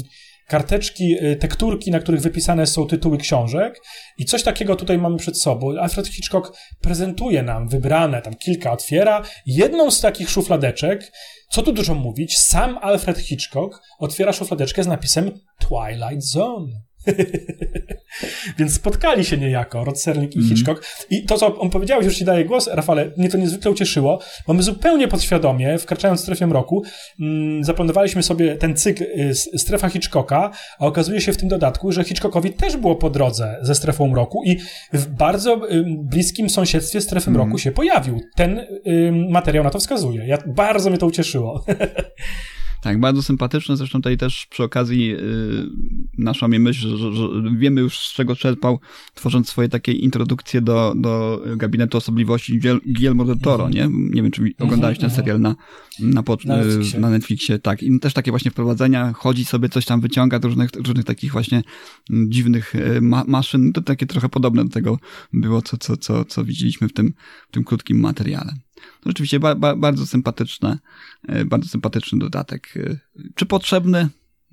karteczki, 0.48 1.24
y, 1.24 1.36
tekturki, 1.36 1.92
na 1.92 2.00
których 2.00 2.22
wypisane 2.22 2.66
są 2.68 2.88
tytuły 2.88 3.18
książek 3.18 3.82
i 4.18 4.26
coś 4.26 4.44
takiego 4.44 4.76
tutaj 4.76 4.98
mamy 4.98 5.18
przed 5.18 5.42
sobą. 5.42 5.80
Alfred 5.80 6.08
Hitchcock 6.08 6.58
prezentuje 6.82 7.44
nam 7.44 7.68
wybrane, 7.70 8.22
tam 8.22 8.36
kilka 8.36 8.72
otwiera, 8.72 9.24
jedną 9.46 9.92
z 9.92 10.02
takich 10.02 10.30
szufladeczek, 10.30 11.12
co 11.50 11.62
tu 11.62 11.72
dużo 11.72 11.96
mówić, 11.96 12.38
sam 12.38 12.78
Alfred 12.82 13.18
Hitchcock 13.18 13.82
otwiera 14.00 14.34
szufladeczkę 14.34 14.84
z 14.84 14.88
napisem 14.88 15.32
Twilight 15.60 16.24
Zone. 16.24 16.68
Więc 18.58 18.74
spotkali 18.74 19.26
się 19.26 19.38
niejako 19.38 19.84
Rod 19.84 20.02
Serling 20.02 20.36
i 20.36 20.40
mm. 20.40 20.50
Hitchcock. 20.50 21.06
I 21.10 21.26
to, 21.26 21.38
co 21.38 21.60
on 21.60 21.70
powiedział, 21.70 22.04
już 22.04 22.16
ci 22.16 22.26
daję 22.26 22.46
głos, 22.46 22.70
Rafale, 22.74 23.12
mnie 23.18 23.30
to 23.30 23.38
niezwykle 23.38 23.72
ucieszyło, 23.72 24.20
bo 24.48 24.54
my 24.54 24.64
zupełnie 24.64 25.08
podświadomie, 25.08 25.78
wkraczając 25.78 26.20
w 26.20 26.24
strefę 26.24 26.46
roku, 26.46 26.84
mm, 27.20 27.64
zaplanowaliśmy 27.64 28.24
sobie 28.24 28.56
ten 28.56 28.76
cykl 28.76 29.04
y, 29.04 29.36
strefa 29.36 29.90
Hitchcocka, 29.90 30.52
a 30.80 30.86
okazuje 30.86 31.22
się 31.22 31.34
w 31.34 31.38
tym 31.38 31.50
dodatku, 31.50 31.92
że 31.92 32.04
Hitchcockowi 32.04 32.54
też 32.54 32.78
było 32.78 32.96
po 32.96 33.10
drodze 33.10 33.58
ze 33.62 33.76
strefą 33.76 34.16
roku 34.16 34.44
i 34.46 34.58
w 34.94 35.06
bardzo 35.06 35.72
y, 35.72 35.84
bliskim 35.88 36.50
sąsiedztwie 36.50 37.02
strefy 37.02 37.30
mm. 37.30 37.42
roku 37.42 37.58
się 37.58 37.72
pojawił. 37.72 38.22
Ten 38.36 38.60
y, 38.60 39.12
materiał 39.30 39.64
na 39.64 39.70
to 39.70 39.80
wskazuje. 39.80 40.28
Ja, 40.28 40.38
bardzo 40.46 40.90
mnie 40.90 41.00
to 41.00 41.06
ucieszyło. 41.06 41.64
Tak, 42.82 43.00
bardzo 43.00 43.24
sympatyczne. 43.24 43.78
Zresztą 43.78 44.00
tutaj 44.00 44.18
też 44.18 44.46
przy 44.50 44.64
okazji 44.64 45.08
yy, 45.08 45.70
naszła 46.18 46.48
mi 46.48 46.60
myśl, 46.60 46.98
że, 46.98 47.14
że, 47.14 47.28
wiemy 47.58 47.82
już 47.82 48.00
z 48.00 48.14
czego 48.14 48.36
czerpał, 48.36 48.80
tworząc 49.14 49.50
swoje 49.50 49.70
takie 49.70 49.92
introdukcje 49.92 50.62
do, 50.62 50.94
do 50.98 51.42
gabinetu 51.56 51.98
osobliwości 51.98 52.60
Guillermo 52.86 53.26
del 53.26 53.40
Toro, 53.40 53.70
nie? 53.70 53.90
Nie 53.92 54.22
wiem, 54.22 54.32
czy 54.32 54.54
oglądałeś 54.60 54.98
ten 54.98 55.10
mhm. 55.10 55.16
serial 55.16 55.42
na, 55.42 55.56
na, 56.00 56.24
na, 56.46 56.58
Netflixie. 56.58 57.00
na 57.00 57.10
Netflixie. 57.10 57.60
Tak, 57.60 57.84
i 57.84 58.00
też 58.00 58.14
takie 58.14 58.32
właśnie 58.32 58.52
wprowadzenia, 58.52 59.14
chodzi 59.14 59.46
sobie, 59.46 59.70
coś 59.70 59.86
tam 59.86 60.02
wyciąga, 60.02 60.40
różnych, 60.44 60.70
różnych 60.76 61.06
takich 61.06 61.32
właśnie 61.32 61.64
mm, 62.10 62.32
dziwnych 62.32 62.76
y, 62.76 63.02
ma 63.02 63.24
maszyn. 63.28 63.74
To 63.74 63.82
takie 63.82 64.06
trochę 64.06 64.30
podobne 64.30 64.64
do 64.66 64.70
tego 64.70 65.00
było, 65.34 65.62
co, 65.62 65.78
co, 65.78 65.98
co, 65.98 66.26
co 66.26 66.46
widzieliśmy 66.46 66.88
w 66.88 66.94
tym, 66.94 67.14
w 67.50 67.52
tym 67.52 67.64
krótkim 67.64 68.00
materiale. 68.00 68.54
No 68.78 69.10
rzeczywiście 69.10 69.40
ba, 69.40 69.56
ba, 69.56 69.76
bardzo 69.76 70.06
sympatyczne, 70.06 70.80
e, 71.28 71.46
bardzo 71.46 71.70
sympatyczny 71.70 72.20
dodatek. 72.20 72.74
E, 72.78 73.00
czy 73.36 73.46
potrzebny? 73.46 74.10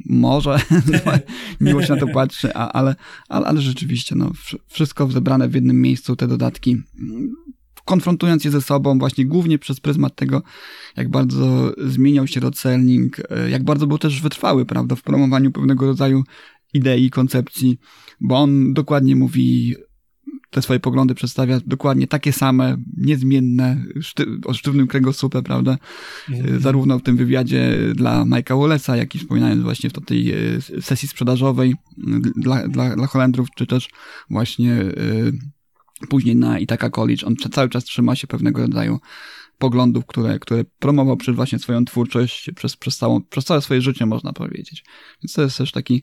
Może. 0.06 0.58
Miło 1.60 1.82
się 1.82 1.94
na 1.94 2.00
to 2.00 2.06
patrzy, 2.08 2.54
ale, 2.54 2.94
ale, 3.28 3.46
ale 3.46 3.60
rzeczywiście, 3.60 4.14
no, 4.14 4.32
wszystko 4.68 5.10
zebrane 5.10 5.48
w 5.48 5.54
jednym 5.54 5.80
miejscu, 5.80 6.16
te 6.16 6.28
dodatki, 6.28 6.82
konfrontując 7.84 8.44
je 8.44 8.50
ze 8.50 8.60
sobą, 8.60 8.98
właśnie 8.98 9.26
głównie 9.26 9.58
przez 9.58 9.80
pryzmat 9.80 10.16
tego, 10.16 10.42
jak 10.96 11.08
bardzo 11.10 11.72
zmieniał 11.86 12.26
się 12.26 12.40
Rocelling, 12.40 13.20
e, 13.30 13.50
jak 13.50 13.64
bardzo 13.64 13.86
był 13.86 13.98
też 13.98 14.20
wytrwały, 14.20 14.66
prawda, 14.66 14.96
w 14.96 15.02
promowaniu 15.02 15.52
pewnego 15.52 15.86
rodzaju 15.86 16.24
idei, 16.74 17.10
koncepcji, 17.10 17.78
bo 18.20 18.36
on 18.36 18.74
dokładnie 18.74 19.16
mówi 19.16 19.74
te 20.54 20.62
swoje 20.62 20.80
poglądy 20.80 21.14
przedstawia 21.14 21.60
dokładnie 21.66 22.06
takie 22.06 22.32
same, 22.32 22.76
niezmienne, 22.96 23.84
szty, 24.00 24.26
o 24.44 24.54
sztywnym 24.54 24.86
kręgosłupie, 24.86 25.42
prawda? 25.42 25.78
Mm. 26.28 26.60
Zarówno 26.60 26.98
w 26.98 27.02
tym 27.02 27.16
wywiadzie 27.16 27.78
dla 27.94 28.24
Majka 28.24 28.54
Wallace'a, 28.54 28.94
jak 28.94 29.14
i 29.14 29.18
wspominając 29.18 29.62
właśnie 29.62 29.90
w 29.90 29.92
tej 29.92 30.32
e, 30.32 30.36
sesji 30.80 31.08
sprzedażowej 31.08 31.74
dla, 32.36 32.68
dla, 32.68 32.96
dla 32.96 33.06
Holendrów, 33.06 33.48
czy 33.56 33.66
też 33.66 33.88
właśnie 34.30 34.72
y, 34.72 35.32
później 36.08 36.36
na 36.36 36.58
Ithaca 36.58 36.90
College. 36.90 37.26
On 37.26 37.36
cały 37.36 37.68
czas 37.68 37.84
trzyma 37.84 38.16
się 38.16 38.26
pewnego 38.26 38.62
rodzaju 38.62 39.00
poglądów, 39.58 40.06
które, 40.06 40.38
które 40.38 40.64
promował 40.78 41.16
przez 41.16 41.36
właśnie 41.36 41.58
swoją 41.58 41.84
twórczość, 41.84 42.50
przez, 42.56 42.76
przez, 42.76 42.96
całą, 42.96 43.22
przez 43.22 43.44
całe 43.44 43.60
swoje 43.60 43.80
życie, 43.80 44.06
można 44.06 44.32
powiedzieć. 44.32 44.84
Więc 45.22 45.32
to 45.32 45.42
jest 45.42 45.58
też 45.58 45.72
taki 45.72 46.02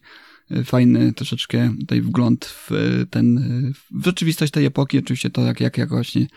fajny 0.65 1.13
troszeczkę 1.13 1.75
tutaj 1.79 2.01
wgląd 2.01 2.45
w 2.45 2.69
ten, 3.09 3.39
w 3.91 4.05
rzeczywistość 4.05 4.51
tej 4.51 4.65
epoki, 4.65 4.99
oczywiście 4.99 5.29
to 5.29 5.41
jak, 5.41 5.59
jak, 5.59 5.77
jak 5.77 5.89
właśnie, 5.89 6.27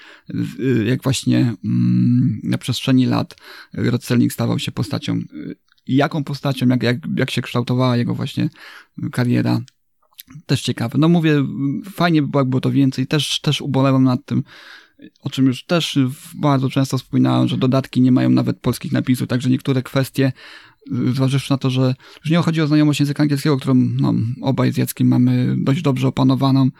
jak 0.86 1.02
właśnie 1.02 1.54
mm, 1.64 2.40
na 2.42 2.58
przestrzeni 2.58 3.06
lat 3.06 3.36
Rod 3.72 4.04
Serling 4.04 4.32
stawał 4.32 4.58
się 4.58 4.72
postacią, 4.72 5.20
jaką 5.86 6.24
postacią, 6.24 6.68
jak, 6.68 6.82
jak, 6.82 6.96
jak 7.16 7.30
się 7.30 7.42
kształtowała 7.42 7.96
jego 7.96 8.14
właśnie 8.14 8.48
kariera, 9.12 9.60
też 10.46 10.62
ciekawe. 10.62 10.98
No 10.98 11.08
mówię, 11.08 11.44
fajnie 11.92 12.22
by 12.22 12.28
było, 12.28 12.44
było 12.44 12.60
to 12.60 12.70
więcej, 12.70 13.06
też, 13.06 13.40
też 13.40 13.60
ubolewam 13.60 14.04
nad 14.04 14.24
tym, 14.24 14.42
o 15.20 15.30
czym 15.30 15.46
już 15.46 15.64
też 15.64 15.98
bardzo 16.34 16.70
często 16.70 16.98
wspominałem, 16.98 17.48
że 17.48 17.56
dodatki 17.56 18.00
nie 18.00 18.12
mają 18.12 18.30
nawet 18.30 18.60
polskich 18.60 18.92
napisów, 18.92 19.28
także 19.28 19.50
niektóre 19.50 19.82
kwestie 19.82 20.32
zważywszy 21.12 21.52
na 21.52 21.58
to, 21.58 21.70
że 21.70 21.94
już 22.24 22.30
nie 22.30 22.38
chodzi 22.38 22.62
o 22.62 22.66
znajomość 22.66 23.00
języka 23.00 23.22
angielskiego, 23.22 23.56
którą 23.56 23.74
no, 23.74 24.14
obaj 24.42 24.72
z 24.72 24.76
Jackiem 24.76 25.08
mamy 25.08 25.56
dość 25.58 25.82
dobrze 25.82 26.08
opanowaną, 26.08 26.70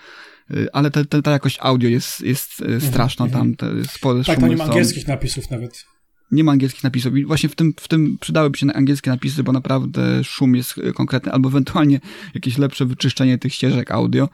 y, 0.50 0.68
ale 0.72 0.90
te, 0.90 1.04
te, 1.04 1.22
ta 1.22 1.30
jakość 1.30 1.58
audio 1.60 1.88
jest, 1.88 2.20
jest 2.20 2.60
y, 2.60 2.64
mhm, 2.64 2.80
straszna 2.80 3.28
tam, 3.28 3.54
te 3.54 3.84
spore 3.84 4.24
Tak, 4.24 4.40
to 4.40 4.46
nie 4.46 4.56
ma 4.56 4.64
angielskich 4.64 5.08
napisów 5.08 5.50
nawet. 5.50 5.84
Nie 6.30 6.44
ma 6.44 6.52
angielskich 6.52 6.84
napisów 6.84 7.16
i 7.16 7.24
właśnie 7.24 7.48
w 7.48 7.54
tym, 7.54 7.74
w 7.80 7.88
tym 7.88 8.18
przydałyby 8.20 8.58
się 8.58 8.66
angielskie 8.74 9.10
napisy, 9.10 9.42
bo 9.42 9.52
naprawdę 9.52 10.24
szum 10.24 10.54
jest 10.54 10.74
konkretny, 10.94 11.32
albo 11.32 11.48
ewentualnie 11.48 12.00
jakieś 12.34 12.58
lepsze 12.58 12.86
wyczyszczenie 12.86 13.38
tych 13.38 13.54
ścieżek 13.54 13.90
audio, 13.90 14.28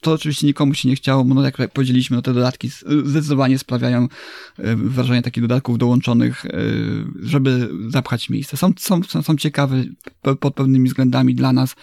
to 0.00 0.12
oczywiście 0.12 0.46
nikomu 0.46 0.74
się 0.74 0.88
nie 0.88 0.96
chciało, 0.96 1.24
no 1.24 1.42
jak 1.44 1.72
powiedzieliśmy, 1.72 2.16
no 2.16 2.22
te 2.22 2.34
dodatki 2.34 2.68
zdecydowanie 3.04 3.58
sprawiają 3.58 4.08
e, 4.58 4.76
wrażenie 4.76 5.22
takich 5.22 5.42
dodatków 5.42 5.78
dołączonych, 5.78 6.46
e, 6.46 6.50
żeby 7.22 7.70
zapchać 7.88 8.30
miejsce. 8.30 8.56
Są, 8.56 8.72
są, 8.78 9.02
są 9.22 9.36
ciekawe 9.36 9.84
pod 10.40 10.54
pewnymi 10.54 10.88
względami 10.88 11.34
dla 11.34 11.52
nas, 11.52 11.74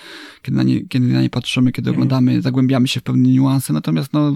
kiedy 0.42 0.58
na 0.58 0.64
nie, 0.64 0.88
kiedy 0.88 1.08
na 1.08 1.22
nie 1.22 1.30
patrzymy, 1.30 1.72
kiedy 1.72 1.90
mhm. 1.90 1.98
oglądamy, 1.98 2.42
zagłębiamy 2.42 2.88
się 2.88 3.00
w 3.00 3.04
pewne 3.04 3.30
niuanse, 3.30 3.74
natomiast 3.74 4.14
no 4.14 4.36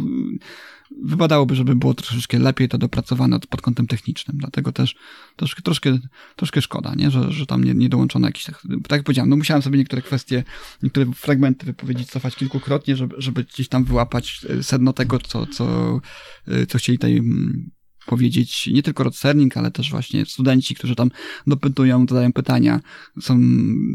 wypadałoby, 1.02 1.56
żeby 1.56 1.76
było 1.76 1.94
troszeczkę 1.94 2.40
lepiej 2.40 2.70
to 2.70 2.78
dopracowane 2.78 3.40
pod 3.40 3.62
kątem 3.62 3.88
technicznym. 3.88 4.38
Dlatego 4.38 4.72
też 4.72 4.96
troszkę, 5.36 5.62
troszkę, 5.62 6.00
troszkę 6.36 6.62
szkoda, 6.62 6.96
nie? 6.96 7.12
Że, 7.12 7.32
że 7.32 7.46
tam 7.46 7.64
nie, 7.64 7.74
nie 7.74 7.90
dołączono 7.90 8.28
jakiś. 8.28 8.44
Tak, 8.46 8.62
tak 8.88 8.92
jak 8.92 9.04
powiedziałem, 9.04 9.30
no 9.30 9.36
musiałem 9.36 9.62
sobie 9.62 9.78
niektóre 9.78 10.02
kwestie, 10.02 10.44
niektóre 10.84 11.06
fragmenty 11.16 11.66
wypowiedzi 11.66 12.06
cofać 12.06 12.36
kilkukrotnie, 12.36 12.96
żeby, 12.96 13.16
żeby 13.18 13.44
gdzieś 13.44 13.68
tam 13.68 13.84
wyłapać 13.84 14.46
e, 14.50 14.64
sedno 14.64 14.94
tego, 14.94 15.20
co, 15.20 15.46
co, 15.46 16.00
e, 16.48 16.66
co 16.66 16.78
chcieli 16.78 16.98
tutaj 16.98 17.18
mm, 17.18 17.72
powiedzieć 18.06 18.68
nie 18.68 18.84
tylko 18.84 19.04
Rod 19.04 19.16
Serling, 19.16 19.58
ale 19.58 19.72
też 19.72 19.92
właśnie 19.92 20.26
studenci, 20.26 20.76
którzy 20.76 20.96
tam 20.96 21.12
dopytują, 21.48 22.06
zadają 22.10 22.34
pytania, 22.34 22.80
są 23.22 23.40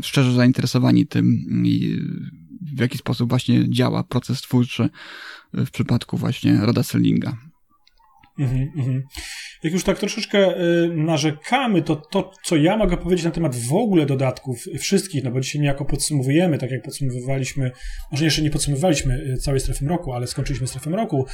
szczerze 0.02 0.32
zainteresowani 0.32 1.06
tym, 1.06 1.44
w 2.76 2.80
jaki 2.80 2.98
sposób 2.98 3.28
właśnie 3.28 3.70
działa 3.70 4.04
proces 4.04 4.40
twórczy 4.40 4.88
w 5.52 5.70
przypadku 5.70 6.16
właśnie 6.16 6.58
Roda 6.60 6.82
Serlinga. 6.82 7.36
Mhm, 8.38 8.72
mhm. 8.76 9.02
Jak 9.62 9.72
już 9.72 9.84
tak 9.84 9.98
troszeczkę 9.98 10.60
y, 10.60 10.88
narzekamy, 10.94 11.82
to 11.82 11.96
to, 11.96 12.32
co 12.44 12.56
ja 12.56 12.76
mogę 12.76 12.96
powiedzieć 12.96 13.24
na 13.24 13.30
temat 13.30 13.56
w 13.56 13.72
ogóle 13.74 14.06
dodatków 14.06 14.64
wszystkich, 14.78 15.24
no 15.24 15.30
bo 15.30 15.40
dzisiaj 15.40 15.62
niejako 15.62 15.84
podsumowujemy, 15.84 16.58
tak 16.58 16.70
jak 16.70 16.82
podsumowywaliśmy, 16.82 17.70
może 18.12 18.24
jeszcze 18.24 18.42
nie 18.42 18.50
podsumowywaliśmy 18.50 19.14
y, 19.14 19.36
całej 19.36 19.60
strefy 19.60 19.86
roku, 19.86 20.12
ale 20.12 20.26
skończyliśmy 20.26 20.66
strefę 20.66 20.90
roku, 20.90 21.26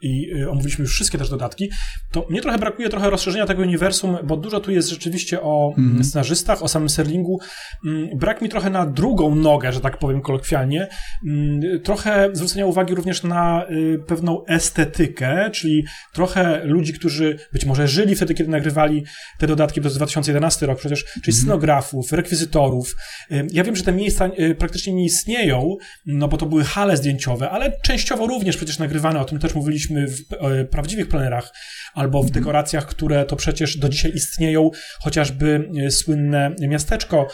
i 0.00 0.32
y, 0.34 0.50
omówiliśmy 0.50 0.82
już 0.82 0.94
wszystkie 0.94 1.18
też 1.18 1.30
dodatki, 1.30 1.70
to 2.10 2.26
mnie 2.30 2.40
trochę 2.40 2.58
brakuje 2.58 2.88
trochę 2.88 3.10
rozszerzenia 3.10 3.46
tego 3.46 3.62
uniwersum, 3.62 4.16
bo 4.24 4.36
dużo 4.36 4.60
tu 4.60 4.70
jest 4.72 4.88
rzeczywiście 4.88 5.42
o 5.42 5.74
mm 5.78 5.98
-hmm. 5.98 6.04
scenarzystach, 6.04 6.62
o 6.62 6.68
samym 6.68 6.88
Serlingu. 6.88 7.40
Mm, 7.86 8.18
brak 8.18 8.42
mi 8.42 8.48
trochę 8.48 8.70
na 8.70 8.86
drugą 8.86 9.34
nogę, 9.34 9.72
że 9.72 9.80
tak 9.80 9.98
powiem 9.98 10.20
kolokwialnie. 10.20 10.88
Mm, 11.26 11.60
trochę 11.82 12.28
zwrócenia 12.32 12.66
uwagi 12.66 12.94
również 12.94 13.22
na 13.22 13.66
y, 13.70 13.98
pewną 14.06 14.44
estetykę, 14.46 15.50
czyli 15.50 15.84
trochę 16.12 16.64
ludzi, 16.64 16.92
którzy 16.92 17.38
być 17.52 17.64
może 17.64 17.88
żyli 17.88 18.16
wtedy, 18.16 18.34
kiedy 18.34 18.50
nagrywali 18.50 19.04
te 19.38 19.46
dodatki, 19.46 19.80
to 19.80 19.86
jest 19.86 19.96
2011 19.96 20.66
rok 20.66 20.78
przecież, 20.78 21.04
czyli 21.04 21.14
mm 21.16 21.22
-hmm. 21.24 21.42
scenografów, 21.42 22.12
rekwizytorów. 22.12 22.96
Y, 23.32 23.46
ja 23.52 23.64
wiem, 23.64 23.76
że 23.76 23.82
te 23.82 23.92
miejsca 23.92 24.30
praktycznie 24.58 24.92
nie 24.92 25.04
istnieją, 25.04 25.76
no 26.06 26.28
bo 26.28 26.36
to 26.36 26.46
były 26.46 26.64
hale 26.64 26.96
zdjęciowe, 26.96 27.50
ale 27.50 27.72
częściowo 27.82 28.26
również 28.26 28.56
przecież 28.56 28.78
nagrywane, 28.78 29.20
o 29.20 29.24
tym 29.24 29.38
też 29.38 29.54
mówiliśmy 29.54 29.87
w 29.90 30.32
e, 30.32 30.64
prawdziwych 30.64 31.08
plenerach 31.08 31.52
albo 31.94 32.22
w 32.22 32.26
mhm. 32.26 32.40
dekoracjach, 32.40 32.86
które 32.86 33.24
to 33.24 33.36
przecież 33.36 33.76
do 33.76 33.88
dzisiaj 33.88 34.12
istnieją, 34.14 34.70
chociażby 35.00 35.70
e, 35.86 35.90
słynne 35.90 36.54
miasteczko, 36.60 37.28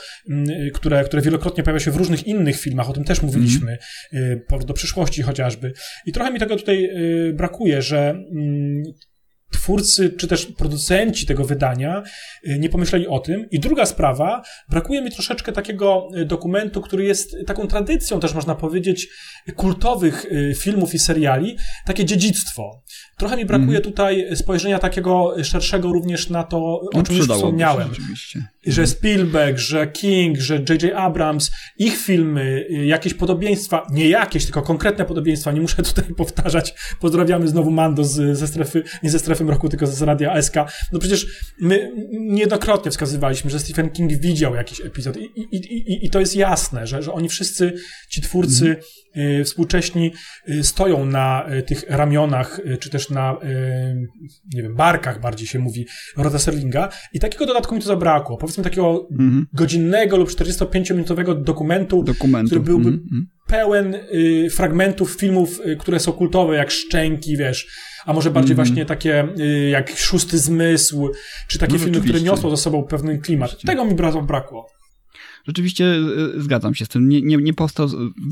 które, 0.75 1.05
które 1.05 1.23
wielokrotnie 1.23 1.65
pojawia 1.65 1.81
się 1.81 1.91
w 1.91 1.97
różnych 1.97 2.27
innych 2.27 2.61
filmach, 2.61 2.91
o 2.91 2.93
tym 2.93 3.05
też 3.05 3.23
mówiliśmy, 3.23 3.79
mm. 4.13 4.41
do 4.67 4.75
przyszłości 4.75 5.23
chociażby. 5.23 5.73
I 6.07 6.13
trochę 6.13 6.31
mi 6.31 6.39
tego 6.39 6.57
tutaj 6.57 6.91
brakuje, 7.35 7.83
że 7.83 8.25
twórcy 9.55 10.11
czy 10.11 10.29
też 10.29 10.47
producenci 10.47 11.27
tego 11.27 11.45
wydania 11.45 12.03
y, 12.49 12.59
nie 12.59 12.69
pomyśleli 12.69 13.09
o 13.09 13.19
tym. 13.19 13.47
I 13.51 13.61
druga 13.61 13.87
sprawa, 13.87 14.43
brakuje 14.69 15.03
mi 15.03 15.11
troszeczkę 15.11 15.53
takiego 15.53 16.09
y, 16.17 16.25
dokumentu, 16.25 16.81
który 16.81 17.05
jest 17.05 17.37
taką 17.47 17.67
tradycją 17.67 18.21
też 18.21 18.35
można 18.35 18.55
powiedzieć 18.55 19.09
kultowych 19.57 20.25
y, 20.25 20.55
filmów 20.59 20.95
i 20.95 20.99
seriali, 20.99 21.57
takie 21.87 22.05
dziedzictwo. 22.05 22.83
Trochę 23.17 23.37
mi 23.37 23.45
brakuje 23.45 23.79
mm. 23.79 23.83
tutaj 23.83 24.37
spojrzenia 24.37 24.79
takiego 24.79 25.45
szerszego 25.45 25.93
również 25.93 26.31
na 26.31 26.45
to, 26.45 26.57
o 26.59 26.89
no, 26.95 27.03
czym 27.03 27.17
już 27.17 27.29
wspomniałem. 27.29 27.89
Że. 28.67 28.87
Spielberg, 28.87 29.59
że 29.59 29.87
King, 29.87 30.39
że 30.39 30.55
J.J. 30.55 30.97
Abrams, 30.97 31.51
ich 31.79 31.97
filmy, 31.97 32.67
jakieś 32.71 33.15
podobieństwa, 33.15 33.87
nie 33.91 34.09
jakieś, 34.09 34.45
tylko 34.45 34.63
konkretne 34.63 35.05
podobieństwa, 35.05 35.53
nie 35.53 35.61
muszę 35.61 35.83
tutaj 35.95 36.05
powtarzać. 36.05 36.75
Pozdrawiamy 37.01 37.49
znowu 37.49 37.71
Mando 37.71 38.05
z, 38.05 38.39
ze 38.39 38.49
strefy, 38.49 38.83
nie 39.03 39.11
ze 39.11 39.19
strefy 39.19 39.45
roku, 39.45 39.69
tylko 39.69 39.87
z 39.87 40.03
radia 40.03 40.43
SK. 40.43 40.55
No 40.93 40.99
przecież 40.99 41.27
my 41.61 41.93
niejednokrotnie 42.13 42.91
wskazywaliśmy, 42.91 43.51
że 43.51 43.59
Stephen 43.59 43.91
King 43.91 44.13
widział 44.13 44.55
jakiś 44.55 44.81
epizod 44.81 45.17
i, 45.17 45.41
i, 45.41 45.57
i, 45.57 46.07
i 46.07 46.11
to 46.11 46.21
jest 46.21 46.37
jasne, 46.37 46.87
że, 46.87 47.03
że 47.03 47.13
oni 47.13 47.29
wszyscy, 47.29 47.73
ci 48.09 48.23
twórcy 48.23 48.77
mm. 49.15 49.41
y, 49.41 49.45
współcześni 49.45 50.13
y, 50.49 50.65
stoją 50.65 51.07
na 51.07 51.47
y, 51.53 51.63
tych 51.63 51.85
ramionach, 51.89 52.59
y, 52.59 52.79
czy 52.79 52.91
też 52.91 53.11
na, 53.15 53.33
y, 53.33 54.09
nie 54.55 54.63
wiem, 54.63 54.75
barkach 54.75 55.21
bardziej 55.21 55.47
się 55.47 55.59
mówi, 55.59 55.87
Roda 56.17 56.39
Serlinga 56.39 56.89
i 57.13 57.21
takiego 57.21 57.47
dodatku 57.47 57.75
mi 57.75 57.81
to 57.81 57.87
zabrakło. 57.87 58.37
Powiedzmy 58.37 58.65
takiego 58.65 59.09
mm. 59.11 59.47
godzinnego 59.53 60.17
lub 60.17 60.29
45-minutowego 60.29 61.43
dokumentu, 61.43 62.03
Dokumentu. 62.03 62.47
który 62.47 62.61
byłby 62.61 62.89
mm 62.89 63.27
pełen 63.47 63.95
y, 63.95 64.49
fragmentów 64.51 65.11
filmów, 65.11 65.61
y, 65.67 65.77
które 65.77 66.01
są 66.01 66.13
kultowe, 66.13 66.57
jak 66.57 66.71
Szczęki, 66.71 67.37
wiesz, 67.37 67.67
a 68.07 68.13
może 68.13 68.31
bardziej 68.31 68.55
mm. 68.55 68.65
właśnie 68.65 68.87
takie 68.87 69.29
y, 69.39 69.69
jak 69.69 69.97
Szósty 69.97 70.39
Zmysł, 70.39 71.11
czy 71.49 71.59
takie 71.59 71.73
no, 71.73 71.79
filmy, 71.79 72.01
które 72.01 72.21
niosą 72.21 72.51
ze 72.51 72.57
sobą 72.57 72.83
pewien 72.83 73.21
klimat. 73.21 73.57
Tego 73.67 73.85
mi 73.85 73.95
bardzo 73.95 74.23
brakło. 74.23 74.67
Rzeczywiście 75.47 75.95
y, 76.37 76.43
zgadzam 76.43 76.75
się 76.75 76.85
z 76.85 76.89
tym. 76.89 77.09
Nie, 77.09 77.23
nie, 77.23 77.37
nie 77.37 77.55
powstał 77.55 77.89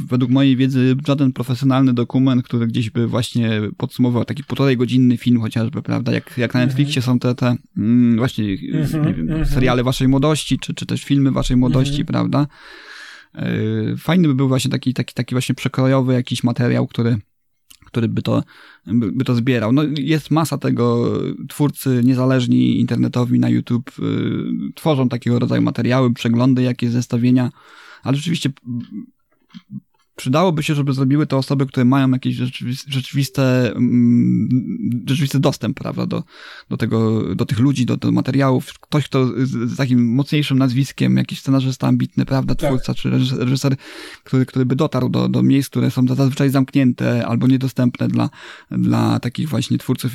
według 0.08 0.30
mojej 0.30 0.56
wiedzy 0.56 0.96
żaden 1.06 1.32
profesjonalny 1.32 1.94
dokument, 1.94 2.42
który 2.42 2.66
gdzieś 2.66 2.90
by 2.90 3.06
właśnie 3.06 3.60
podsumował 3.76 4.24
taki 4.24 4.44
półtorej 4.44 4.76
godzinny 4.76 5.16
film 5.16 5.40
chociażby, 5.40 5.82
prawda? 5.82 6.12
Jak, 6.12 6.38
jak 6.38 6.54
na 6.54 6.60
mhm. 6.60 6.68
Netflixie 6.68 7.02
są 7.02 7.18
te, 7.18 7.34
te 7.34 7.56
mm, 7.76 8.16
właśnie 8.16 8.44
mm-hmm, 8.44 9.06
nie 9.06 9.14
wiem, 9.14 9.26
mm-hmm. 9.26 9.46
seriale 9.46 9.84
waszej 9.84 10.08
młodości, 10.08 10.58
czy, 10.58 10.74
czy 10.74 10.86
też 10.86 11.04
filmy 11.04 11.30
waszej 11.30 11.56
młodości, 11.56 12.04
mm-hmm. 12.04 12.08
prawda? 12.08 12.46
Y, 13.38 13.96
fajny 13.98 14.28
by 14.28 14.34
był 14.34 14.48
właśnie 14.48 14.70
taki, 14.70 14.94
taki, 14.94 15.14
taki 15.14 15.34
właśnie 15.34 15.54
przekrojowy 15.54 16.12
jakiś 16.12 16.44
materiał, 16.44 16.86
który 16.86 17.18
który 17.92 18.08
by 18.08 18.22
to, 18.22 18.42
by 18.86 19.24
to 19.24 19.34
zbierał. 19.34 19.72
No, 19.72 19.82
jest 19.98 20.30
masa 20.30 20.58
tego, 20.58 21.12
twórcy 21.48 22.00
niezależni 22.04 22.80
internetowi 22.80 23.38
na 23.38 23.48
YouTube 23.48 23.90
y, 23.98 24.72
tworzą 24.74 25.08
takiego 25.08 25.38
rodzaju 25.38 25.62
materiały, 25.62 26.14
przeglądy, 26.14 26.62
jakieś 26.62 26.90
zestawienia, 26.90 27.50
ale 28.02 28.16
rzeczywiście 28.16 28.50
przydałoby 30.16 30.62
się, 30.62 30.74
żeby 30.74 30.92
zrobiły 30.92 31.26
to 31.26 31.38
osoby, 31.38 31.66
które 31.66 31.84
mają 31.84 32.10
jakiś 32.10 32.36
rzeczywiste, 32.86 33.72
mm, 33.76 34.48
rzeczywisty 35.06 35.40
dostęp, 35.40 35.78
prawda, 35.78 36.06
do, 36.06 36.24
do 36.70 36.76
tego, 36.76 37.22
do 37.34 37.46
tych 37.46 37.58
ludzi, 37.58 37.86
do, 37.86 37.96
do 37.96 38.12
materiałów. 38.12 38.72
Ktoś, 38.80 39.04
kto 39.04 39.26
z, 39.46 39.76
takim 39.76 40.14
mocniejszym 40.14 40.58
nazwiskiem, 40.58 41.16
jakiś 41.16 41.40
scenarzysta 41.40 41.88
ambitny, 41.88 42.24
prawda, 42.24 42.54
tak. 42.54 42.70
twórca, 42.70 42.86
tak. 42.86 42.96
czy 42.96 43.10
reżyser, 43.38 43.76
który, 44.24 44.46
który 44.46 44.66
by 44.66 44.76
dotarł 44.76 45.08
do, 45.08 45.28
do 45.28 45.42
miejsc, 45.42 45.70
które 45.70 45.90
są 45.90 46.06
zazwyczaj 46.06 46.50
zamknięte 46.50 47.26
albo 47.26 47.46
niedostępne 47.46 48.08
dla, 48.08 48.30
dla 48.70 49.20
takich 49.20 49.48
właśnie 49.48 49.78
twórców 49.78 50.12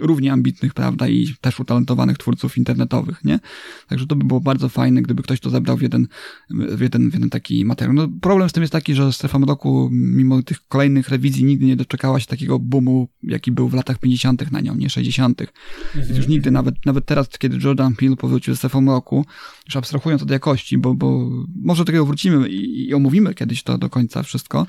równie 0.00 0.32
ambitnych, 0.32 0.74
prawda, 0.74 1.08
i 1.08 1.34
też 1.40 1.60
utalentowanych 1.60 2.18
twórców 2.18 2.58
internetowych, 2.58 3.24
nie? 3.24 3.40
Także 3.88 4.06
to 4.06 4.16
by 4.16 4.24
było 4.24 4.40
bardzo 4.40 4.68
fajne, 4.68 5.02
gdyby 5.02 5.22
ktoś 5.22 5.40
to 5.40 5.50
zebrał 5.50 5.76
w 5.76 5.82
jeden, 5.82 6.08
w 6.50 6.80
jeden, 6.80 7.10
w 7.10 7.14
jeden 7.14 7.30
taki 7.30 7.64
materiał. 7.64 7.94
No, 7.94 8.08
problem 8.20 8.48
z 8.48 8.52
tym 8.52 8.62
jest 8.62 8.72
taki, 8.72 8.94
że 8.94 9.12
strefa 9.12 9.37
roku, 9.44 9.88
mimo 9.92 10.42
tych 10.42 10.68
kolejnych 10.68 11.08
rewizji, 11.08 11.44
nigdy 11.44 11.66
nie 11.66 11.76
doczekała 11.76 12.20
się 12.20 12.26
takiego 12.26 12.58
boomu, 12.58 13.08
jaki 13.22 13.52
był 13.52 13.68
w 13.68 13.74
latach 13.74 13.98
50. 13.98 14.52
na 14.52 14.60
nią, 14.60 14.74
nie 14.74 14.90
60. 14.90 15.40
Mhm. 15.40 16.16
Już 16.16 16.28
nigdy, 16.28 16.50
nawet, 16.50 16.86
nawet 16.86 17.06
teraz, 17.06 17.28
kiedy 17.28 17.58
Jordan 17.64 17.94
Peele 17.96 18.16
powrócił 18.16 18.54
z 18.54 18.58
strefą 18.58 18.86
roku, 18.86 19.26
już 19.66 19.76
abstrahując 19.76 20.22
od 20.22 20.30
jakości, 20.30 20.78
bo, 20.78 20.94
bo 20.94 21.30
może 21.62 21.84
do 21.84 21.92
tego 21.92 22.06
wrócimy 22.06 22.48
i, 22.48 22.88
i 22.88 22.94
omówimy 22.94 23.34
kiedyś 23.34 23.62
to 23.62 23.78
do 23.78 23.90
końca 23.90 24.22
wszystko. 24.22 24.66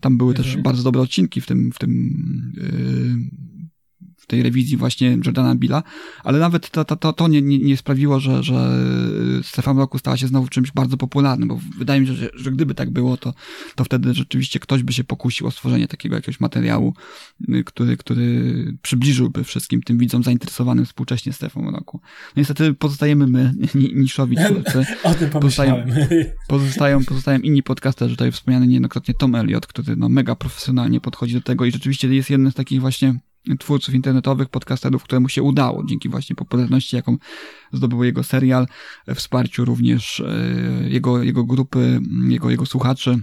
Tam 0.00 0.18
były 0.18 0.30
mhm. 0.30 0.44
też 0.44 0.62
bardzo 0.62 0.82
dobre 0.82 1.02
odcinki 1.02 1.40
w 1.40 1.46
tym, 1.46 1.72
w 1.72 1.78
tym 1.78 1.92
yy, 2.56 3.64
w 4.24 4.26
tej 4.26 4.42
rewizji 4.42 4.76
właśnie 4.76 5.18
Jordana 5.24 5.54
Billa, 5.54 5.82
ale 6.24 6.38
nawet 6.38 6.70
to, 6.70 6.84
to, 6.84 6.96
to, 6.96 7.12
to 7.12 7.28
nie, 7.28 7.42
nie, 7.42 7.76
sprawiło, 7.76 8.20
że, 8.20 8.42
że 8.42 8.70
Strefa 9.42 9.74
Mroku 9.74 9.98
stała 9.98 10.16
się 10.16 10.26
znowu 10.26 10.48
czymś 10.48 10.72
bardzo 10.72 10.96
popularnym, 10.96 11.48
bo 11.48 11.60
wydaje 11.78 12.00
mi 12.00 12.06
się, 12.06 12.14
że, 12.14 12.30
że 12.34 12.52
gdyby 12.52 12.74
tak 12.74 12.90
było, 12.90 13.16
to, 13.16 13.34
to 13.74 13.84
wtedy 13.84 14.14
rzeczywiście 14.14 14.58
ktoś 14.58 14.82
by 14.82 14.92
się 14.92 15.04
pokusił 15.04 15.46
o 15.46 15.50
stworzenie 15.50 15.88
takiego 15.88 16.14
jakiegoś 16.14 16.40
materiału, 16.40 16.94
y, 17.48 17.64
który, 17.64 17.96
który 17.96 18.54
przybliżyłby 18.82 19.44
wszystkim 19.44 19.82
tym 19.82 19.98
widzom 19.98 20.22
zainteresowanym 20.22 20.84
współcześnie 20.84 21.32
Strefą 21.32 21.62
Mroku. 21.62 22.00
No 22.04 22.40
niestety 22.40 22.74
pozostajemy 22.74 23.26
my, 23.26 23.54
niszowi 23.94 24.36
twórcy. 24.36 24.84
O 25.04 25.14
tym 25.14 25.30
pozostają, 25.30 25.86
pozostają, 26.48 27.04
pozostają 27.04 27.38
inni 27.38 27.62
podcasterzy, 27.62 28.14
tutaj 28.14 28.32
wspomniany 28.32 28.66
niejednokrotnie 28.66 29.14
Tom 29.14 29.34
Elliot, 29.34 29.66
który 29.66 29.96
no, 29.96 30.08
mega 30.08 30.36
profesjonalnie 30.36 31.00
podchodzi 31.00 31.34
do 31.34 31.40
tego 31.40 31.64
i 31.64 31.72
rzeczywiście 31.72 32.08
jest 32.08 32.30
jeden 32.30 32.50
z 32.50 32.54
takich 32.54 32.80
właśnie 32.80 33.14
twórców 33.58 33.94
internetowych, 33.94 34.48
podcasterów, 34.48 35.02
któremu 35.02 35.28
się 35.28 35.42
udało 35.42 35.84
dzięki 35.84 36.08
właśnie 36.08 36.36
popularności, 36.36 36.96
jaką 36.96 37.16
zdobył 37.72 38.04
jego 38.04 38.22
serial, 38.22 38.66
wsparciu 39.14 39.64
również 39.64 40.20
e, 40.20 40.88
jego, 40.88 41.22
jego 41.22 41.44
grupy, 41.44 42.00
jego, 42.28 42.50
jego 42.50 42.66
słuchaczy. 42.66 43.18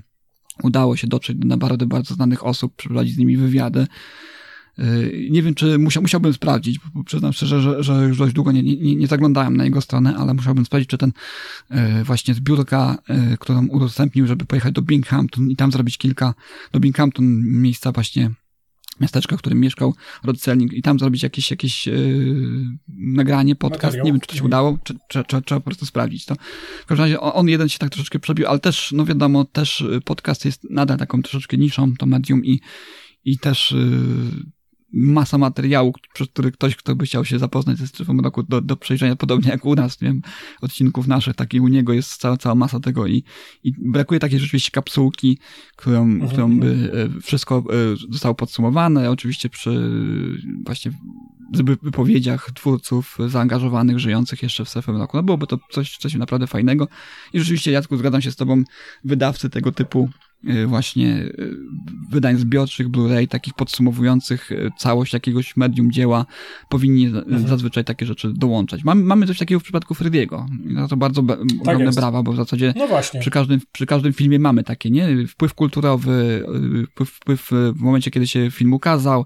Udało 0.64 0.96
się 0.96 1.08
dotrzeć 1.08 1.38
do 1.38 1.48
naprawdę 1.48 1.86
bardzo 1.86 2.14
znanych 2.14 2.46
osób, 2.46 2.76
przeprowadzić 2.76 3.16
z 3.16 3.18
nimi 3.18 3.38
wywiady. 3.38 3.88
E, 4.78 4.86
nie 5.30 5.42
wiem, 5.42 5.54
czy 5.54 5.78
musiał, 5.78 6.04
musiałbym 6.04 6.34
sprawdzić, 6.34 6.80
bo 6.94 7.04
przyznam 7.04 7.34
szczerze, 7.34 7.62
że, 7.62 7.84
że 7.84 7.94
już 8.08 8.18
dość 8.18 8.34
długo 8.34 8.52
nie, 8.52 8.64
nie, 8.64 8.96
nie 8.96 9.08
zaglądałem 9.08 9.58
na 9.58 9.64
jego 9.64 9.82
stronę, 9.82 10.16
ale 10.18 10.34
musiałbym 10.34 10.66
sprawdzić, 10.66 10.90
czy 10.90 10.98
ten 10.98 11.12
e, 11.70 12.04
właśnie 12.04 12.34
zbiórka, 12.34 12.98
którą 13.40 13.68
udostępnił, 13.68 14.28
żeby 14.28 14.46
pojechać 14.46 14.74
do 14.74 14.82
Binghamton 14.82 15.50
i 15.50 15.56
tam 15.56 15.72
zrobić 15.72 15.98
kilka, 15.98 16.34
do 16.72 16.80
Binghamton 16.80 17.44
miejsca 17.44 17.92
właśnie 17.92 18.32
miasteczka, 19.02 19.38
w 19.38 19.40
którym 19.40 19.60
mieszkał 19.60 19.96
Rod 20.24 20.42
Selling 20.42 20.74
i 20.74 20.82
tam 20.82 21.00
zrobić 21.00 21.24
jakieś, 21.24 21.52
jakieś 21.52 21.88
yy, 21.88 22.36
nagranie, 22.88 23.56
podcast. 23.56 23.84
Materiał. 23.84 24.06
Nie 24.06 24.12
wiem, 24.12 24.22
czy 24.22 24.28
to 24.28 24.36
się 24.36 24.44
udało, 24.44 24.78
czy, 24.84 24.98
czy, 25.08 25.24
czy, 25.24 25.42
trzeba 25.42 25.62
po 25.62 25.66
prostu 25.66 25.86
sprawdzić 25.86 26.26
to. 26.26 26.36
W 26.84 26.86
każdym 26.86 27.04
razie 27.04 27.20
on, 27.20 27.48
jeden 27.48 27.70
się 27.70 27.80
tak 27.80 27.90
troszeczkę 27.90 28.20
przebił, 28.20 28.48
ale 28.48 28.60
też, 28.60 28.92
no 28.92 29.06
wiadomo, 29.06 29.46
też 29.46 29.84
podcast 30.06 30.46
jest 30.46 30.64
nadal 30.70 30.98
taką 30.98 31.22
troszeczkę 31.22 31.58
niszą, 31.58 31.94
to 31.96 32.06
medium 32.06 32.46
i, 32.46 32.60
i 33.26 33.38
też 33.38 33.72
yy, 33.72 34.61
masa 34.94 35.38
materiału, 35.38 35.94
przez 36.14 36.28
który 36.28 36.52
ktoś, 36.52 36.76
kto 36.76 36.96
by 36.96 37.06
chciał 37.06 37.26
się 37.26 37.40
zapoznać 37.40 37.78
ze 37.78 37.88
strefą 37.88 38.18
roku 38.18 38.44
do, 38.44 38.62
do 38.62 38.76
przejrzenia, 38.76 39.16
podobnie 39.16 39.52
jak 39.52 39.66
u 39.66 39.76
nas, 39.76 40.02
nie 40.02 40.08
wiem, 40.08 40.22
odcinków 40.62 41.08
naszych, 41.08 41.36
takiej 41.36 41.60
u 41.60 41.68
niego 41.68 41.94
jest 41.94 42.16
cała, 42.16 42.38
cała 42.38 42.56
masa 42.56 42.80
tego 42.80 43.08
i, 43.08 43.24
i 43.64 43.74
brakuje 43.78 44.20
takiej 44.20 44.40
rzeczywiście 44.40 44.72
kapsułki, 44.72 45.38
którą, 45.76 46.04
mhm. 46.04 46.32
którą 46.32 46.60
by 46.60 46.92
e, 47.18 47.22
wszystko 47.22 47.64
e, 47.70 47.96
zostało 48.10 48.36
podsumowane, 48.36 49.12
oczywiście 49.12 49.50
przy 49.50 49.92
właśnie 50.66 50.92
wypowiedziach 51.82 52.52
twórców 52.52 53.18
zaangażowanych, 53.28 54.00
żyjących 54.00 54.44
jeszcze 54.44 54.66
w 54.66 54.70
strefę 54.70 54.92
roku. 54.92 55.18
No 55.18 55.24
byłoby 55.24 55.48
to 55.48 55.60
coś, 55.72 55.98
coś 55.98 56.14
naprawdę 56.14 56.48
fajnego 56.48 56.88
i 57.34 57.40
rzeczywiście, 57.40 57.72
Jacku, 57.72 57.98
zgadzam 57.98 58.22
się 58.22 58.32
z 58.32 58.36
tobą, 58.36 58.64
wydawcy 59.04 59.50
tego 59.50 59.72
typu 59.72 60.10
właśnie 60.68 61.08
y, 61.18 61.58
wydań 62.10 62.38
zbiorczych 62.38 62.90
Blu-ray, 62.90 63.28
takich 63.28 63.54
podsumowujących 63.54 64.52
y, 64.52 64.70
całość 64.78 65.14
jakiegoś 65.14 65.58
medium 65.58 65.92
dzieła, 65.92 66.26
powinni 66.70 67.06
mhm. 67.06 67.48
zazwyczaj 67.48 67.84
takie 67.84 68.06
rzeczy 68.06 68.34
dołączać. 68.34 68.84
Mamy, 68.84 69.04
mamy 69.04 69.28
coś 69.28 69.38
takiego 69.38 69.60
w 69.60 69.64
przypadku 69.64 69.94
Frediego. 69.94 70.46
No 70.64 70.88
to 70.88 70.98
bardzo 70.98 71.24
tak 71.24 71.40
ogromne 71.62 71.86
jest. 71.86 72.00
brawa, 72.00 72.24
bo 72.24 72.34
w 72.34 72.36
zasadzie 72.36 72.74
no 72.78 72.88
przy, 73.20 73.32
każdym, 73.32 73.62
przy 73.72 73.86
każdym 73.86 74.14
filmie 74.14 74.40
mamy 74.40 74.64
takie, 74.64 74.90
nie? 74.90 75.28
Wpływ 75.28 75.54
kulturowy, 75.54 76.46
wpływ, 76.92 77.10
wpływ 77.10 77.52
w 77.76 77.80
momencie, 77.80 78.12
kiedy 78.12 78.28
się 78.28 78.52
film 78.52 78.74
ukazał, 78.74 79.26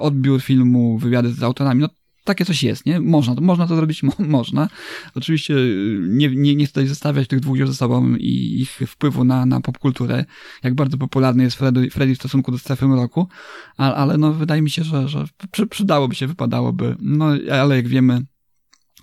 odbiór 0.00 0.42
filmu, 0.42 0.98
wywiady 0.98 1.32
z 1.32 1.42
autorami, 1.42 1.80
no 1.80 1.88
takie 2.24 2.44
coś 2.44 2.62
jest, 2.62 2.86
nie? 2.86 3.00
Można, 3.00 3.34
można 3.40 3.66
to 3.66 3.76
zrobić, 3.76 4.02
mo 4.08 4.12
można. 4.18 4.68
Oczywiście 5.14 5.54
y, 5.54 5.98
nie, 6.08 6.28
nie, 6.28 6.56
nie 6.56 6.66
tutaj 6.66 6.86
zestawiać 6.86 7.28
tych 7.28 7.40
dwóch 7.40 7.66
ze 7.66 7.74
sobą 7.74 8.14
i 8.14 8.60
ich 8.60 8.70
wpływu 8.86 9.24
na, 9.24 9.46
na 9.46 9.60
popkulturę, 9.60 10.24
jak 10.62 10.74
bardzo 10.74 10.98
popularny 10.98 11.42
jest 11.42 11.56
Freddy, 11.56 11.90
Freddy 11.90 12.14
w 12.14 12.18
stosunku 12.18 12.52
do 12.52 12.58
strefy 12.58 12.88
mroku, 12.88 13.28
ale, 13.76 13.94
ale 13.94 14.18
no 14.18 14.32
wydaje 14.32 14.62
mi 14.62 14.70
się, 14.70 14.84
że, 14.84 15.08
że 15.08 15.24
przydałoby 15.70 16.14
się, 16.14 16.26
wypadałoby, 16.26 16.96
no 17.00 17.26
ale 17.52 17.76
jak 17.76 17.88
wiemy, 17.88 18.24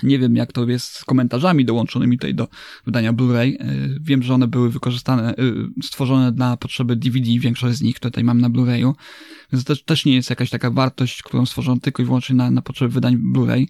nie 0.03 0.19
wiem, 0.19 0.35
jak 0.35 0.51
to 0.51 0.69
jest 0.69 0.85
z 0.85 1.05
komentarzami 1.05 1.65
dołączonymi 1.65 2.17
tutaj 2.17 2.35
do 2.35 2.47
wydania 2.85 3.13
Blu-ray. 3.13 3.53
Y, 3.53 3.97
wiem, 4.01 4.23
że 4.23 4.33
one 4.33 4.47
były 4.47 4.69
wykorzystane, 4.69 5.35
y, 5.35 5.83
stworzone 5.83 6.31
na 6.31 6.57
potrzeby 6.57 6.95
DVD, 6.95 7.39
większość 7.39 7.77
z 7.77 7.81
nich 7.81 7.99
tutaj 7.99 8.23
mam 8.23 8.41
na 8.41 8.49
Blu-rayu, 8.49 8.93
więc 9.53 9.63
to 9.65 9.75
też, 9.75 10.05
nie 10.05 10.15
jest 10.15 10.29
jakaś 10.29 10.49
taka 10.49 10.71
wartość, 10.71 11.23
którą 11.23 11.45
stworzono 11.45 11.81
tylko 11.81 12.03
i 12.03 12.05
wyłącznie 12.05 12.35
na, 12.35 12.51
na 12.51 12.61
potrzeby 12.61 12.93
wydań 12.93 13.17
Blu-ray. 13.17 13.65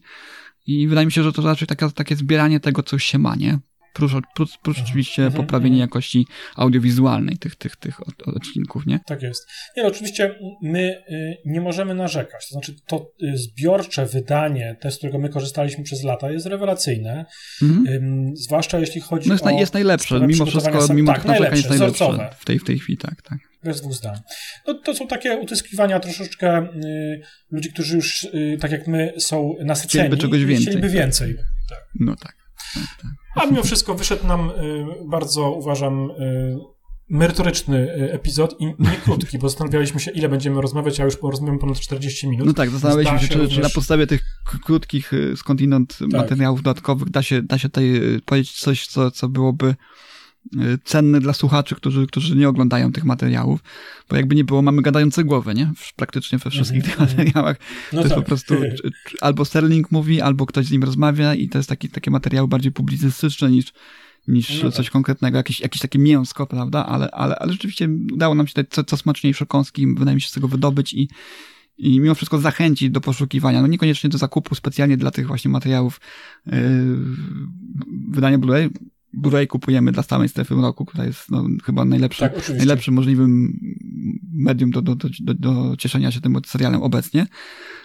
I 0.67 0.88
wydaje 0.88 1.05
mi 1.05 1.11
się, 1.11 1.23
że 1.23 1.34
to 1.34 1.41
raczej 1.41 1.67
taka, 1.67 1.89
takie 1.89 2.15
zbieranie 2.15 2.59
tego, 2.59 2.84
co 2.84 2.99
się 2.99 3.19
ma, 3.19 3.36
nie? 3.36 3.59
Prócz, 3.93 4.11
prócz, 4.35 4.57
prócz 4.57 4.77
mhm. 4.77 4.87
oczywiście 4.87 5.23
mhm. 5.23 5.43
poprawienia 5.43 5.75
mhm. 5.75 5.89
jakości 5.89 6.27
audiowizualnej 6.55 7.37
tych, 7.37 7.55
tych, 7.55 7.75
tych 7.75 7.99
odcinków, 8.27 8.85
nie? 8.85 8.99
Tak 9.05 9.21
jest. 9.21 9.47
Nie, 9.77 9.83
no, 9.83 9.89
oczywiście 9.89 10.35
my 10.61 11.03
y, 11.09 11.37
nie 11.45 11.61
możemy 11.61 11.95
narzekać. 11.95 12.47
To 12.49 12.53
znaczy, 12.53 12.75
to 12.87 13.11
y, 13.23 13.37
zbiorcze 13.37 14.05
wydanie, 14.05 14.75
te, 14.81 14.91
z 14.91 14.97
którego 14.97 15.19
my 15.19 15.29
korzystaliśmy 15.29 15.83
przez 15.83 16.03
lata, 16.03 16.31
jest 16.31 16.45
rewelacyjne. 16.45 17.25
Mhm. 17.61 18.31
zwłaszcza 18.35 18.79
jeśli 18.79 19.01
chodzi 19.01 19.27
no 19.29 19.33
jest, 19.33 19.45
o. 19.45 19.49
Jest 19.49 19.73
najlepsze, 19.73 20.19
mimo 20.27 20.45
wszystko, 20.45 20.93
mimo 20.93 21.13
tak, 21.13 21.25
narzekań 21.25 21.57
jest 21.57 21.69
najlepsze 21.69 22.29
w 22.37 22.45
tej, 22.45 22.59
w 22.59 22.63
tej 22.63 22.79
chwili, 22.79 22.97
tak, 22.97 23.21
tak. 23.21 23.37
Bez 23.63 23.81
dwóch 23.81 23.93
zdań. 23.93 24.19
No 24.67 24.73
to 24.73 24.95
są 24.95 25.07
takie 25.07 25.37
utyskiwania 25.37 25.99
troszeczkę 25.99 26.67
y, 26.83 27.21
ludzi, 27.51 27.73
którzy 27.73 27.95
już, 27.95 28.23
y, 28.23 28.57
tak 28.61 28.71
jak 28.71 28.87
my, 28.87 29.13
są 29.17 29.55
nasyceni. 29.65 29.89
Chcieliby 29.89 30.17
czegoś 30.17 30.45
więcej. 30.45 30.65
Chcieliby 30.65 30.89
więcej. 30.89 31.35
Tak. 31.69 31.89
No 31.99 32.15
tak. 32.15 32.40
A 33.36 33.45
mimo 33.45 33.63
wszystko 33.63 33.95
wyszedł 33.95 34.28
nam 34.28 34.49
y, 34.49 34.86
bardzo, 35.05 35.51
uważam, 35.51 36.11
y, 36.11 36.59
merytoryczny 37.09 37.78
y, 37.78 38.13
epizod 38.13 38.55
i 38.59 38.65
nie 38.65 38.91
krótki, 39.03 39.39
bo 39.39 39.49
zastanawialiśmy 39.49 39.99
się, 39.99 40.11
ile 40.11 40.30
będziemy 40.30 40.61
rozmawiać, 40.61 40.99
a 40.99 41.03
już 41.03 41.17
porozmawiamy 41.17 41.59
ponad 41.59 41.80
40 41.80 42.28
minut. 42.28 42.47
No 42.47 42.53
tak, 42.53 42.69
zastanawialiśmy 42.69 43.19
się, 43.19 43.28
czy, 43.28 43.34
również... 43.34 43.55
czy, 43.55 43.61
na 43.61 43.69
podstawie 43.69 44.07
tych 44.07 44.22
krótkich 44.63 45.11
skądinąd 45.36 45.97
tak. 45.99 46.11
materiałów 46.11 46.61
dodatkowych 46.61 47.09
da 47.09 47.24
się, 47.24 47.41
da 47.41 47.57
się 47.57 47.69
tutaj 47.69 48.01
powiedzieć 48.26 48.59
coś, 48.59 48.88
co, 48.88 49.11
co 49.11 49.30
byłoby 49.30 49.76
cenny 50.83 51.19
dla 51.19 51.33
słuchaczy, 51.33 51.75
którzy, 51.75 52.07
którzy 52.07 52.35
nie 52.35 52.49
oglądają 52.49 52.91
tych 52.91 53.03
materiałów, 53.03 53.59
bo 54.09 54.15
jakby 54.15 54.35
nie 54.35 54.43
było, 54.43 54.61
mamy 54.61 54.81
gadające 54.81 55.23
głowy, 55.23 55.53
nie? 55.53 55.71
Praktycznie 55.95 56.37
we 56.37 56.49
wszystkich 56.49 56.83
tych 56.83 56.99
mhm. 56.99 57.09
materiałach. 57.09 57.57
No 57.93 58.01
to 58.01 58.03
tak. 58.03 58.03
jest 58.03 58.15
po 58.15 58.21
prostu 58.21 58.55
albo 59.21 59.45
Sterling 59.45 59.91
mówi, 59.91 60.21
albo 60.21 60.45
ktoś 60.45 60.65
z 60.65 60.71
nim 60.71 60.83
rozmawia 60.83 61.35
i 61.35 61.49
to 61.49 61.57
jest 61.57 61.69
taki, 61.69 61.89
takie 61.89 62.11
materiały 62.11 62.47
bardziej 62.47 62.71
publicystyczne 62.71 63.51
niż, 63.51 63.73
niż 64.27 64.63
no 64.63 64.71
coś 64.71 64.85
tak. 64.85 64.93
konkretnego, 64.93 65.37
jakieś, 65.37 65.59
jakieś 65.59 65.81
takie 65.81 65.99
mięsko, 65.99 66.47
prawda? 66.47 66.85
Ale, 66.85 67.11
ale, 67.11 67.35
ale 67.35 67.51
rzeczywiście 67.51 67.89
udało 68.13 68.35
nam 68.35 68.47
się 68.47 68.53
dać 68.55 68.67
co, 68.69 68.83
co 68.83 68.97
smaczniejsze 68.97 69.45
kąski, 69.45 69.87
wydaje 69.87 70.15
mi 70.15 70.21
się 70.21 70.29
z 70.29 70.31
tego 70.31 70.47
wydobyć 70.47 70.93
i, 70.93 71.09
i 71.77 71.99
mimo 71.99 72.15
wszystko 72.15 72.39
zachęcić 72.39 72.89
do 72.89 73.01
poszukiwania, 73.01 73.61
no 73.61 73.67
niekoniecznie 73.67 74.09
do 74.09 74.17
zakupu 74.17 74.55
specjalnie 74.55 74.97
dla 74.97 75.11
tych 75.11 75.27
właśnie 75.27 75.51
materiałów 75.51 76.01
yy, 76.45 76.53
wydania 78.09 78.37
Blu-ray, 78.37 78.69
Blu-ray 79.14 79.47
kupujemy 79.47 79.91
dla 79.91 80.03
samej 80.03 80.30
strefy 80.30 80.55
roku, 80.55 80.86
która 80.86 81.05
jest 81.05 81.32
no, 81.32 81.45
chyba 81.64 81.86
najlepszy, 81.86 82.20
tak, 82.20 82.49
najlepszym 82.57 82.93
możliwym 82.93 83.59
medium 84.34 84.72
do, 84.72 84.82
do, 84.82 84.95
do, 84.95 85.34
do, 85.34 85.76
cieszenia 85.78 86.12
się 86.12 86.22
tym 86.22 86.38
serialem 86.45 86.84
obecnie. 86.84 87.28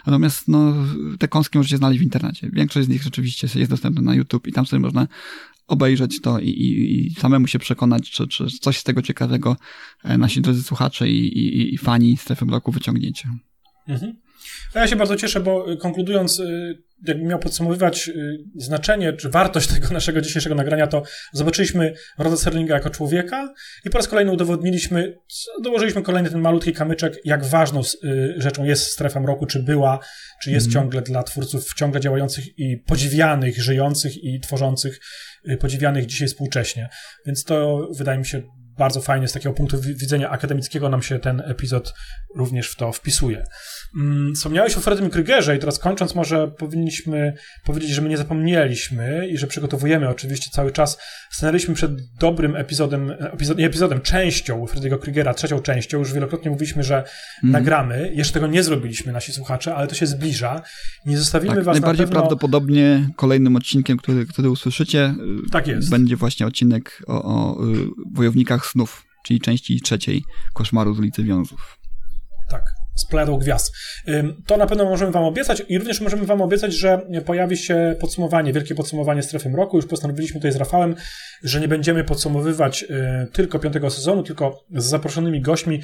Natomiast 0.06 0.48
no, 0.48 0.74
te 1.18 1.28
kąski 1.28 1.58
możecie 1.58 1.76
znaleźć 1.76 2.00
w 2.00 2.04
internecie. 2.04 2.50
Większość 2.52 2.86
z 2.86 2.90
nich 2.90 3.02
rzeczywiście 3.02 3.48
jest 3.54 3.70
dostępna 3.70 4.02
na 4.02 4.14
YouTube 4.14 4.46
i 4.46 4.52
tam 4.52 4.66
sobie 4.66 4.80
można 4.80 5.06
obejrzeć 5.66 6.20
to 6.20 6.38
i, 6.38 6.48
i, 6.48 7.06
i 7.06 7.14
samemu 7.14 7.46
się 7.46 7.58
przekonać, 7.58 8.10
czy, 8.10 8.28
czy 8.28 8.46
coś 8.60 8.78
z 8.78 8.84
tego 8.84 9.02
ciekawego 9.02 9.56
e, 10.04 10.18
nasi 10.18 10.40
drodzy 10.40 10.62
słuchacze 10.62 11.08
i, 11.08 11.38
i, 11.38 11.74
i 11.74 11.78
fani 11.78 12.16
strefy 12.16 12.46
bloku 12.46 12.72
wyciągniecie. 12.72 13.28
Mhm. 13.88 14.16
Ja 14.74 14.86
się 14.86 14.96
bardzo 14.96 15.16
cieszę, 15.16 15.40
bo 15.40 15.66
konkludując, 15.80 16.40
y, 16.40 16.82
jakbym 17.06 17.26
miał 17.26 17.38
podsumowywać 17.38 18.08
y, 18.08 18.38
znaczenie 18.54 19.12
czy 19.12 19.28
wartość 19.30 19.68
tego 19.74 19.88
naszego 19.88 20.20
dzisiejszego 20.20 20.54
nagrania, 20.54 20.86
to 20.86 21.02
zobaczyliśmy 21.32 21.94
Roda 22.18 22.36
Serlinga 22.36 22.74
jako 22.74 22.90
człowieka 22.90 23.54
i 23.84 23.90
po 23.90 23.98
raz 23.98 24.08
kolejny 24.08 24.32
udowodniliśmy, 24.32 25.18
dołożyliśmy 25.62 26.02
kolejny 26.02 26.30
ten 26.30 26.40
malutki 26.40 26.72
kamyczek, 26.72 27.18
jak 27.24 27.44
ważną 27.44 27.80
rzeczą 28.36 28.64
jest 28.64 28.86
strefa 28.86 29.20
mroku, 29.20 29.46
czy 29.46 29.62
była, 29.62 29.98
czy 30.42 30.50
jest 30.50 30.66
mm. 30.66 30.72
ciągle 30.72 31.02
dla 31.02 31.22
twórców 31.22 31.74
ciągle 31.74 32.00
działających 32.00 32.58
i 32.58 32.76
podziwianych, 32.76 33.62
żyjących 33.62 34.24
i 34.24 34.40
tworzących, 34.40 35.00
podziwianych 35.60 36.06
dzisiaj 36.06 36.28
współcześnie. 36.28 36.88
Więc 37.26 37.44
to 37.44 37.88
wydaje 37.98 38.18
mi 38.18 38.26
się 38.26 38.42
bardzo 38.78 39.00
fajnie 39.00 39.28
z 39.28 39.32
takiego 39.32 39.54
punktu 39.54 39.80
widzenia 39.80 40.30
akademickiego 40.30 40.88
nam 40.88 41.02
się 41.02 41.18
ten 41.18 41.42
epizod 41.46 41.94
również 42.36 42.70
w 42.70 42.76
to 42.76 42.92
wpisuje. 42.92 43.44
Mm, 43.96 44.34
wspomniałeś 44.34 44.76
o 44.76 44.80
Freddym 44.80 45.10
Krügerze 45.10 45.56
i 45.56 45.58
teraz 45.58 45.78
kończąc 45.78 46.14
może 46.14 46.48
powinniśmy 46.48 47.34
powiedzieć, 47.64 47.90
że 47.90 48.02
my 48.02 48.08
nie 48.08 48.16
zapomnieliśmy 48.16 49.28
i 49.28 49.38
że 49.38 49.46
przygotowujemy 49.46 50.08
oczywiście 50.08 50.50
cały 50.50 50.72
czas. 50.72 50.98
Stanęliśmy 51.30 51.74
przed 51.74 51.92
dobrym 52.20 52.56
epizodem, 52.56 53.10
epizod, 53.32 53.58
nie 53.58 53.66
epizodem, 53.66 54.00
częścią 54.00 54.64
Freddy'ego 54.64 54.98
Krügera, 54.98 55.34
trzecią 55.34 55.60
częścią. 55.60 55.98
Już 55.98 56.12
wielokrotnie 56.12 56.50
mówiliśmy, 56.50 56.82
że 56.82 56.96
mm. 56.96 57.52
nagramy. 57.52 58.12
Jeszcze 58.14 58.34
tego 58.34 58.46
nie 58.46 58.62
zrobiliśmy 58.62 59.12
nasi 59.12 59.32
słuchacze, 59.32 59.74
ale 59.74 59.86
to 59.86 59.94
się 59.94 60.06
zbliża. 60.06 60.62
Nie 61.06 61.18
zostawimy 61.18 61.54
tak, 61.54 61.64
was 61.64 61.74
najbardziej 61.74 62.06
na 62.06 62.12
pewno... 62.12 62.20
prawdopodobnie 62.20 63.08
kolejnym 63.16 63.56
odcinkiem, 63.56 63.96
który, 63.96 64.26
który 64.26 64.50
usłyszycie, 64.50 65.14
tak 65.52 65.66
jest. 65.66 65.90
będzie 65.90 66.16
właśnie 66.16 66.46
odcinek 66.46 67.02
o, 67.06 67.22
o 67.22 67.64
y, 67.64 67.76
snów, 68.70 69.04
czyli 69.24 69.40
części 69.40 69.80
trzeciej 69.80 70.24
Koszmaru 70.54 70.94
z 70.94 70.98
ulicy 70.98 71.24
Wiązów. 71.24 71.78
Tak 72.50 72.62
z 72.96 73.06
plejadą 73.06 73.38
gwiazd. 73.38 73.76
To 74.46 74.56
na 74.56 74.66
pewno 74.66 74.84
możemy 74.84 75.12
Wam 75.12 75.24
obiecać 75.24 75.62
i 75.68 75.78
również 75.78 76.00
możemy 76.00 76.26
Wam 76.26 76.42
obiecać, 76.42 76.74
że 76.74 77.06
pojawi 77.24 77.56
się 77.56 77.96
podsumowanie, 78.00 78.52
wielkie 78.52 78.74
podsumowanie 78.74 79.22
strefy 79.22 79.50
mroku. 79.50 79.76
Już 79.76 79.86
postanowiliśmy 79.86 80.40
tutaj 80.40 80.52
z 80.52 80.56
Rafałem, 80.56 80.94
że 81.42 81.60
nie 81.60 81.68
będziemy 81.68 82.04
podsumowywać 82.04 82.82
y, 82.82 82.86
tylko 83.32 83.58
piątego 83.58 83.90
sezonu, 83.90 84.22
tylko 84.22 84.64
z 84.76 84.84
zaproszonymi 84.84 85.40
gośćmi 85.40 85.82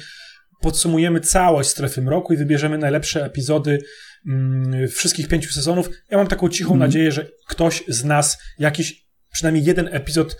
podsumujemy 0.61 1.19
całość 1.19 1.69
strefy 1.69 2.01
mroku 2.01 2.33
i 2.33 2.37
wybierzemy 2.37 2.77
najlepsze 2.77 3.25
epizody 3.25 3.79
wszystkich 4.91 5.27
pięciu 5.27 5.51
sezonów. 5.51 5.89
Ja 6.11 6.17
mam 6.17 6.27
taką 6.27 6.49
cichą 6.49 6.69
mm. 6.69 6.79
nadzieję, 6.79 7.11
że 7.11 7.27
ktoś 7.47 7.83
z 7.87 8.03
nas 8.03 8.37
jakiś, 8.59 9.05
przynajmniej 9.31 9.65
jeden 9.65 9.89
epizod 9.91 10.37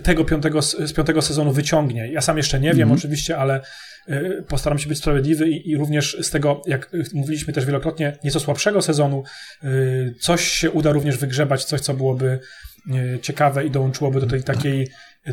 tego 0.00 0.24
piątego, 0.24 0.62
z 0.62 0.92
piątego 0.92 1.22
sezonu 1.22 1.52
wyciągnie. 1.52 2.12
Ja 2.12 2.20
sam 2.20 2.36
jeszcze 2.36 2.60
nie 2.60 2.74
wiem 2.74 2.88
mm. 2.88 2.98
oczywiście, 2.98 3.38
ale 3.38 3.60
y, 4.08 4.44
postaram 4.48 4.78
się 4.78 4.88
być 4.88 4.98
sprawiedliwy 4.98 5.48
i, 5.48 5.70
i, 5.70 5.76
również 5.76 6.16
z 6.20 6.30
tego, 6.30 6.62
jak 6.66 6.90
mówiliśmy 7.14 7.52
też 7.52 7.64
wielokrotnie, 7.64 8.18
nieco 8.24 8.40
słabszego 8.40 8.82
sezonu, 8.82 9.24
y, 9.64 10.14
coś 10.20 10.48
się 10.48 10.70
uda 10.70 10.92
również 10.92 11.18
wygrzebać, 11.18 11.64
coś, 11.64 11.80
co 11.80 11.94
byłoby 11.94 12.38
y, 12.86 13.18
ciekawe 13.22 13.66
i 13.66 13.70
dołączyłoby 13.70 14.20
do 14.20 14.26
tej 14.26 14.42
takiej 14.42 14.88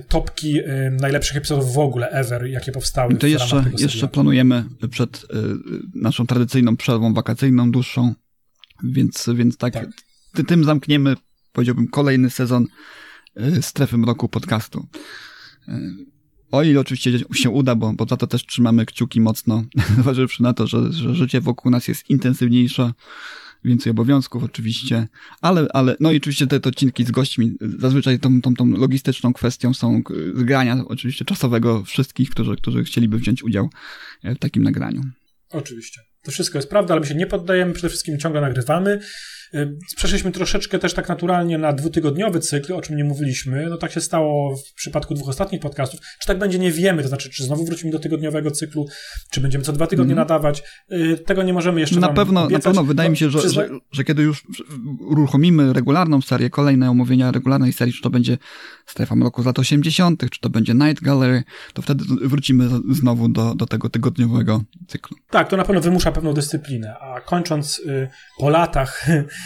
topki 0.07 0.61
najlepszych 0.91 1.37
epizodów 1.37 1.73
w 1.73 1.79
ogóle 1.79 2.09
ever, 2.09 2.45
jakie 2.45 2.71
powstały. 2.71 3.15
To 3.15 3.27
jeszcze, 3.27 3.63
jeszcze 3.77 4.07
planujemy 4.07 4.63
przed 4.91 5.25
naszą 5.95 6.27
tradycyjną 6.27 6.77
przerwą 6.77 7.13
wakacyjną, 7.13 7.71
dłuższą, 7.71 8.13
więc, 8.83 9.29
więc 9.35 9.57
tak, 9.57 9.73
tak. 9.73 9.87
tym 10.47 10.63
zamkniemy, 10.63 11.15
powiedziałbym, 11.53 11.87
kolejny 11.87 12.29
sezon 12.29 12.65
strefy 13.61 13.97
mroku 13.97 14.29
podcastu. 14.29 14.87
Y, 15.67 15.71
o 16.51 16.63
ile 16.63 16.79
oczywiście 16.79 17.11
się 17.33 17.49
uda, 17.49 17.75
bo, 17.75 17.93
bo 17.93 18.05
za 18.05 18.17
to 18.17 18.27
też 18.27 18.45
trzymamy 18.45 18.85
kciuki 18.85 19.21
mocno, 19.21 19.63
zważywszy 20.01 20.43
na 20.43 20.53
to, 20.53 20.67
że, 20.67 20.93
że 20.93 21.15
życie 21.15 21.41
wokół 21.41 21.71
nas 21.71 21.87
jest 21.87 22.09
intensywniejsze, 22.09 22.93
więcej 23.63 23.91
obowiązków 23.91 24.43
oczywiście, 24.43 25.07
ale, 25.41 25.67
ale 25.73 25.95
no 25.99 26.11
i 26.11 26.17
oczywiście 26.17 26.47
te, 26.47 26.59
te 26.59 26.69
odcinki 26.69 27.05
z 27.05 27.11
gośćmi, 27.11 27.57
zazwyczaj 27.79 28.19
tą, 28.19 28.41
tą, 28.41 28.55
tą 28.55 28.67
logistyczną 28.67 29.33
kwestią 29.33 29.73
są 29.73 30.01
zgrania 30.35 30.83
oczywiście 30.87 31.25
czasowego 31.25 31.83
wszystkich, 31.83 32.29
którzy, 32.29 32.55
którzy 32.55 32.83
chcieliby 32.83 33.17
wziąć 33.17 33.43
udział 33.43 33.69
w 34.23 34.39
takim 34.39 34.63
nagraniu. 34.63 35.01
Oczywiście. 35.49 36.01
To 36.23 36.31
wszystko 36.31 36.57
jest 36.57 36.69
prawda, 36.69 36.93
ale 36.93 37.01
my 37.01 37.07
się 37.07 37.15
nie 37.15 37.27
poddajemy, 37.27 37.73
przede 37.73 37.89
wszystkim 37.89 38.19
ciągle 38.19 38.41
nagrywamy. 38.41 38.99
Przeszliśmy 39.95 40.31
troszeczkę 40.31 40.79
też 40.79 40.93
tak 40.93 41.09
naturalnie 41.09 41.57
na 41.57 41.73
dwutygodniowy 41.73 42.39
cykl, 42.39 42.73
o 42.73 42.81
czym 42.81 42.97
nie 42.97 43.03
mówiliśmy. 43.03 43.69
No 43.69 43.77
tak 43.77 43.91
się 43.91 44.01
stało 44.01 44.55
w 44.55 44.73
przypadku 44.73 45.13
dwóch 45.13 45.29
ostatnich 45.29 45.61
podcastów. 45.61 45.99
Czy 46.19 46.27
tak 46.27 46.39
będzie, 46.39 46.59
nie 46.59 46.71
wiemy. 46.71 47.01
To 47.01 47.07
znaczy, 47.07 47.29
czy 47.29 47.43
znowu 47.43 47.65
wrócimy 47.65 47.91
do 47.91 47.99
tygodniowego 47.99 48.51
cyklu, 48.51 48.87
czy 49.31 49.41
będziemy 49.41 49.63
co 49.63 49.73
dwa 49.73 49.87
tygodnie 49.87 50.13
mm. 50.13 50.21
nadawać. 50.21 50.63
Y, 50.91 51.17
tego 51.17 51.43
nie 51.43 51.53
możemy 51.53 51.79
jeszcze 51.79 51.99
Na 51.99 52.09
pewno, 52.09 52.43
obiecać, 52.43 52.65
na 52.65 52.69
pewno 52.69 52.83
wydaje 52.83 53.09
mi 53.09 53.17
się, 53.17 53.29
że, 53.29 53.49
że, 53.49 53.69
że, 53.91 54.03
kiedy 54.03 54.23
już 54.23 54.43
uruchomimy 54.99 55.73
regularną 55.73 56.21
serię, 56.21 56.49
kolejne 56.49 56.89
omówienia 56.89 57.31
regularnej 57.31 57.73
serii, 57.73 57.93
czy 57.93 58.01
to 58.01 58.09
będzie 58.09 58.37
Strefa 58.85 59.15
Mroku 59.15 59.43
z 59.43 59.45
lat 59.45 59.59
80., 59.59 60.23
czy 60.31 60.39
to 60.39 60.49
będzie 60.49 60.73
Night 60.73 61.03
Gallery, 61.03 61.43
to 61.73 61.81
wtedy 61.81 62.03
wrócimy 62.21 62.69
znowu 62.89 63.29
do, 63.29 63.55
do 63.55 63.65
tego 63.65 63.89
tygodniowego 63.89 64.61
cyklu. 64.87 65.17
Tak, 65.29 65.49
to 65.49 65.57
na 65.57 65.63
pewno 65.63 65.81
wymusza 65.81 66.11
pewną 66.11 66.33
dyscyplinę. 66.33 66.95
A 66.99 67.21
kończąc 67.21 67.79
y, 67.79 68.09
po 68.39 68.49
latach 68.49 69.05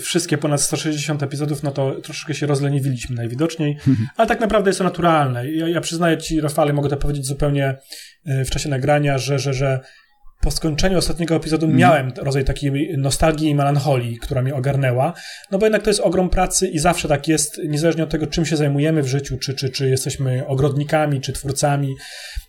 wszystkie 0.00 0.38
ponad 0.38 0.60
160 0.60 1.22
epizodów, 1.22 1.62
no 1.62 1.70
to 1.70 2.00
troszeczkę 2.00 2.34
się 2.34 2.46
rozleniwiliśmy 2.46 3.16
najwidoczniej, 3.16 3.76
ale 4.16 4.28
tak 4.28 4.40
naprawdę 4.40 4.70
jest 4.70 4.78
to 4.78 4.84
naturalne. 4.84 5.50
Ja, 5.50 5.68
ja 5.68 5.80
przyznaję 5.80 6.18
Ci, 6.18 6.40
Rafale, 6.40 6.72
mogę 6.72 6.88
to 6.88 6.96
powiedzieć 6.96 7.26
zupełnie 7.26 7.76
y, 8.28 8.44
w 8.44 8.50
czasie 8.50 8.68
nagrania, 8.68 9.18
że, 9.18 9.38
że, 9.38 9.54
że 9.54 9.80
po 10.40 10.50
skończeniu 10.50 10.98
ostatniego 10.98 11.36
epizodu 11.36 11.66
mm. 11.66 11.78
miałem 11.78 12.12
rodzaj 12.16 12.44
takiej 12.44 12.98
nostalgii 12.98 13.48
i 13.48 13.54
melancholii, 13.54 14.18
która 14.18 14.42
mnie 14.42 14.54
ogarnęła, 14.54 15.12
no 15.50 15.58
bo 15.58 15.66
jednak 15.66 15.82
to 15.82 15.90
jest 15.90 16.00
ogrom 16.00 16.30
pracy 16.30 16.68
i 16.68 16.78
zawsze 16.78 17.08
tak 17.08 17.28
jest, 17.28 17.60
niezależnie 17.68 18.04
od 18.04 18.10
tego, 18.10 18.26
czym 18.26 18.46
się 18.46 18.56
zajmujemy 18.56 19.02
w 19.02 19.06
życiu, 19.06 19.38
czy, 19.38 19.54
czy, 19.54 19.70
czy 19.70 19.88
jesteśmy 19.88 20.46
ogrodnikami, 20.46 21.20
czy 21.20 21.32
twórcami, 21.32 21.94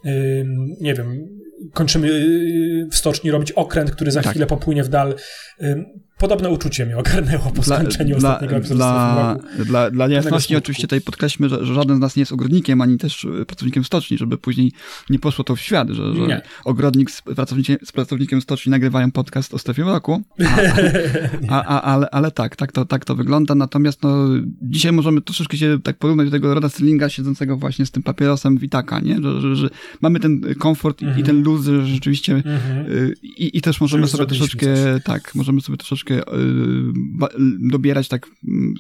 yy, 0.04 0.46
nie 0.82 0.94
wiem, 0.94 1.28
kończymy 1.74 2.08
y, 2.08 2.88
w 2.92 2.96
stoczni 2.96 3.32
robić 3.32 3.52
okręt, 3.52 3.92
który 3.92 4.12
za 4.12 4.22
tak. 4.22 4.32
chwilę 4.32 4.46
popłynie 4.46 4.84
w 4.84 4.90
dal. 4.90 5.16
Yy, 5.60 5.86
podobne 6.22 6.50
uczucie 6.50 6.86
mnie 6.86 6.98
ogarnęło 6.98 7.52
po 7.52 7.64
skończeniu 7.64 8.18
dla, 8.18 8.30
ostatniego 8.30 8.56
epizodu 8.56 8.78
dla, 8.78 9.38
dla, 9.66 9.92
dla 9.92 10.08
jasności 10.08 10.56
oczywiście 10.56 10.84
tutaj 10.84 11.02
podkreślmy, 11.02 11.50
że, 11.50 11.66
że, 11.66 11.74
żaden 11.74 11.98
z 11.98 12.00
nas 12.00 12.16
nie 12.16 12.22
jest 12.22 12.32
ogrodnikiem, 12.32 12.82
ani 12.82 12.98
też 12.98 13.26
e, 13.26 13.46
pracownikiem 13.46 13.84
stoczni, 13.84 14.18
żeby 14.18 14.38
później 14.38 14.72
nie 15.10 15.20
poszło 15.20 15.44
to 15.44 15.56
w 15.56 15.60
świat, 15.60 15.90
że, 15.90 16.16
że 16.16 16.42
ogrodnik 16.66 17.12
z 17.12 17.22
pracownikiem, 17.22 17.78
z 17.84 17.92
pracownikiem 17.92 18.42
stoczni 18.42 18.70
nagrywają 18.70 19.12
podcast 19.12 19.54
o 19.54 19.58
strefie 19.58 19.84
roku. 19.84 20.22
A, 21.50 21.64
a, 21.66 21.82
ale, 21.82 22.10
ale 22.10 22.32
tak, 22.32 22.56
tak 22.56 22.72
to, 22.72 22.86
tak 22.86 23.06
to 23.06 23.16
wygląda. 23.16 23.56
Natomiast 23.56 24.04
no, 24.04 24.28
dzisiaj 24.62 24.92
możemy 24.92 25.22
troszeczkę 25.22 25.58
się 25.58 25.80
tak 25.84 25.98
porównać 25.98 26.28
do 26.28 26.32
tego 26.32 26.54
Roda 26.54 26.70
Sterlinga 26.70 27.10
siedzącego 27.10 27.58
właśnie 27.58 27.86
z 27.86 27.92
tym 27.92 28.04
papierosem 28.04 28.58
Witaka, 28.58 29.00
nie? 29.00 29.22
Że, 29.22 29.42
że, 29.42 29.56
że 29.56 29.70
mamy 30.02 30.20
ten 30.20 30.56
komfort 30.60 31.04
mhm. 31.04 31.20
i 31.20 31.24
ten 31.24 31.44
luz, 31.44 31.66
że 31.66 31.86
rzeczywiście 31.86 32.34
mhm. 32.34 32.92
y, 32.92 33.14
i, 33.24 33.58
i 33.58 33.62
też 33.62 33.82
możemy 33.82 34.08
sobie 34.08 34.26
troszeczkę, 34.26 34.68
tak, 35.04 35.36
możemy 35.36 35.62
sobie 35.62 35.78
troszeczkę 35.78 36.11
y, 36.18 36.24
dobierać 37.60 38.08
tak 38.08 38.28
mm, 38.48 38.74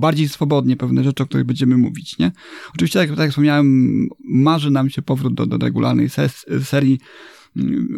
bardziej 0.00 0.28
swobodnie 0.28 0.76
pewne 0.76 1.04
rzeczy, 1.04 1.22
o 1.22 1.26
których 1.26 1.46
będziemy 1.46 1.76
mówić, 1.78 2.18
nie? 2.18 2.32
Oczywiście, 2.74 2.98
tak, 2.98 3.08
tak 3.08 3.18
jak 3.18 3.30
wspomniałem, 3.30 4.08
marzy 4.24 4.70
nam 4.70 4.90
się 4.90 5.02
powrót 5.02 5.34
do, 5.34 5.46
do 5.46 5.58
regularnej 5.58 6.08
ses, 6.08 6.46
serii 6.64 6.98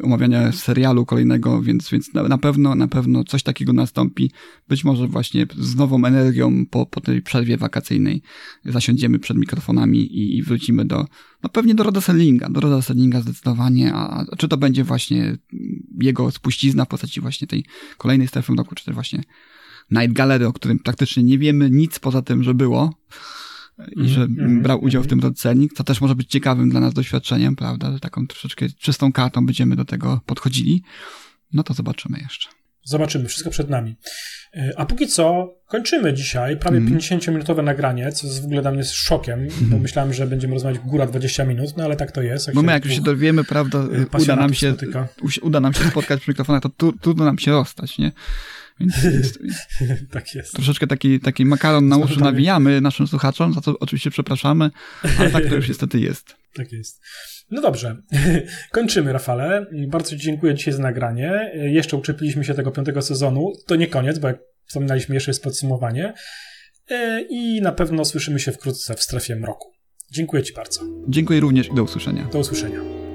omawiania 0.03 0.53
serialu 0.53 1.07
kolejnego, 1.07 1.63
więc, 1.63 1.91
więc 1.91 2.15
na, 2.15 2.23
na, 2.23 2.39
pewno, 2.39 2.75
na 2.75 2.89
pewno 2.89 3.25
coś 3.25 3.43
takiego 3.43 3.73
nastąpi. 3.73 4.31
Być 4.69 4.85
może 4.85 5.09
właśnie 5.09 5.47
z 5.59 5.77
nową 5.77 6.05
energią 6.05 6.67
po, 6.67 6.87
po 6.87 7.01
tej 7.01 7.23
przerwie 7.23 7.57
wakacyjnej 7.57 8.23
zasiądziemy 8.65 9.19
przed 9.19 9.37
mikrofonami 9.37 9.99
i, 9.99 10.37
i 10.37 10.43
wrócimy 10.43 10.85
do, 10.85 11.07
no 11.43 11.49
pewnie 11.49 11.75
do 11.75 11.83
Roda 11.83 12.01
Sellinga, 12.01 12.49
do 12.49 12.61
Roda 12.61 12.83
Sellinga 12.83 13.21
zdecydowanie, 13.21 13.95
a, 13.95 14.25
a 14.33 14.37
czy 14.37 14.49
to 14.49 14.57
będzie 14.57 14.85
właśnie 14.85 15.37
jego 16.01 16.31
spuścizna 16.31 16.85
w 16.85 16.89
postaci 16.89 17.21
właśnie 17.21 17.47
tej 17.47 17.65
kolejnej 17.99 18.29
strefy 18.29 18.53
roku, 18.57 18.75
czy 18.75 18.85
też 18.85 18.95
właśnie 18.95 19.23
Night 19.91 20.13
Gallery, 20.13 20.47
o 20.47 20.53
którym 20.53 20.79
praktycznie 20.79 21.23
nie 21.23 21.39
wiemy 21.39 21.71
nic 21.71 21.99
poza 21.99 22.23
tym, 22.23 22.43
że 22.43 22.55
było 22.55 22.95
i 23.97 24.09
że 24.09 24.23
mm, 24.23 24.63
brał 24.63 24.85
udział 24.85 25.03
w 25.03 25.07
tym 25.07 25.21
rodcelnik, 25.21 25.73
co 25.73 25.85
też 25.85 26.01
może 26.01 26.15
być 26.15 26.31
ciekawym 26.31 26.71
dla 26.71 26.81
nas 26.81 26.95
doświadczeniem, 26.95 27.57
prawda, 27.57 27.93
że 27.93 28.01
taką 28.01 28.27
troszeczkę 28.27 28.67
czystą 28.79 29.13
kartą 29.13 29.47
będziemy 29.47 29.77
do 29.77 29.85
tego 29.85 30.21
podchodzili, 30.27 30.83
no 31.53 31.63
to 31.63 31.75
zobaczymy 31.75 32.19
jeszcze. 32.19 32.49
Zobaczymy, 32.85 33.29
wszystko 33.29 33.51
przed 33.51 33.71
nami. 33.71 33.97
E, 34.55 34.73
a 34.77 34.87
póki 34.87 35.07
co 35.07 35.55
kończymy 35.67 36.15
dzisiaj 36.15 36.57
prawie 36.57 36.79
mm. 36.79 36.99
50-minutowe 36.99 37.65
nagranie, 37.65 38.13
co 38.13 38.29
w 38.43 38.45
ogóle 38.45 38.63
dla 38.63 38.71
mnie 38.71 38.79
jest 38.79 38.93
szokiem, 38.93 39.39
mm. 39.39 39.53
bo 39.59 39.65
mhm. 39.65 39.83
myślałem, 39.83 40.13
że 40.13 40.27
będziemy 40.27 40.55
rozmawiać 40.55 40.81
góra 40.81 41.07
20 41.07 41.45
minut, 41.45 41.77
no 41.77 41.85
ale 41.85 41.97
tak 41.97 42.13
to 42.13 42.23
jest. 42.23 42.47
Jak 42.47 42.57
no 42.57 42.63
my 42.63 42.73
jak 42.73 42.85
już 42.85 42.95
się 42.95 43.01
dowiemy, 43.01 43.45
prawda, 43.45 43.79
e, 43.79 44.23
uda 44.23 44.37
nam 44.37 44.55
się, 44.55 44.75
uda 45.43 45.61
nam 45.61 45.75
się 45.75 45.85
spotkać 45.85 46.21
przy 46.21 46.31
mikrofonach, 46.31 46.63
to 46.63 46.93
trudno 47.01 47.25
nam 47.25 47.39
się 47.39 47.51
rozstać, 47.51 47.99
nie? 47.99 48.13
Więc, 48.81 48.95
więc, 49.13 49.39
tak 50.11 50.35
jest. 50.35 50.53
Troszeczkę 50.53 50.87
taki, 50.87 51.21
taki 51.21 51.45
makaron 51.45 51.89
na 51.89 51.97
uszu 51.97 52.21
nawijamy 52.21 52.81
naszym 52.81 53.07
słuchaczom, 53.07 53.53
za 53.53 53.61
co 53.61 53.79
oczywiście 53.79 54.11
przepraszamy, 54.11 54.71
ale 55.19 55.31
tak 55.31 55.47
to 55.47 55.55
już 55.55 55.69
niestety 55.69 56.01
jest. 56.01 56.35
Tak 56.55 56.73
jest. 56.73 57.01
No 57.51 57.63
dobrze, 57.63 57.97
kończymy, 58.73 59.13
Rafale. 59.13 59.67
Bardzo 59.89 60.11
Ci 60.11 60.17
dziękuję 60.17 60.55
dzisiaj 60.55 60.75
za 60.75 60.83
nagranie. 60.83 61.53
Jeszcze 61.55 61.97
uczepiliśmy 61.97 62.45
się 62.45 62.55
tego 62.55 62.71
piątego 62.71 63.03
sezonu. 63.03 63.53
To 63.67 63.77
nie 63.77 63.87
koniec, 63.87 64.19
bo 64.19 64.29
jak 64.29 64.39
wspominaliśmy, 64.67 65.15
jeszcze 65.15 65.31
jest 65.31 65.43
podsumowanie. 65.43 66.15
E, 66.91 67.23
I 67.31 67.61
na 67.63 67.73
pewno 67.73 68.05
słyszymy 68.05 68.41
się 68.41 68.53
wkrótce 68.53 68.95
w 68.95 69.03
strefie 69.03 69.37
mroku. 69.37 69.73
Dziękuję 70.13 70.43
Ci 70.43 70.53
bardzo. 70.53 70.81
Dziękuję 71.09 71.41
również 71.41 71.69
i 71.69 71.75
do 71.75 71.83
usłyszenia. 71.83 72.25
Do 72.25 72.39
usłyszenia. 72.39 73.08